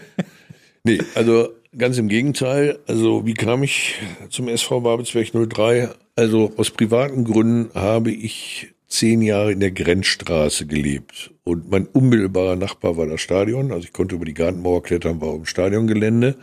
Nee, 0.83 0.99
also 1.15 1.53
Ganz 1.77 1.99
im 1.99 2.07
Gegenteil. 2.07 2.79
Also 2.87 3.27
wie 3.27 3.35
kam 3.35 3.61
ich 3.61 3.95
zum 4.29 4.47
SV 4.47 4.81
Babelsberg 4.81 5.31
03? 5.31 5.89
Also 6.15 6.51
aus 6.57 6.71
privaten 6.71 7.23
Gründen 7.23 7.69
habe 7.75 8.09
ich 8.09 8.73
zehn 8.87 9.21
Jahre 9.21 9.51
in 9.51 9.59
der 9.59 9.69
Grenzstraße 9.69 10.65
gelebt. 10.65 11.31
Und 11.43 11.69
mein 11.69 11.85
unmittelbarer 11.85 12.55
Nachbar 12.55 12.97
war 12.97 13.05
das 13.05 13.21
Stadion. 13.21 13.71
Also 13.71 13.85
ich 13.85 13.93
konnte 13.93 14.15
über 14.15 14.25
die 14.25 14.33
Gartenmauer 14.33 14.81
klettern, 14.81 15.21
war 15.21 15.35
im 15.35 15.45
Stadiongelände. 15.45 16.35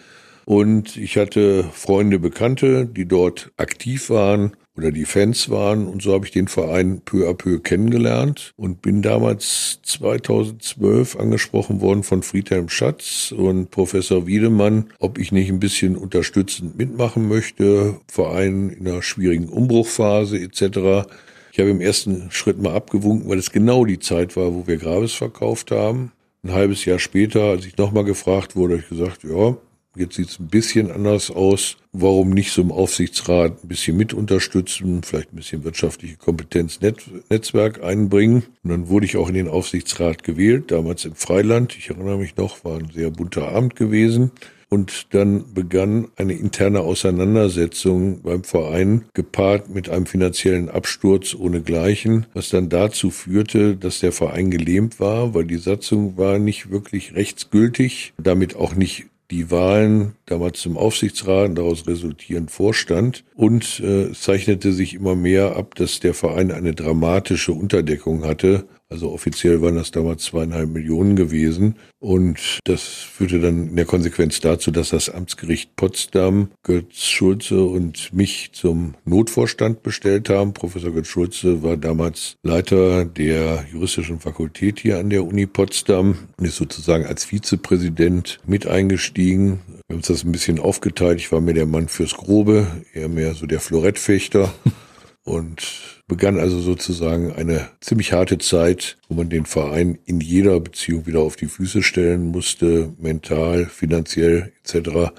Und 0.45 0.97
ich 0.97 1.17
hatte 1.17 1.65
Freunde, 1.65 2.21
Bekannte, 2.21 2.87
die 2.87 3.07
dort 3.07 3.51
aktiv 3.57 4.11
waren 4.11 4.53
oder 4.77 4.91
die 4.91 5.05
Fans 5.05 5.51
waren. 5.51 5.87
Und 5.87 6.03
so 6.03 6.13
habe 6.13 6.27
ich 6.27 6.33
den 6.33 6.49
Verein 6.49 7.01
peu 7.05 7.29
à 7.29 7.35
peu 7.35 7.61
kennengelernt 7.61 8.53
und 8.57 8.83
bin 8.83 9.03
damals 9.03 9.79
2012 9.83 11.17
angesprochen 11.17 11.81
worden 11.81 12.03
von 12.03 12.23
Friedhelm 12.23 12.69
Schatz 12.69 13.33
und 13.37 13.71
Professor 13.71 14.27
Wiedemann, 14.27 14.91
ob 14.99 15.19
ich 15.19 15.33
nicht 15.33 15.49
ein 15.49 15.61
bisschen 15.61 15.97
unterstützend 15.97 16.77
mitmachen 16.77 17.29
möchte, 17.29 18.01
Verein 18.09 18.71
in 18.71 18.87
einer 18.87 19.03
schwierigen 19.03 19.49
Umbruchphase 19.49 20.39
etc. 20.39 21.09
Ich 21.53 21.61
habe 21.61 21.71
im 21.71 21.81
ersten 21.81 22.31
Schritt 22.31 22.61
mal 22.61 22.75
abgewunken, 22.75 23.29
weil 23.29 23.39
es 23.39 23.53
genau 23.53 23.85
die 23.85 24.01
Zeit 24.01 24.37
war, 24.37 24.55
wo 24.55 24.67
wir 24.67 24.77
Graves 24.77 25.13
verkauft 25.13 25.71
haben. 25.71 26.11
Ein 26.43 26.53
halbes 26.53 26.85
Jahr 26.85 26.99
später, 26.99 27.45
als 27.45 27.65
ich 27.65 27.79
nochmal 27.79 28.05
gefragt 28.05 28.57
wurde, 28.57 28.75
habe 28.75 28.83
ich 28.83 28.89
gesagt, 28.89 29.23
ja, 29.25 29.57
Jetzt 29.97 30.17
sieht 30.17 30.29
es 30.29 30.41
ein 30.41 30.49
bisschen 30.49 30.91
anders 30.91 31.31
aus. 31.31 31.77
Warum 31.93 32.31
nicht 32.31 32.51
so 32.51 32.63
im 32.63 32.73
Aufsichtsrat 32.73 33.63
ein 33.63 33.69
bisschen 33.69 33.97
mit 33.97 34.13
unterstützen, 34.13 35.03
vielleicht 35.05 35.33
ein 35.33 35.37
bisschen 35.37 35.63
wirtschaftliche 35.63 36.17
Kompetenz, 36.17 36.81
Netzwerk 36.81 37.83
einbringen? 37.85 38.43
Und 38.65 38.71
dann 38.71 38.89
wurde 38.89 39.07
ich 39.07 39.17
auch 39.17 39.29
in 39.29 39.35
den 39.35 39.49
Aufsichtsrat 39.49 40.25
gewählt, 40.25 40.73
damals 40.73 41.05
im 41.05 41.15
Freiland. 41.15 41.77
Ich 41.79 41.91
erinnere 41.91 42.19
mich 42.19 42.37
noch, 42.37 42.65
war 42.65 42.79
ein 42.79 42.91
sehr 42.93 43.11
bunter 43.11 43.49
Abend 43.49 43.77
gewesen. 43.77 44.33
Und 44.69 45.15
dann 45.15 45.55
begann 45.55 46.09
eine 46.17 46.33
interne 46.33 46.81
Auseinandersetzung 46.81 48.23
beim 48.23 48.43
Verein, 48.43 49.05
gepaart 49.15 49.73
mit 49.73 49.89
einem 49.89 50.07
finanziellen 50.07 50.69
Absturz 50.69 51.33
ohnegleichen, 51.35 52.27
was 52.35 52.49
dann 52.49 52.71
dazu 52.71 53.11
führte, 53.11 53.77
dass 53.77 54.01
der 54.01 54.11
Verein 54.11 54.51
gelähmt 54.51 54.99
war, 54.99 55.33
weil 55.33 55.45
die 55.45 55.59
Satzung 55.59 56.17
war 56.17 56.41
nicht 56.41 56.71
wirklich 56.73 57.15
rechtsgültig, 57.15 58.15
damit 58.19 58.57
auch 58.57 58.75
nicht 58.75 59.07
die 59.31 59.51
Wahlen 59.51 60.15
damals 60.27 60.61
zum 60.61 60.77
Aufsichtsrat 60.77 61.49
und 61.49 61.55
daraus 61.57 61.87
resultierend 61.87 62.51
Vorstand 62.51 63.25
und 63.35 63.81
äh, 63.81 64.13
zeichnete 64.13 64.73
sich 64.73 64.95
immer 64.95 65.15
mehr 65.15 65.57
ab, 65.57 65.75
dass 65.75 66.01
der 66.01 66.15
Verein 66.15 66.51
eine 66.53 66.75
dramatische 66.75 67.53
Unterdeckung 67.53 68.25
hatte 68.25 68.67
also 68.91 69.11
offiziell 69.11 69.63
waren 69.63 69.77
das 69.77 69.91
damals 69.91 70.25
zweieinhalb 70.25 70.69
Millionen 70.69 71.17
gewesen. 71.17 71.77
Und 71.99 72.61
das 72.65 72.83
führte 72.83 73.41
dann 73.41 73.69
in 73.69 73.77
der 73.77 73.87
Konsequenz 73.87 74.41
dazu, 74.41 74.71
dass 74.71 74.91
das 74.91 75.09
Amtsgericht 75.09 75.75
Potsdam 75.75 76.51
Götz 76.63 77.05
Schulze 77.05 77.65
und 77.65 78.13
mich 78.13 78.51
zum 78.53 78.95
Notvorstand 79.05 79.83
bestellt 79.83 80.29
haben. 80.29 80.53
Professor 80.53 80.93
Götz 80.93 81.09
Schulze 81.09 81.63
war 81.63 81.77
damals 81.77 82.37
Leiter 82.43 83.05
der 83.05 83.67
juristischen 83.73 84.21
Fakultät 84.21 84.81
hier 84.81 84.99
an 84.99 85.11
der 85.11 85.25
Uni 85.25 85.47
Potsdam 85.47 86.19
und 86.37 86.45
ist 86.45 86.57
sozusagen 86.57 87.07
als 87.07 87.25
Vizepräsident 87.25 88.39
mit 88.47 88.67
eingestiegen. 88.67 89.61
Wir 89.67 89.95
haben 89.95 89.97
uns 89.97 90.09
das 90.09 90.25
ein 90.25 90.33
bisschen 90.33 90.59
aufgeteilt. 90.59 91.19
Ich 91.21 91.33
war 91.33 91.41
mehr 91.41 91.55
der 91.55 91.67
Mann 91.67 91.89
fürs 91.89 92.15
Grobe, 92.15 92.67
eher 92.93 93.09
mehr 93.09 93.35
so 93.35 93.47
der 93.47 93.61
Florettfechter. 93.61 94.53
und 95.25 95.94
begann 96.07 96.39
also 96.39 96.61
sozusagen 96.61 97.33
eine 97.33 97.69
ziemlich 97.81 98.13
harte 98.13 98.39
Zeit, 98.39 98.99
wo 99.09 99.15
man 99.15 99.31
den 99.31 99.47
Verein 99.47 99.99
in 100.05 100.21
jeder 100.21 100.61
Beziehung 100.61 101.07
wieder 101.07 101.21
auf 101.21 101.37
die 101.37 101.47
Füße 101.47 101.83
stellen 101.83 102.31
musste, 102.31 102.93
mental, 102.99 103.67
finanziell 103.67 104.53
etc. 104.63 105.13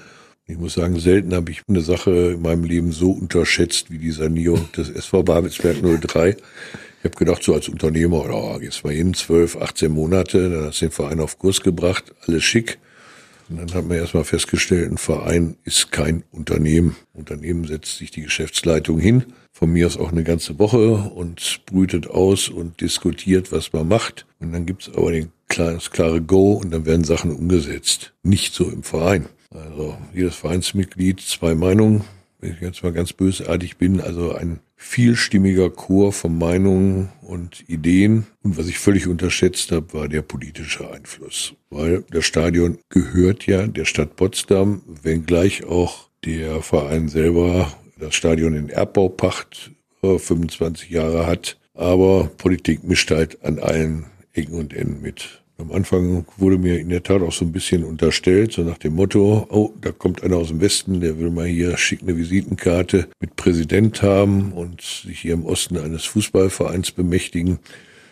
Ich 0.46 0.58
muss 0.58 0.74
sagen, 0.74 1.00
selten 1.00 1.34
habe 1.34 1.50
ich 1.50 1.62
eine 1.68 1.80
Sache 1.80 2.34
in 2.34 2.42
meinem 2.42 2.64
Leben 2.64 2.92
so 2.92 3.10
unterschätzt 3.10 3.90
wie 3.90 3.98
die 3.98 4.12
Sanierung 4.12 4.70
des 4.76 4.88
SV 4.90 5.24
Babelsberg 5.24 5.78
03. 5.82 6.30
Ich 6.30 7.04
habe 7.04 7.16
gedacht, 7.16 7.42
so 7.42 7.54
als 7.54 7.68
Unternehmer, 7.68 8.24
oh, 8.30 8.58
jetzt 8.60 8.84
mal 8.84 8.92
hin, 8.92 9.12
12, 9.12 9.56
18 9.56 9.90
Monate, 9.90 10.50
dann 10.50 10.64
hast 10.66 10.80
du 10.80 10.86
den 10.86 10.92
Verein 10.92 11.20
auf 11.20 11.38
Kurs 11.38 11.62
gebracht, 11.62 12.14
alles 12.26 12.44
schick. 12.44 12.78
Und 13.48 13.58
dann 13.58 13.74
hat 13.74 13.88
man 13.88 13.96
erstmal 13.96 14.24
festgestellt, 14.24 14.90
ein 14.90 14.98
Verein 14.98 15.56
ist 15.64 15.92
kein 15.92 16.24
Unternehmen. 16.32 16.96
Unternehmen 17.12 17.64
setzt 17.64 17.98
sich 17.98 18.10
die 18.10 18.22
Geschäftsleitung 18.22 18.98
hin, 18.98 19.24
von 19.56 19.72
mir 19.72 19.86
aus 19.86 19.96
auch 19.96 20.12
eine 20.12 20.22
ganze 20.22 20.58
Woche 20.58 21.10
und 21.14 21.62
brütet 21.64 22.08
aus 22.08 22.50
und 22.50 22.82
diskutiert, 22.82 23.52
was 23.52 23.72
man 23.72 23.88
macht. 23.88 24.26
Und 24.38 24.52
dann 24.52 24.66
gibt's 24.66 24.90
aber 24.94 25.12
den, 25.12 25.32
das 25.48 25.90
klare 25.90 26.20
Go 26.20 26.52
und 26.52 26.72
dann 26.72 26.84
werden 26.84 27.04
Sachen 27.04 27.34
umgesetzt. 27.34 28.12
Nicht 28.22 28.52
so 28.52 28.68
im 28.68 28.82
Verein. 28.82 29.30
Also 29.50 29.96
jedes 30.12 30.34
Vereinsmitglied 30.34 31.22
zwei 31.22 31.54
Meinungen, 31.54 32.04
wenn 32.38 32.52
ich 32.52 32.60
jetzt 32.60 32.82
mal 32.82 32.92
ganz 32.92 33.14
bösartig 33.14 33.78
bin, 33.78 34.02
also 34.02 34.34
ein 34.34 34.60
vielstimmiger 34.76 35.70
Chor 35.70 36.12
von 36.12 36.36
Meinungen 36.36 37.08
und 37.22 37.64
Ideen. 37.66 38.26
Und 38.42 38.58
was 38.58 38.68
ich 38.68 38.78
völlig 38.78 39.06
unterschätzt 39.06 39.72
habe, 39.72 39.94
war 39.94 40.08
der 40.08 40.20
politische 40.20 40.90
Einfluss. 40.90 41.54
Weil 41.70 42.04
das 42.10 42.26
Stadion 42.26 42.76
gehört 42.90 43.46
ja 43.46 43.66
der 43.66 43.86
Stadt 43.86 44.16
Potsdam, 44.16 44.82
wenngleich 45.02 45.64
auch 45.64 46.10
der 46.26 46.60
Verein 46.60 47.08
selber 47.08 47.72
das 47.98 48.14
Stadion 48.14 48.54
in 48.54 48.68
Erbbaupacht 48.68 49.72
25 50.02 50.90
Jahre 50.90 51.26
hat. 51.26 51.58
Aber 51.74 52.30
Politik 52.38 52.84
mischt 52.84 53.10
halt 53.10 53.42
an 53.44 53.58
allen 53.58 54.06
Ecken 54.32 54.54
und 54.54 54.74
Enden 54.74 55.02
mit. 55.02 55.42
Am 55.58 55.72
Anfang 55.72 56.26
wurde 56.36 56.58
mir 56.58 56.78
in 56.78 56.90
der 56.90 57.02
Tat 57.02 57.22
auch 57.22 57.32
so 57.32 57.44
ein 57.44 57.52
bisschen 57.52 57.82
unterstellt, 57.82 58.52
so 58.52 58.62
nach 58.62 58.76
dem 58.76 58.94
Motto, 58.94 59.46
oh, 59.48 59.72
da 59.80 59.90
kommt 59.90 60.22
einer 60.22 60.36
aus 60.36 60.48
dem 60.48 60.60
Westen, 60.60 61.00
der 61.00 61.18
will 61.18 61.30
mal 61.30 61.46
hier 61.46 61.78
schick 61.78 62.02
eine 62.02 62.16
Visitenkarte 62.16 63.08
mit 63.20 63.36
Präsident 63.36 64.02
haben 64.02 64.52
und 64.52 64.82
sich 64.82 65.20
hier 65.20 65.32
im 65.32 65.46
Osten 65.46 65.78
eines 65.78 66.04
Fußballvereins 66.04 66.90
bemächtigen. 66.90 67.58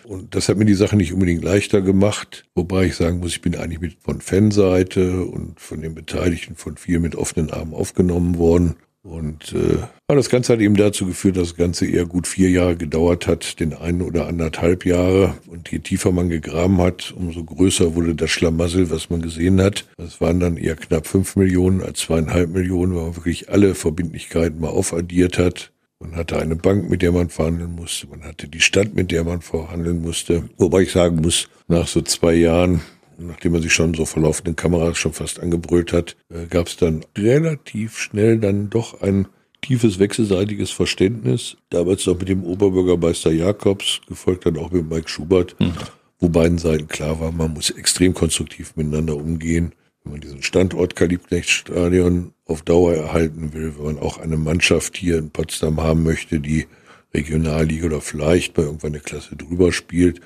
Und 0.04 0.34
das 0.34 0.48
hat 0.48 0.56
mir 0.56 0.64
die 0.64 0.74
Sache 0.74 0.96
nicht 0.96 1.12
unbedingt 1.12 1.44
leichter 1.44 1.82
gemacht, 1.82 2.44
wobei 2.54 2.86
ich 2.86 2.94
sagen 2.94 3.18
muss, 3.18 3.32
ich 3.32 3.42
bin 3.42 3.56
eigentlich 3.56 3.80
mit 3.80 3.96
von 4.00 4.22
Fanseite 4.22 5.24
und 5.24 5.60
von 5.60 5.82
den 5.82 5.94
Beteiligten 5.94 6.56
von 6.56 6.78
vielen 6.78 7.02
mit 7.02 7.14
offenen 7.14 7.50
Armen 7.50 7.74
aufgenommen 7.74 8.38
worden. 8.38 8.76
Und 9.04 9.52
äh, 9.52 9.80
das 10.08 10.30
Ganze 10.30 10.54
hat 10.54 10.60
eben 10.60 10.76
dazu 10.76 11.04
geführt, 11.04 11.36
dass 11.36 11.48
das 11.48 11.56
Ganze 11.58 11.86
eher 11.86 12.06
gut 12.06 12.26
vier 12.26 12.48
Jahre 12.48 12.74
gedauert 12.74 13.26
hat, 13.26 13.60
den 13.60 13.74
einen 13.74 14.00
oder 14.00 14.26
anderthalb 14.26 14.86
Jahre. 14.86 15.34
Und 15.46 15.70
je 15.70 15.80
tiefer 15.80 16.10
man 16.10 16.30
gegraben 16.30 16.78
hat, 16.78 17.12
umso 17.14 17.44
größer 17.44 17.94
wurde 17.94 18.14
das 18.14 18.30
Schlamassel, 18.30 18.90
was 18.90 19.10
man 19.10 19.20
gesehen 19.20 19.60
hat. 19.60 19.84
Das 19.98 20.22
waren 20.22 20.40
dann 20.40 20.56
eher 20.56 20.74
knapp 20.74 21.06
fünf 21.06 21.36
Millionen 21.36 21.82
als 21.82 22.00
zweieinhalb 22.00 22.48
Millionen, 22.48 22.96
weil 22.96 23.04
man 23.04 23.16
wirklich 23.16 23.50
alle 23.50 23.74
Verbindlichkeiten 23.74 24.58
mal 24.58 24.68
aufaddiert 24.68 25.36
hat. 25.36 25.70
Man 26.00 26.16
hatte 26.16 26.38
eine 26.38 26.56
Bank, 26.56 26.88
mit 26.88 27.02
der 27.02 27.12
man 27.12 27.28
verhandeln 27.28 27.74
musste. 27.74 28.06
Man 28.06 28.24
hatte 28.24 28.48
die 28.48 28.60
Stadt, 28.60 28.94
mit 28.94 29.10
der 29.10 29.24
man 29.24 29.42
verhandeln 29.42 30.00
musste. 30.00 30.44
Wobei 30.56 30.82
ich 30.82 30.92
sagen 30.92 31.16
muss, 31.16 31.48
nach 31.68 31.86
so 31.86 32.00
zwei 32.00 32.34
Jahren 32.34 32.80
nachdem 33.18 33.52
man 33.52 33.62
sich 33.62 33.72
schon 33.72 33.94
so 33.94 34.04
vor 34.04 34.22
laufenden 34.22 34.56
Kameras 34.56 34.98
schon 34.98 35.12
fast 35.12 35.40
angebrüllt 35.40 35.92
hat, 35.92 36.16
äh, 36.30 36.46
gab 36.46 36.66
es 36.68 36.76
dann 36.76 37.04
relativ 37.16 37.98
schnell 37.98 38.38
dann 38.38 38.70
doch 38.70 39.00
ein 39.00 39.26
tiefes 39.60 39.98
wechselseitiges 39.98 40.70
Verständnis. 40.70 41.56
Damals 41.70 42.06
noch 42.06 42.18
mit 42.18 42.28
dem 42.28 42.44
Oberbürgermeister 42.44 43.32
Jakobs, 43.32 44.00
gefolgt 44.06 44.46
dann 44.46 44.58
auch 44.58 44.70
mit 44.70 44.88
Mike 44.88 45.08
Schubert, 45.08 45.58
mhm. 45.58 45.72
wo 46.18 46.28
beiden 46.28 46.58
Seiten 46.58 46.88
klar 46.88 47.20
war, 47.20 47.32
man 47.32 47.54
muss 47.54 47.70
extrem 47.70 48.14
konstruktiv 48.14 48.76
miteinander 48.76 49.16
umgehen. 49.16 49.72
Wenn 50.02 50.12
man 50.12 50.20
diesen 50.20 50.42
Standort 50.42 50.96
Kalibknecht-Stadion 50.96 52.34
auf 52.44 52.60
Dauer 52.62 52.94
erhalten 52.94 53.54
will, 53.54 53.74
wenn 53.78 53.84
man 53.86 53.98
auch 53.98 54.18
eine 54.18 54.36
Mannschaft 54.36 54.98
hier 54.98 55.16
in 55.16 55.30
Potsdam 55.30 55.80
haben 55.80 56.02
möchte, 56.02 56.40
die 56.40 56.66
Regionalliga 57.14 57.86
oder 57.86 58.00
vielleicht 58.02 58.56
mal 58.56 58.64
irgendwann 58.64 58.92
eine 58.92 59.00
Klasse 59.00 59.36
drüber 59.36 59.72
spielt, 59.72 60.20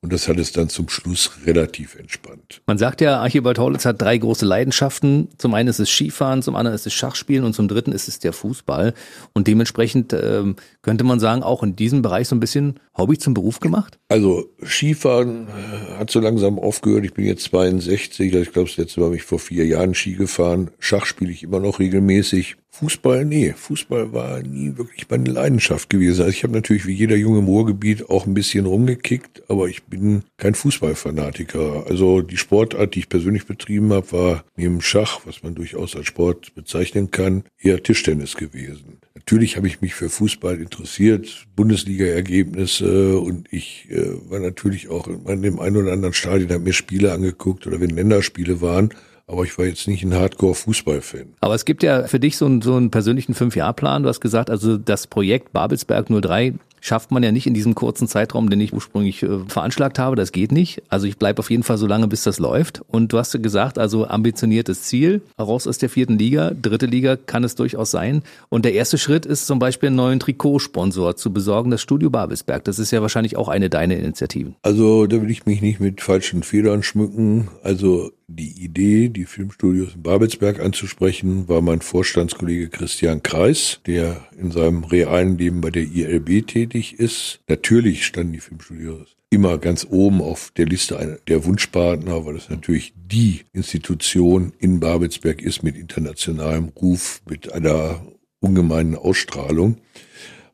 und 0.00 0.12
das 0.12 0.28
hat 0.28 0.38
es 0.38 0.52
dann 0.52 0.68
zum 0.68 0.88
Schluss 0.88 1.32
relativ 1.44 1.96
entspannt. 1.96 2.62
Man 2.66 2.78
sagt 2.78 3.00
ja, 3.00 3.20
Archibald 3.20 3.58
Horlitz 3.58 3.84
hat 3.84 4.00
drei 4.00 4.16
große 4.16 4.46
Leidenschaften. 4.46 5.28
Zum 5.38 5.54
einen 5.54 5.68
ist 5.68 5.80
es 5.80 5.90
Skifahren, 5.90 6.40
zum 6.40 6.54
anderen 6.54 6.76
ist 6.76 6.86
es 6.86 6.94
Schachspielen 6.94 7.44
und 7.44 7.54
zum 7.54 7.66
dritten 7.66 7.90
ist 7.90 8.06
es 8.06 8.20
der 8.20 8.32
Fußball. 8.32 8.94
Und 9.32 9.48
dementsprechend 9.48 10.12
ähm, 10.12 10.54
könnte 10.82 11.02
man 11.02 11.18
sagen, 11.18 11.42
auch 11.42 11.64
in 11.64 11.74
diesem 11.74 12.02
Bereich 12.02 12.28
so 12.28 12.36
ein 12.36 12.40
bisschen 12.40 12.78
Hobby 12.96 13.18
zum 13.18 13.34
Beruf 13.34 13.58
gemacht? 13.58 13.98
Also 14.08 14.48
Skifahren 14.64 15.48
äh, 15.48 15.98
hat 15.98 16.10
so 16.10 16.20
langsam 16.20 16.60
aufgehört. 16.60 17.04
Ich 17.04 17.14
bin 17.14 17.24
jetzt 17.24 17.44
62, 17.44 18.32
ich 18.32 18.52
glaube, 18.52 18.68
das 18.68 18.76
letzte 18.76 19.00
Mal 19.00 19.06
habe 19.06 19.16
ich 19.16 19.24
vor 19.24 19.40
vier 19.40 19.66
Jahren 19.66 19.94
Ski 19.94 20.14
gefahren. 20.14 20.70
Schach 20.78 21.06
spiele 21.06 21.32
ich 21.32 21.42
immer 21.42 21.58
noch 21.58 21.80
regelmäßig. 21.80 22.56
Fußball, 22.78 23.24
nee, 23.24 23.52
Fußball 23.56 24.12
war 24.12 24.40
nie 24.40 24.76
wirklich 24.76 25.10
meine 25.10 25.30
Leidenschaft 25.30 25.90
gewesen. 25.90 26.22
Also 26.22 26.30
ich 26.30 26.44
habe 26.44 26.52
natürlich 26.52 26.86
wie 26.86 26.92
jeder 26.92 27.16
Junge 27.16 27.40
im 27.40 27.46
Ruhrgebiet 27.46 28.08
auch 28.08 28.24
ein 28.24 28.34
bisschen 28.34 28.66
rumgekickt, 28.66 29.42
aber 29.48 29.68
ich 29.68 29.82
bin 29.82 30.22
kein 30.36 30.54
Fußballfanatiker. 30.54 31.86
Also 31.88 32.22
die 32.22 32.36
Sportart, 32.36 32.94
die 32.94 33.00
ich 33.00 33.08
persönlich 33.08 33.46
betrieben 33.46 33.92
habe, 33.92 34.12
war 34.12 34.44
neben 34.56 34.80
Schach, 34.80 35.22
was 35.24 35.42
man 35.42 35.56
durchaus 35.56 35.96
als 35.96 36.06
Sport 36.06 36.54
bezeichnen 36.54 37.10
kann, 37.10 37.42
eher 37.60 37.82
Tischtennis 37.82 38.36
gewesen. 38.36 38.98
Natürlich 39.16 39.56
habe 39.56 39.66
ich 39.66 39.80
mich 39.80 39.94
für 39.94 40.08
Fußball 40.08 40.60
interessiert, 40.60 41.46
Bundesliga-Ergebnisse 41.56 43.18
und 43.18 43.52
ich 43.52 43.88
äh, 43.90 44.30
war 44.30 44.38
natürlich 44.38 44.88
auch 44.88 45.08
in 45.08 45.42
dem 45.42 45.58
einen 45.58 45.76
oder 45.78 45.92
anderen 45.92 46.14
Stadion, 46.14 46.50
habe 46.50 46.62
mir 46.62 46.72
Spiele 46.72 47.12
angeguckt 47.12 47.66
oder 47.66 47.80
wenn 47.80 47.90
Länderspiele 47.90 48.60
waren, 48.60 48.90
aber 49.28 49.44
ich 49.44 49.56
war 49.58 49.66
jetzt 49.66 49.86
nicht 49.86 50.02
ein 50.02 50.14
Hardcore-Fußball-Fan. 50.14 51.34
Aber 51.40 51.54
es 51.54 51.64
gibt 51.64 51.82
ja 51.82 52.04
für 52.04 52.18
dich 52.18 52.36
so 52.36 52.46
einen, 52.46 52.62
so 52.62 52.74
einen 52.74 52.90
persönlichen 52.90 53.34
Fünf-Jahr-Plan. 53.34 54.02
Du 54.02 54.08
hast 54.08 54.20
gesagt, 54.20 54.50
also 54.50 54.78
das 54.78 55.06
Projekt 55.06 55.52
Babelsberg 55.52 56.08
03 56.08 56.54
schafft 56.80 57.10
man 57.10 57.22
ja 57.22 57.32
nicht 57.32 57.46
in 57.46 57.54
diesem 57.54 57.74
kurzen 57.74 58.08
Zeitraum, 58.08 58.50
den 58.50 58.60
ich 58.60 58.72
ursprünglich 58.72 59.22
äh, 59.22 59.40
veranschlagt 59.48 59.98
habe. 59.98 60.16
Das 60.16 60.32
geht 60.32 60.52
nicht. 60.52 60.82
Also 60.88 61.06
ich 61.06 61.18
bleibe 61.18 61.40
auf 61.40 61.50
jeden 61.50 61.62
Fall 61.62 61.78
so 61.78 61.86
lange, 61.86 62.08
bis 62.08 62.22
das 62.22 62.38
läuft. 62.38 62.82
Und 62.88 63.12
du 63.12 63.18
hast 63.18 63.34
ja 63.34 63.40
gesagt, 63.40 63.78
also 63.78 64.06
ambitioniertes 64.06 64.82
Ziel, 64.82 65.22
raus 65.38 65.66
aus 65.66 65.78
der 65.78 65.90
vierten 65.90 66.18
Liga, 66.18 66.52
dritte 66.60 66.86
Liga 66.86 67.16
kann 67.16 67.44
es 67.44 67.54
durchaus 67.54 67.90
sein. 67.90 68.22
Und 68.48 68.64
der 68.64 68.74
erste 68.74 68.98
Schritt 68.98 69.26
ist 69.26 69.46
zum 69.46 69.58
Beispiel 69.58 69.88
einen 69.88 69.96
neuen 69.96 70.20
Trikotsponsor 70.20 71.16
zu 71.16 71.32
besorgen, 71.32 71.70
das 71.70 71.82
Studio 71.82 72.10
Babelsberg. 72.10 72.64
Das 72.64 72.78
ist 72.78 72.90
ja 72.90 73.02
wahrscheinlich 73.02 73.36
auch 73.36 73.48
eine 73.48 73.68
deiner 73.68 73.96
Initiativen. 73.96 74.56
Also 74.62 75.06
da 75.06 75.20
will 75.20 75.30
ich 75.30 75.46
mich 75.46 75.60
nicht 75.60 75.80
mit 75.80 76.00
falschen 76.00 76.42
Federn 76.42 76.82
schmücken. 76.82 77.48
Also 77.62 78.12
die 78.28 78.62
Idee, 78.62 79.08
die 79.08 79.24
Filmstudios 79.24 79.94
in 79.94 80.02
Babelsberg 80.02 80.60
anzusprechen, 80.60 81.48
war 81.48 81.62
mein 81.62 81.80
Vorstandskollege 81.80 82.68
Christian 82.68 83.22
Kreis, 83.22 83.80
der 83.86 84.28
in 84.38 84.50
seinem 84.50 84.84
realen 84.84 85.38
Leben 85.38 85.62
bei 85.62 85.70
der 85.70 85.82
ILB 85.82 86.46
tätig 86.46 87.00
ist. 87.00 87.40
Natürlich 87.48 88.04
standen 88.04 88.34
die 88.34 88.40
Filmstudios 88.40 89.16
immer 89.30 89.58
ganz 89.58 89.86
oben 89.88 90.20
auf 90.20 90.52
der 90.56 90.66
Liste 90.66 91.20
der 91.26 91.44
Wunschpartner, 91.44 92.24
weil 92.24 92.36
es 92.36 92.50
natürlich 92.50 92.94
die 92.96 93.42
Institution 93.52 94.52
in 94.58 94.80
Babelsberg 94.80 95.42
ist 95.42 95.62
mit 95.62 95.76
internationalem 95.76 96.68
Ruf, 96.80 97.22
mit 97.28 97.52
einer 97.52 98.06
ungemeinen 98.40 98.94
Ausstrahlung. 98.94 99.76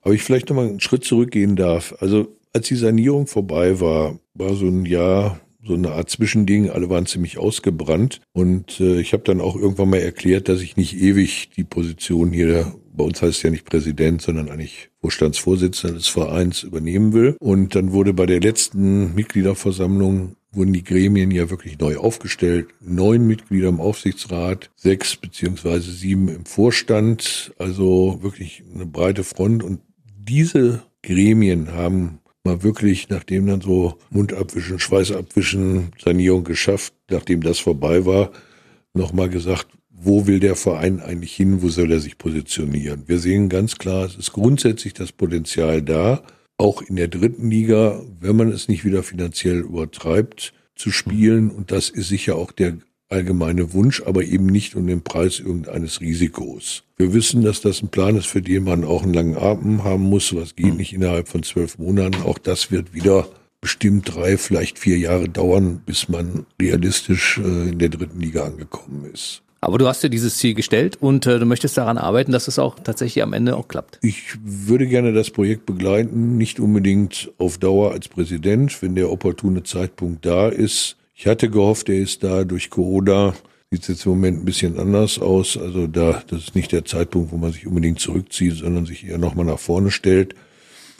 Aber 0.01 0.15
ich 0.15 0.23
vielleicht 0.23 0.49
nochmal 0.49 0.69
einen 0.69 0.81
Schritt 0.81 1.05
zurückgehen 1.05 1.57
darf. 1.57 1.95
Also 2.01 2.37
als 2.53 2.69
die 2.69 2.77
Sanierung 2.77 3.27
vorbei 3.27 3.81
war, 3.81 4.19
war 4.35 4.55
so 4.55 4.67
ein 4.67 4.87
Jahr 4.87 5.41
so 5.67 5.75
eine 5.75 5.93
Art 5.93 6.11
Zwischending. 6.11 6.71
Alle 6.71 6.91
waren 6.91 7.07
ziemlich 7.07 7.39
ausgebrannt. 7.39 8.21
Und 8.33 8.81
äh, 8.81 9.01
ich 9.01 9.13
habe 9.13 9.25
dann 9.25 9.41
auch 9.41 9.57
irgendwann 9.57 9.91
mal 9.91 9.99
erklärt, 9.99 10.49
dass 10.49 10.61
ich 10.61 10.77
nicht 10.77 10.97
ewig 11.01 11.51
die 11.57 11.65
Position 11.65 12.33
hier, 12.33 12.75
bei 12.93 13.05
uns 13.05 13.23
heißt 13.23 13.39
es 13.39 13.43
ja 13.43 13.51
nicht 13.51 13.65
Präsident, 13.65 14.23
sondern 14.23 14.51
eigentlich 14.51 14.91
Vorstandsvorsitzender 15.01 15.97
des 15.97 16.09
Vereins 16.09 16.63
übernehmen 16.63 17.13
will. 17.13 17.37
Und 17.41 17.75
dann 17.75 17.93
wurde 17.93 18.13
bei 18.13 18.27
der 18.27 18.41
letzten 18.41 19.15
Mitgliederversammlung 19.15 20.37
wurden 20.53 20.73
die 20.73 20.85
Gremien 20.85 21.31
ja 21.31 21.51
wirklich 21.51 21.79
neu 21.79 21.97
aufgestellt. 21.97 22.69
Neun 22.81 23.27
Mitglieder 23.27 23.69
im 23.69 23.81
Aufsichtsrat, 23.81 24.71
sechs 24.77 25.17
beziehungsweise 25.17 25.91
sieben 25.91 26.29
im 26.29 26.45
Vorstand. 26.45 27.53
Also 27.59 28.19
wirklich 28.23 28.63
eine 28.73 28.87
breite 28.87 29.25
Front. 29.25 29.63
Und 29.63 29.81
diese 30.17 30.83
Gremien 31.03 31.73
haben 31.73 32.21
mal 32.45 32.63
wirklich, 32.63 33.09
nachdem 33.09 33.47
dann 33.47 33.61
so 33.61 33.99
Mund 34.11 34.33
abwischen, 34.33 34.79
Schweiß 34.79 35.13
abwischen, 35.13 35.93
Sanierung 36.03 36.45
geschafft, 36.45 36.93
nachdem 37.11 37.43
das 37.43 37.59
vorbei 37.59 38.05
war, 38.05 38.31
nochmal 38.93 39.31
gesagt, 39.31 39.69
wo 39.91 40.27
will 40.27 40.41
der 40.41 40.55
Verein 40.55 41.01
eigentlich 41.01 41.35
hin, 41.35 41.63
wo 41.63 41.69
soll 41.69 41.91
er 41.91 42.01
sich 42.01 42.19
positionieren? 42.19 43.05
Wir 43.07 43.19
sehen 43.19 43.49
ganz 43.49 43.77
klar, 43.77 44.05
es 44.05 44.17
ist 44.17 44.33
grundsätzlich 44.33 44.93
das 44.93 45.13
Potenzial 45.13 45.81
da, 45.81 46.23
auch 46.59 46.83
in 46.83 46.97
der 46.97 47.09
dritten 47.09 47.51
Liga, 47.51 48.03
wenn 48.21 48.37
man 48.37 48.53
es 48.53 48.69
nicht 48.69 48.85
wieder 48.85 49.03
finanziell 49.03 49.61
übertreibt, 49.61 50.53
zu 50.77 50.91
spielen. 50.91 51.51
Und 51.51 51.71
das 51.71 51.89
ist 51.89 52.09
sicher 52.09 52.37
auch 52.37 52.53
der 52.53 52.77
allgemeine 53.15 53.73
Wunsch, 53.73 54.03
aber 54.05 54.25
eben 54.25 54.47
nicht 54.47 54.75
um 54.75 54.87
den 54.87 55.03
Preis 55.03 55.39
irgendeines 55.39 56.01
Risikos. 56.01 56.83
Wir 56.97 57.15
wissen, 57.15 57.43
dass 57.43 57.61
das 57.61 57.83
ein 57.83 57.89
Plan 57.89 58.17
ist, 58.17 58.27
für 58.27 58.43
den 58.43 58.65
man 58.65 58.85
auch 58.85 59.05
einen 59.05 59.15
langen 59.15 59.37
Atem 59.37 59.85
haben 59.85 60.03
muss. 60.03 60.35
Was 60.35 60.57
geht 60.57 60.77
nicht 60.77 60.93
innerhalb 60.93 61.29
von 61.29 61.45
zwölf 61.45 61.79
Monaten. 61.79 62.23
Auch 62.23 62.39
das 62.39 62.71
wird 62.73 62.93
wieder 62.93 63.29
bestimmt 63.61 64.15
drei, 64.15 64.37
vielleicht 64.37 64.79
vier 64.79 64.99
Jahre 64.99 65.29
dauern, 65.29 65.81
bis 65.87 66.09
man 66.09 66.45
realistisch 66.61 67.39
äh, 67.39 67.71
in 67.71 67.79
der 67.79 67.89
dritten 67.89 68.21
Liga 68.21 68.45
angekommen 68.45 69.09
ist. 69.13 69.43
Aber 69.63 69.79
du 69.79 69.89
hast 69.89 70.03
dir 70.03 70.11
dieses 70.11 70.37
Ziel 70.37 70.53
gestellt 70.53 70.99
und 71.01 71.25
äh, 71.27 71.39
du 71.39 71.47
möchtest 71.47 71.79
daran 71.79 71.97
arbeiten, 71.97 72.33
dass 72.33 72.49
es 72.49 72.59
auch 72.59 72.79
tatsächlich 72.79 73.23
am 73.23 73.33
Ende 73.33 73.57
auch 73.57 73.67
klappt. 73.67 73.99
Ich 74.03 74.37
würde 74.43 74.87
gerne 74.87 75.15
das 75.15 75.31
Projekt 75.31 75.65
begleiten, 75.65 76.37
nicht 76.37 76.61
unbedingt 76.61 77.33
auf 77.39 77.57
Dauer 77.57 77.93
als 77.93 78.09
Präsident, 78.09 78.83
wenn 78.83 78.95
der 78.95 79.11
opportune 79.11 79.63
Zeitpunkt 79.63 80.27
da 80.27 80.49
ist 80.49 80.97
ich 81.25 81.31
hatte 81.31 81.49
gehofft, 81.49 81.89
er 81.89 82.01
ist 82.01 82.23
da 82.23 82.45
durch 82.45 82.69
Corona 82.69 83.33
sieht 83.71 83.89
jetzt 83.89 84.05
im 84.05 84.13
Moment 84.13 84.43
ein 84.43 84.45
bisschen 84.45 84.79
anders 84.79 85.19
aus. 85.19 85.57
Also 85.57 85.87
da, 85.87 86.23
das 86.27 86.43
ist 86.43 86.55
nicht 86.55 86.71
der 86.71 86.85
Zeitpunkt, 86.85 87.33
wo 87.33 87.39
man 87.39 87.51
sich 87.51 87.67
unbedingt 87.67 87.99
zurückzieht, 87.99 88.57
sondern 88.57 88.85
sich 88.85 89.09
eher 89.09 89.17
nochmal 89.17 89.47
nach 89.47 89.59
vorne 89.59 89.91
stellt. 89.91 90.35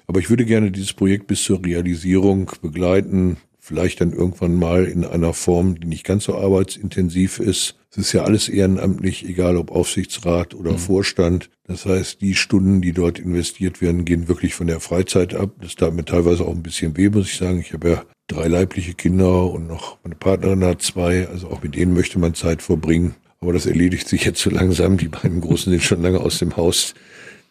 Aber 0.07 0.21
ich 0.21 0.31
würde 0.31 0.47
gerne 0.47 0.71
dieses 0.71 0.95
Projekt 0.95 1.27
bis 1.27 1.43
zur 1.43 1.63
Realisierung 1.63 2.51
begleiten, 2.63 3.37
vielleicht 3.65 4.03
dann 4.03 4.13
irgendwann 4.13 4.57
mal 4.57 4.85
in 4.85 5.07
einer 5.07 5.33
Form, 5.33 5.81
die 5.81 5.87
nicht 5.87 6.05
ganz 6.05 6.25
so 6.25 6.37
arbeitsintensiv 6.37 7.39
ist. 7.39 7.77
Es 7.91 7.97
ist 7.97 8.13
ja 8.13 8.25
alles 8.25 8.51
ehrenamtlich, 8.51 9.27
egal 9.27 9.57
ob 9.57 9.71
Aufsichtsrat 9.71 10.55
oder 10.55 10.73
mhm. 10.73 10.79
Vorstand. 10.79 11.49
Das 11.67 11.87
heißt, 11.87 12.21
die 12.21 12.35
Stunden, 12.35 12.83
die 12.83 12.93
dort 12.93 13.19
investiert 13.19 13.81
werden, 13.81 14.05
gehen 14.05 14.29
wirklich 14.29 14.55
von 14.55 14.67
der 14.67 14.81
Freizeit 14.81 15.35
ab. 15.35 15.53
Das 15.63 15.77
tat 15.77 15.95
mir 15.95 16.05
teilweise 16.05 16.45
auch 16.45 16.53
ein 16.53 16.63
bisschen 16.63 16.95
weh, 16.99 17.09
muss 17.09 17.31
ich 17.31 17.39
sagen. 17.39 17.59
Ich 17.59 17.73
habe 17.73 17.89
ja 17.89 18.03
drei 18.27 18.49
leibliche 18.49 18.93
Kinder 18.93 19.51
und 19.51 19.67
noch 19.67 19.97
meine 20.05 20.17
Partnerin 20.17 20.63
hat 20.63 20.83
zwei. 20.83 21.27
Also 21.29 21.49
auch 21.49 21.63
mit 21.63 21.75
denen 21.75 21.95
möchte 21.95 22.19
man 22.19 22.35
Zeit 22.35 22.61
verbringen. 22.61 23.15
Aber 23.41 23.55
das 23.55 23.65
erledigt 23.65 24.09
sich 24.09 24.27
jetzt 24.27 24.43
so 24.43 24.51
langsam. 24.51 24.99
Die 24.99 25.09
beiden 25.09 25.41
Großen 25.41 25.73
sind 25.73 25.83
schon 25.83 26.03
lange 26.03 26.21
aus 26.21 26.39
dem 26.39 26.59
Haus. 26.59 26.93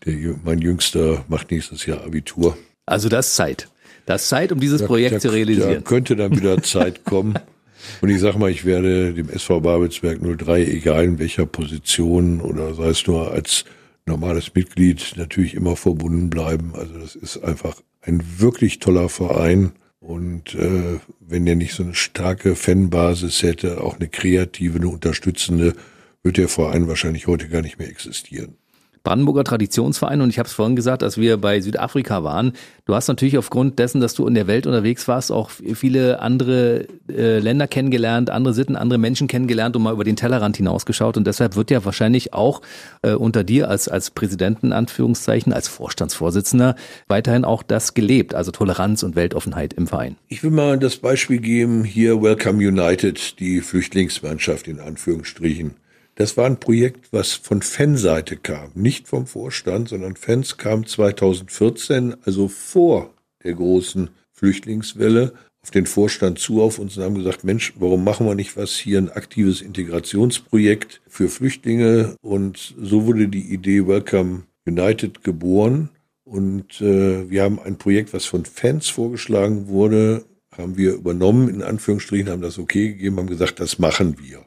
Der, 0.05 0.13
mein 0.43 0.59
Jüngster 0.59 1.25
macht 1.27 1.49
nächstes 1.49 1.87
Jahr 1.87 2.03
Abitur. 2.03 2.55
Also 2.85 3.09
das 3.09 3.29
ist 3.29 3.35
Zeit. 3.35 3.67
Das 4.05 4.23
ist 4.23 4.29
Zeit, 4.29 4.51
um 4.51 4.59
dieses 4.59 4.81
da, 4.81 4.87
Projekt 4.87 5.15
da, 5.15 5.19
zu 5.19 5.29
realisieren. 5.29 5.75
Da 5.75 5.81
könnte 5.81 6.15
dann 6.15 6.35
wieder 6.35 6.61
Zeit 6.61 7.05
kommen. 7.05 7.35
Und 8.01 8.09
ich 8.09 8.19
sag 8.19 8.37
mal, 8.37 8.49
ich 8.49 8.65
werde 8.65 9.13
dem 9.13 9.29
SV 9.29 9.61
Babelsberg 9.61 10.19
03, 10.21 10.63
egal 10.65 11.03
in 11.03 11.19
welcher 11.19 11.45
Position 11.45 12.41
oder 12.41 12.73
sei 12.75 12.87
es 12.87 13.05
nur 13.07 13.31
als 13.31 13.65
normales 14.05 14.53
Mitglied, 14.55 15.13
natürlich 15.17 15.53
immer 15.53 15.75
verbunden 15.75 16.29
bleiben. 16.29 16.73
Also 16.75 16.97
das 16.99 17.15
ist 17.15 17.43
einfach 17.43 17.81
ein 18.01 18.23
wirklich 18.37 18.79
toller 18.79 19.09
Verein. 19.09 19.73
Und 19.99 20.55
äh, 20.55 20.99
wenn 21.19 21.45
der 21.45 21.55
nicht 21.55 21.73
so 21.73 21.83
eine 21.83 21.95
starke 21.95 22.55
Fanbasis 22.55 23.41
hätte, 23.41 23.81
auch 23.81 23.99
eine 23.99 24.09
kreative, 24.09 24.77
eine 24.77 24.89
unterstützende, 24.89 25.75
wird 26.23 26.37
der 26.37 26.49
Verein 26.49 26.87
wahrscheinlich 26.87 27.27
heute 27.27 27.47
gar 27.47 27.61
nicht 27.61 27.79
mehr 27.79 27.89
existieren. 27.89 28.55
Brandenburger 29.03 29.43
Traditionsverein 29.43 30.21
und 30.21 30.29
ich 30.29 30.39
habe 30.39 30.47
es 30.47 30.53
vorhin 30.53 30.77
gesagt, 30.77 31.03
als 31.03 31.17
wir 31.17 31.37
bei 31.37 31.59
Südafrika 31.59 32.23
waren, 32.23 32.53
du 32.85 32.95
hast 32.95 33.09
natürlich 33.09 33.37
aufgrund 33.37 33.77
dessen, 33.77 33.99
dass 33.99 34.13
du 34.13 34.25
in 34.27 34.33
der 34.33 34.47
Welt 34.47 34.65
unterwegs 34.65 35.07
warst, 35.09 35.31
auch 35.31 35.49
viele 35.49 36.21
andere 36.21 36.87
äh, 37.09 37.39
Länder 37.39 37.67
kennengelernt, 37.67 38.29
andere 38.29 38.53
Sitten, 38.53 38.77
andere 38.77 38.97
Menschen 38.97 39.27
kennengelernt 39.27 39.75
und 39.75 39.83
mal 39.83 39.93
über 39.93 40.05
den 40.05 40.15
Tellerrand 40.15 40.55
hinausgeschaut 40.55 41.17
und 41.17 41.27
deshalb 41.27 41.57
wird 41.57 41.69
ja 41.69 41.83
wahrscheinlich 41.83 42.33
auch 42.33 42.61
äh, 43.01 43.11
unter 43.11 43.43
dir 43.43 43.69
als, 43.69 43.89
als 43.89 44.09
Präsidenten, 44.09 44.71
Anführungszeichen, 44.71 45.51
als 45.51 45.67
Vorstandsvorsitzender 45.67 46.75
weiterhin 47.07 47.43
auch 47.43 47.61
das 47.61 47.93
gelebt, 47.93 48.33
also 48.33 48.51
Toleranz 48.51 49.03
und 49.03 49.17
Weltoffenheit 49.17 49.73
im 49.73 49.87
Verein. 49.87 50.15
Ich 50.29 50.43
will 50.43 50.51
mal 50.51 50.79
das 50.79 50.95
Beispiel 50.95 51.39
geben, 51.39 51.83
hier 51.83 52.21
Welcome 52.21 52.65
United, 52.65 53.39
die 53.39 53.59
Flüchtlingsmannschaft 53.59 54.69
in 54.69 54.79
Anführungsstrichen. 54.79 55.75
Das 56.15 56.37
war 56.37 56.45
ein 56.45 56.59
Projekt, 56.59 57.11
was 57.11 57.33
von 57.33 57.63
Fanseite 57.63 58.37
kam, 58.37 58.71
nicht 58.75 59.07
vom 59.07 59.25
Vorstand, 59.25 59.89
sondern 59.89 60.15
Fans 60.15 60.57
kamen 60.57 60.85
2014, 60.85 62.15
also 62.23 62.47
vor 62.47 63.13
der 63.43 63.55
großen 63.55 64.09
Flüchtlingswelle, 64.31 65.33
auf 65.63 65.71
den 65.71 65.85
Vorstand 65.85 66.37
zu 66.39 66.61
auf 66.61 66.77
uns 66.77 66.97
und 66.97 67.03
haben 67.03 67.15
gesagt, 67.15 67.43
Mensch, 67.43 67.73
warum 67.77 68.03
machen 68.03 68.27
wir 68.27 68.35
nicht 68.35 68.57
was 68.57 68.75
hier 68.75 68.99
ein 68.99 69.09
aktives 69.09 69.61
Integrationsprojekt 69.61 71.01
für 71.07 71.29
Flüchtlinge? 71.29 72.15
Und 72.21 72.75
so 72.79 73.05
wurde 73.05 73.27
die 73.29 73.53
Idee 73.53 73.87
Welcome 73.87 74.43
United 74.67 75.23
geboren. 75.23 75.89
Und 76.25 76.81
äh, 76.81 77.29
wir 77.29 77.43
haben 77.43 77.59
ein 77.59 77.77
Projekt, 77.77 78.13
was 78.13 78.25
von 78.25 78.45
Fans 78.45 78.89
vorgeschlagen 78.89 79.67
wurde, 79.67 80.25
haben 80.51 80.77
wir 80.77 80.93
übernommen, 80.93 81.49
in 81.49 81.63
Anführungsstrichen, 81.63 82.29
haben 82.29 82.41
das 82.41 82.59
okay 82.59 82.89
gegeben, 82.89 83.17
haben 83.17 83.27
gesagt, 83.27 83.59
das 83.59 83.79
machen 83.79 84.17
wir 84.19 84.45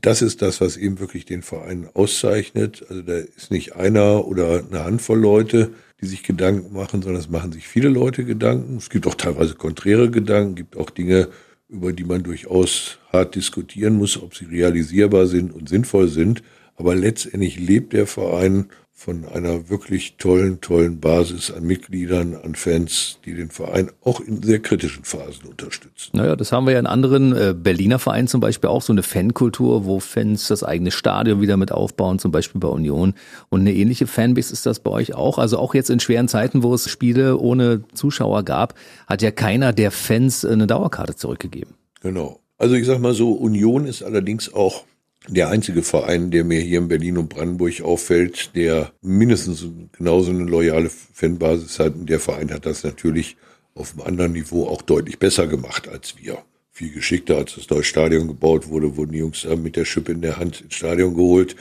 das 0.00 0.22
ist 0.22 0.42
das, 0.42 0.60
was 0.60 0.76
eben 0.76 0.98
wirklich 0.98 1.24
den 1.24 1.42
Verein 1.42 1.88
auszeichnet. 1.94 2.84
Also 2.88 3.02
da 3.02 3.14
ist 3.14 3.50
nicht 3.50 3.76
einer 3.76 4.26
oder 4.26 4.64
eine 4.68 4.84
Handvoll 4.84 5.18
Leute, 5.18 5.72
die 6.00 6.06
sich 6.06 6.22
Gedanken 6.22 6.72
machen, 6.72 7.02
sondern 7.02 7.20
es 7.20 7.28
machen 7.28 7.52
sich 7.52 7.68
viele 7.68 7.88
Leute 7.88 8.24
Gedanken. 8.24 8.76
Es 8.76 8.90
gibt 8.90 9.06
auch 9.06 9.14
teilweise 9.14 9.54
konträre 9.54 10.10
Gedanken, 10.10 10.54
gibt 10.54 10.76
auch 10.76 10.90
Dinge, 10.90 11.28
über 11.68 11.92
die 11.92 12.04
man 12.04 12.22
durchaus 12.22 12.98
hart 13.12 13.34
diskutieren 13.34 13.96
muss, 13.96 14.20
ob 14.20 14.34
sie 14.34 14.46
realisierbar 14.46 15.26
sind 15.26 15.52
und 15.52 15.68
sinnvoll 15.68 16.08
sind. 16.08 16.42
Aber 16.76 16.94
letztendlich 16.94 17.58
lebt 17.58 17.92
der 17.92 18.06
Verein 18.06 18.70
von 19.00 19.24
einer 19.24 19.70
wirklich 19.70 20.18
tollen, 20.18 20.60
tollen 20.60 21.00
Basis 21.00 21.50
an 21.50 21.64
Mitgliedern, 21.64 22.36
an 22.36 22.54
Fans, 22.54 23.18
die 23.24 23.32
den 23.32 23.48
Verein 23.48 23.90
auch 24.04 24.20
in 24.20 24.42
sehr 24.42 24.58
kritischen 24.58 25.04
Phasen 25.04 25.46
unterstützen. 25.46 26.10
Naja, 26.12 26.36
das 26.36 26.52
haben 26.52 26.66
wir 26.66 26.74
ja 26.74 26.78
in 26.80 26.86
anderen 26.86 27.34
äh, 27.34 27.54
Berliner 27.56 27.98
Vereinen 27.98 28.28
zum 28.28 28.42
Beispiel 28.42 28.68
auch, 28.68 28.82
so 28.82 28.92
eine 28.92 29.02
Fankultur, 29.02 29.86
wo 29.86 30.00
Fans 30.00 30.48
das 30.48 30.62
eigene 30.62 30.90
Stadion 30.90 31.40
wieder 31.40 31.56
mit 31.56 31.72
aufbauen, 31.72 32.18
zum 32.18 32.30
Beispiel 32.30 32.60
bei 32.60 32.68
Union. 32.68 33.14
Und 33.48 33.60
eine 33.60 33.72
ähnliche 33.72 34.06
Fanbase 34.06 34.52
ist 34.52 34.66
das 34.66 34.80
bei 34.80 34.90
euch 34.90 35.14
auch. 35.14 35.38
Also 35.38 35.56
auch 35.56 35.72
jetzt 35.72 35.88
in 35.88 35.98
schweren 35.98 36.28
Zeiten, 36.28 36.62
wo 36.62 36.74
es 36.74 36.90
Spiele 36.90 37.38
ohne 37.38 37.82
Zuschauer 37.94 38.42
gab, 38.42 38.74
hat 39.06 39.22
ja 39.22 39.30
keiner 39.30 39.72
der 39.72 39.92
Fans 39.92 40.44
eine 40.44 40.66
Dauerkarte 40.66 41.16
zurückgegeben. 41.16 41.72
Genau. 42.02 42.40
Also 42.58 42.74
ich 42.74 42.84
sag 42.84 42.98
mal 42.98 43.14
so, 43.14 43.32
Union 43.32 43.86
ist 43.86 44.02
allerdings 44.02 44.52
auch 44.52 44.84
der 45.28 45.48
einzige 45.48 45.82
Verein, 45.82 46.30
der 46.30 46.44
mir 46.44 46.60
hier 46.60 46.78
in 46.78 46.88
Berlin 46.88 47.18
und 47.18 47.28
Brandenburg 47.28 47.82
auffällt, 47.82 48.54
der 48.54 48.92
mindestens 49.02 49.66
genauso 49.92 50.30
eine 50.30 50.44
loyale 50.44 50.90
Fanbasis 50.90 51.78
hat. 51.78 51.94
Und 51.94 52.08
der 52.08 52.20
Verein 52.20 52.52
hat 52.52 52.66
das 52.66 52.84
natürlich 52.84 53.36
auf 53.74 53.92
einem 53.92 54.06
anderen 54.06 54.32
Niveau 54.32 54.66
auch 54.66 54.82
deutlich 54.82 55.18
besser 55.18 55.46
gemacht 55.46 55.88
als 55.88 56.16
wir. 56.18 56.38
Viel 56.70 56.92
geschickter, 56.92 57.36
als 57.36 57.56
das 57.56 57.68
neue 57.68 57.84
Stadion 57.84 58.28
gebaut 58.28 58.68
wurde, 58.68 58.96
wurden 58.96 59.12
die 59.12 59.18
Jungs 59.18 59.46
mit 59.62 59.76
der 59.76 59.84
Schippe 59.84 60.12
in 60.12 60.22
der 60.22 60.38
Hand 60.38 60.62
ins 60.62 60.74
Stadion 60.74 61.14
geholt. 61.14 61.56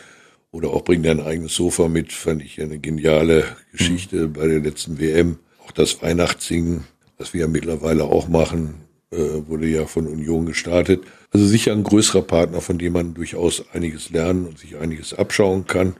Oder 0.51 0.69
auch 0.69 0.83
bringen 0.83 1.05
ein 1.05 1.19
eigenes 1.19 1.53
Sofa 1.53 1.87
mit, 1.89 2.11
fand 2.11 2.41
ich 2.41 2.59
eine 2.61 2.79
geniale 2.79 3.43
Geschichte 3.71 4.27
mhm. 4.27 4.33
bei 4.33 4.47
der 4.47 4.59
letzten 4.61 4.99
WM. 4.99 5.37
Auch 5.63 5.71
das 5.71 6.01
Weihnachtssingen, 6.01 6.85
was 7.17 7.33
wir 7.33 7.41
ja 7.41 7.47
mittlerweile 7.47 8.05
auch 8.05 8.29
machen, 8.29 8.75
äh, 9.11 9.47
wurde 9.47 9.67
ja 9.67 9.85
von 9.85 10.07
Union 10.07 10.45
gestartet. 10.45 11.03
Also 11.31 11.45
sicher 11.45 11.71
ein 11.71 11.83
größerer 11.83 12.21
Partner, 12.21 12.61
von 12.61 12.77
dem 12.77 12.93
man 12.93 13.13
durchaus 13.13 13.63
einiges 13.73 14.09
lernen 14.09 14.45
und 14.45 14.59
sich 14.59 14.77
einiges 14.77 15.13
abschauen 15.13 15.65
kann. 15.67 15.95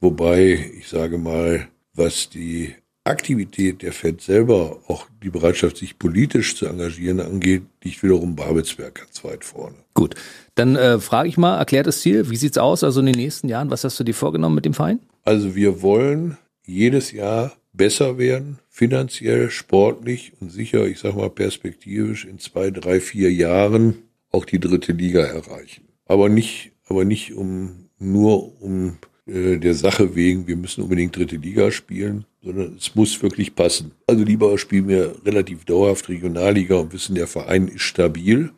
Wobei, 0.00 0.70
ich 0.78 0.88
sage 0.88 1.18
mal, 1.18 1.68
was 1.94 2.30
die 2.30 2.74
Aktivität 3.04 3.82
der 3.82 3.92
FED 3.92 4.20
selber, 4.20 4.78
auch 4.86 5.06
die 5.22 5.30
Bereitschaft, 5.30 5.78
sich 5.78 5.98
politisch 5.98 6.56
zu 6.56 6.66
engagieren 6.66 7.20
angeht, 7.20 7.62
liegt 7.82 8.02
wiederum 8.02 8.36
Babelsberg 8.36 8.94
ganz 8.94 9.24
weit 9.24 9.44
vorne. 9.44 9.76
Gut, 9.94 10.14
dann 10.54 10.76
äh, 10.76 11.00
frage 11.00 11.28
ich 11.28 11.38
mal, 11.38 11.58
erklärt 11.58 11.86
das 11.86 12.00
Ziel, 12.00 12.30
wie 12.30 12.36
sieht's 12.36 12.58
aus, 12.58 12.84
also 12.84 13.00
in 13.00 13.06
den 13.06 13.16
nächsten 13.16 13.48
Jahren, 13.48 13.70
was 13.70 13.84
hast 13.84 13.98
du 13.98 14.04
dir 14.04 14.14
vorgenommen 14.14 14.54
mit 14.54 14.64
dem 14.64 14.74
Verein? 14.74 15.00
Also 15.24 15.54
wir 15.54 15.82
wollen 15.82 16.36
jedes 16.64 17.12
Jahr 17.12 17.52
besser 17.72 18.18
werden, 18.18 18.58
finanziell, 18.68 19.50
sportlich 19.50 20.32
und 20.40 20.50
sicher, 20.50 20.86
ich 20.86 20.98
sage 20.98 21.16
mal 21.16 21.30
perspektivisch 21.30 22.24
in 22.24 22.38
zwei, 22.38 22.70
drei, 22.70 23.00
vier 23.00 23.32
Jahren 23.32 23.98
auch 24.30 24.44
die 24.44 24.60
dritte 24.60 24.92
Liga 24.92 25.20
erreichen. 25.20 25.88
Aber 26.06 26.28
nicht, 26.28 26.72
aber 26.88 27.04
nicht 27.04 27.34
um 27.34 27.88
nur 27.98 28.60
um 28.60 28.98
äh, 29.26 29.58
der 29.58 29.74
Sache 29.74 30.14
wegen, 30.14 30.46
wir 30.46 30.56
müssen 30.56 30.82
unbedingt 30.82 31.16
dritte 31.16 31.36
Liga 31.36 31.70
spielen, 31.70 32.24
sondern 32.42 32.76
es 32.76 32.94
muss 32.94 33.22
wirklich 33.22 33.54
passen. 33.54 33.92
Also 34.06 34.24
lieber 34.24 34.56
spielen 34.58 34.88
wir 34.88 35.14
relativ 35.24 35.64
dauerhaft 35.64 36.08
Regionalliga 36.08 36.76
und 36.76 36.92
wissen, 36.92 37.14
der 37.14 37.26
Verein 37.26 37.68
ist 37.68 37.82
stabil, 37.82 38.50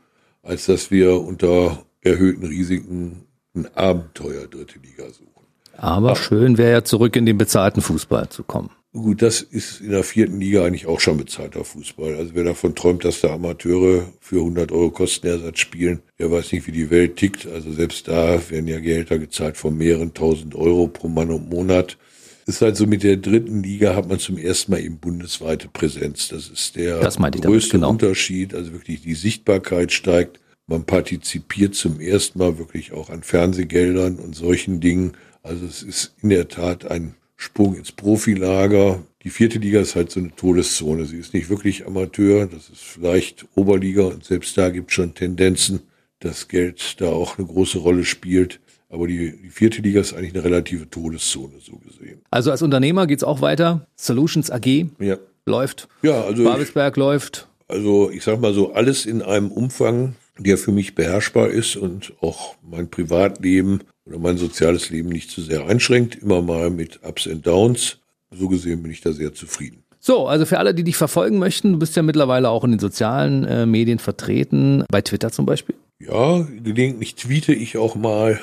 als 0.43 0.67
dass 0.67 0.91
wir 0.91 1.21
unter 1.21 1.85
erhöhten 2.01 2.47
Risiken 2.47 3.27
ein 3.55 3.67
Abenteuer 3.77 4.47
dritte 4.47 4.79
Liga 4.79 5.11
suchen. 5.11 5.29
Aber 5.77 6.17
schön 6.17 6.59
wäre 6.59 6.73
ja 6.73 6.85
zurück 6.85 7.17
in 7.17 7.27
den 7.27 7.39
bezahlten 7.39 7.83
Fußball 7.83 8.29
zu 8.29 8.43
kommen. 8.45 8.71
Gut, 8.95 9.23
das 9.23 9.41
ist 9.41 9.81
in 9.81 9.91
der 9.91 10.05
vierten 10.05 10.39
Liga 10.39 10.67
eigentlich 10.67 10.87
auch 10.87 11.01
schon 11.01 11.17
bezahlter 11.17 11.65
Fußball. 11.65 12.15
Also 12.17 12.35
wer 12.35 12.45
davon 12.45 12.75
träumt, 12.75 13.07
dass 13.07 13.23
da 13.23 13.33
Amateure 13.33 14.13
für 14.21 14.41
100 14.41 14.71
Euro 14.71 14.91
Kostenersatz 14.91 15.61
spielen, 15.61 16.03
der 16.19 16.31
weiß 16.31 16.53
nicht, 16.53 16.67
wie 16.67 16.73
die 16.73 16.91
Welt 16.91 17.17
tickt. 17.17 17.47
Also 17.47 17.73
selbst 17.73 18.07
da 18.09 18.39
werden 18.51 18.69
ja 18.69 18.81
Gehälter 18.81 19.19
gezahlt 19.19 19.57
von 19.57 19.79
mehreren 19.79 20.13
tausend 20.13 20.55
Euro 20.55 20.89
pro 20.89 21.09
Mann 21.09 21.31
und 21.31 21.49
Monat. 21.49 21.97
Ist 22.45 22.61
halt 22.61 22.77
so, 22.77 22.87
mit 22.87 23.03
der 23.03 23.17
dritten 23.17 23.63
Liga 23.63 23.95
hat 23.95 24.09
man 24.09 24.19
zum 24.19 24.37
ersten 24.37 24.73
Mal 24.73 24.83
eben 24.83 24.99
bundesweite 24.99 25.69
Präsenz. 25.69 26.29
Das 26.29 26.49
ist 26.49 26.77
der 26.77 27.01
das 27.01 27.17
größte 27.17 27.41
damit, 27.41 27.71
genau. 27.71 27.91
Unterschied. 27.91 28.53
Also 28.53 28.73
wirklich 28.73 29.01
die 29.01 29.15
Sichtbarkeit 29.15 29.93
steigt. 29.93 30.39
Man 30.67 30.85
partizipiert 30.85 31.75
zum 31.75 31.99
ersten 31.99 32.39
Mal 32.39 32.59
wirklich 32.59 32.93
auch 32.93 33.09
an 33.09 33.23
Fernsehgeldern 33.23 34.17
und 34.17 34.35
solchen 34.35 34.81
Dingen. 34.81 35.13
Also 35.43 35.65
es 35.65 35.83
ist 35.83 36.15
in 36.21 36.29
der 36.29 36.49
Tat 36.49 36.91
ein 36.91 37.15
Sprung 37.43 37.75
ins 37.75 37.91
Profilager. 37.91 39.03
Die 39.25 39.31
vierte 39.31 39.59
Liga 39.59 39.81
ist 39.81 39.97
halt 39.97 40.13
so 40.13 40.21
eine 40.21 40.35
Todeszone. 40.35 41.07
Sie 41.07 41.19
ist 41.19 41.35
nicht 41.35 41.51
wirklich 41.51 41.87
Amateur, 41.87 42.47
das 42.47 42.69
ist 42.69 42.83
vielleicht 42.83 43.47
Oberliga 43.57 44.05
und 44.05 44.25
selbst 44.25 44.57
da 44.57 44.71
gibt 44.71 44.91
es 44.91 44.95
schon 44.95 45.15
Tendenzen, 45.15 45.81
dass 46.21 46.47
Geld 46.47 47.01
da 47.01 47.07
auch 47.07 47.39
eine 47.39 47.49
große 47.49 47.79
Rolle 47.79 48.05
spielt. 48.05 48.61
Aber 48.89 49.09
die, 49.09 49.37
die 49.43 49.49
vierte 49.49 49.83
Liga 49.83 50.01
ist 50.01 50.13
eigentlich 50.13 50.35
eine 50.35 50.45
relative 50.45 50.89
Todeszone, 50.89 51.55
so 51.61 51.79
gesehen. 51.79 52.21
Also 52.31 52.53
als 52.53 52.63
Unternehmer 52.63 53.09
geht 53.09 53.19
es 53.19 53.25
auch 53.25 53.41
weiter. 53.41 53.89
Solutions 53.97 54.51
AG 54.51 54.87
ja. 55.01 55.17
läuft. 55.45 55.89
Ja, 56.03 56.23
also. 56.23 56.45
Babelsberg 56.45 56.95
ich, 56.95 56.99
läuft. 56.99 57.49
Also 57.67 58.11
ich 58.11 58.23
sag 58.23 58.41
mal 58.41 58.55
so, 58.55 58.73
alles 58.73 59.05
in 59.05 59.21
einem 59.21 59.51
Umfang, 59.51 60.15
der 60.39 60.59
für 60.59 60.71
mich 60.71 60.95
beherrschbar 60.95 61.49
ist 61.49 61.75
und 61.75 62.13
auch 62.21 62.55
mein 62.63 62.89
Privatleben 62.89 63.81
oder 64.07 64.19
mein 64.19 64.39
soziales 64.39 64.91
Leben 64.91 65.09
nicht 65.09 65.31
zu 65.31 65.41
sehr 65.43 65.67
einschränkt, 65.67 66.17
immer 66.17 66.43
mal 66.43 66.71
mit 66.71 67.01
Ups 67.03 67.27
and 67.27 67.47
Downs. 67.47 67.99
So 68.31 68.49
gesehen 68.49 68.83
bin 68.83 68.91
ich 68.91 69.01
da 69.01 69.13
sehr 69.13 69.35
zufrieden. 69.35 69.85
So, 70.01 70.27
also 70.27 70.47
für 70.47 70.59
alle, 70.59 70.75
die 70.75 70.83
dich 70.83 70.97
verfolgen 70.97 71.39
möchten, 71.39 71.73
du 71.73 71.79
bist 71.79 71.95
ja 71.95 72.03
mittlerweile 72.03 72.49
auch 72.49 72.65
in 72.65 72.73
den 72.73 72.81
sozialen 72.81 73.45
äh, 73.45 73.67
Medien 73.67 74.01
vertreten, 74.01 74.85
bei 74.91 75.01
Twitter 75.01 75.31
zum 75.31 75.47
Beispiel. 75.47 75.77
Ja, 76.01 76.45
gelegentlich 76.65 77.15
tweete 77.15 77.55
ich 77.55 77.77
auch 77.77 77.95
mal, 77.95 78.41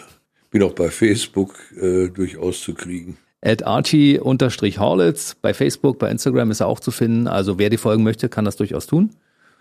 bin 0.51 0.63
auch 0.63 0.73
bei 0.73 0.89
Facebook 0.89 1.55
äh, 1.75 2.07
durchaus 2.07 2.61
zu 2.61 2.73
kriegen. 2.73 3.17
At 3.41 3.63
Archie-Horlitz, 3.63 5.35
bei 5.41 5.53
Facebook, 5.53 5.99
bei 5.99 6.09
Instagram 6.09 6.51
ist 6.51 6.61
er 6.61 6.67
auch 6.67 6.79
zu 6.79 6.91
finden. 6.91 7.27
Also 7.27 7.57
wer 7.57 7.69
dir 7.69 7.79
folgen 7.79 8.03
möchte, 8.03 8.29
kann 8.29 8.45
das 8.45 8.55
durchaus 8.55 8.87
tun. 8.87 9.09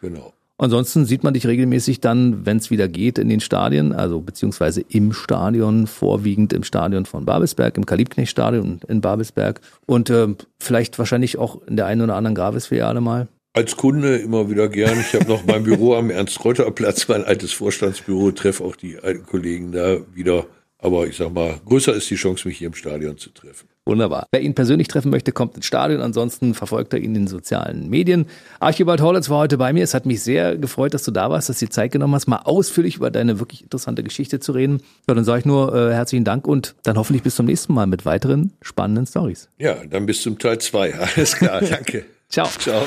Genau. 0.00 0.32
Ansonsten 0.60 1.04
sieht 1.04 1.22
man 1.22 1.34
dich 1.34 1.46
regelmäßig 1.46 2.00
dann, 2.00 2.44
wenn 2.44 2.56
es 2.56 2.70
wieder 2.70 2.88
geht, 2.88 3.18
in 3.18 3.28
den 3.28 3.38
Stadien, 3.38 3.92
also 3.92 4.20
beziehungsweise 4.20 4.80
im 4.88 5.12
Stadion, 5.12 5.86
vorwiegend 5.86 6.52
im 6.52 6.64
Stadion 6.64 7.06
von 7.06 7.24
Babelsberg, 7.24 7.76
im 7.76 7.86
Kalibknecht-Stadion 7.86 8.80
in 8.88 9.00
Babelsberg 9.00 9.60
und 9.86 10.10
äh, 10.10 10.26
vielleicht 10.58 10.98
wahrscheinlich 10.98 11.38
auch 11.38 11.62
in 11.68 11.76
der 11.76 11.86
einen 11.86 12.02
oder 12.02 12.16
anderen 12.16 12.34
Gravis-Filiale 12.34 13.00
mal. 13.00 13.28
Als 13.52 13.76
Kunde 13.76 14.16
immer 14.16 14.50
wieder 14.50 14.68
gern. 14.68 14.98
Ich 15.00 15.14
habe 15.14 15.28
noch 15.28 15.46
mein 15.46 15.62
Büro 15.62 15.94
am 15.94 16.10
Ernst-Reuter-Platz, 16.10 17.06
mein 17.06 17.24
altes 17.24 17.52
Vorstandsbüro, 17.52 18.32
treffe 18.32 18.64
auch 18.64 18.74
die 18.74 18.98
alten 18.98 19.26
Kollegen 19.26 19.70
da 19.70 19.98
wieder. 20.12 20.46
Aber 20.78 21.06
ich 21.06 21.16
sag 21.16 21.32
mal, 21.32 21.60
größer 21.64 21.94
ist 21.94 22.10
die 22.10 22.16
Chance, 22.16 22.46
mich 22.46 22.58
hier 22.58 22.68
im 22.68 22.74
Stadion 22.74 23.16
zu 23.16 23.30
treffen. 23.30 23.68
Wunderbar. 23.88 24.26
Wer 24.32 24.42
ihn 24.42 24.54
persönlich 24.54 24.86
treffen 24.86 25.10
möchte, 25.10 25.32
kommt 25.32 25.56
ins 25.56 25.64
Stadion. 25.64 26.02
Ansonsten 26.02 26.52
verfolgt 26.52 26.92
er 26.92 26.98
ihn 26.98 27.06
in 27.06 27.14
den 27.14 27.26
sozialen 27.26 27.88
Medien. 27.88 28.26
Archibald 28.60 29.00
Horlitz 29.00 29.30
war 29.30 29.38
heute 29.38 29.56
bei 29.56 29.72
mir. 29.72 29.82
Es 29.82 29.94
hat 29.94 30.04
mich 30.04 30.22
sehr 30.22 30.58
gefreut, 30.58 30.92
dass 30.92 31.04
du 31.04 31.10
da 31.10 31.30
warst, 31.30 31.48
dass 31.48 31.58
du 31.58 31.64
die 31.64 31.70
Zeit 31.70 31.90
genommen 31.92 32.14
hast, 32.14 32.26
mal 32.26 32.42
ausführlich 32.44 32.96
über 32.96 33.10
deine 33.10 33.40
wirklich 33.40 33.62
interessante 33.62 34.02
Geschichte 34.02 34.40
zu 34.40 34.52
reden. 34.52 34.82
Ja, 35.08 35.14
dann 35.14 35.24
sage 35.24 35.40
ich 35.40 35.44
nur 35.46 35.74
äh, 35.74 35.94
herzlichen 35.94 36.24
Dank 36.24 36.46
und 36.46 36.74
dann 36.82 36.98
hoffentlich 36.98 37.22
bis 37.22 37.36
zum 37.36 37.46
nächsten 37.46 37.72
Mal 37.72 37.86
mit 37.86 38.04
weiteren 38.04 38.52
spannenden 38.60 39.06
Stories. 39.06 39.48
Ja, 39.58 39.76
dann 39.88 40.04
bis 40.04 40.20
zum 40.20 40.38
Teil 40.38 40.58
zwei. 40.58 40.94
Alles 41.16 41.36
klar, 41.36 41.60
danke. 41.70 42.04
Ciao. 42.28 42.46
Ciao. 42.58 42.82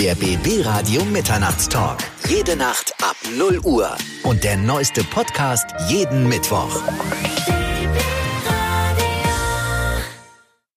Der 0.00 0.16
BB 0.16 0.66
Radio 0.66 1.04
Mitternachtstalk. 1.04 1.98
Jede 2.28 2.56
Nacht 2.56 2.94
ab 3.00 3.16
0 3.38 3.60
Uhr. 3.64 3.90
Und 4.24 4.42
der 4.42 4.56
neueste 4.56 5.04
Podcast 5.04 5.66
jeden 5.88 6.28
Mittwoch. 6.28 6.82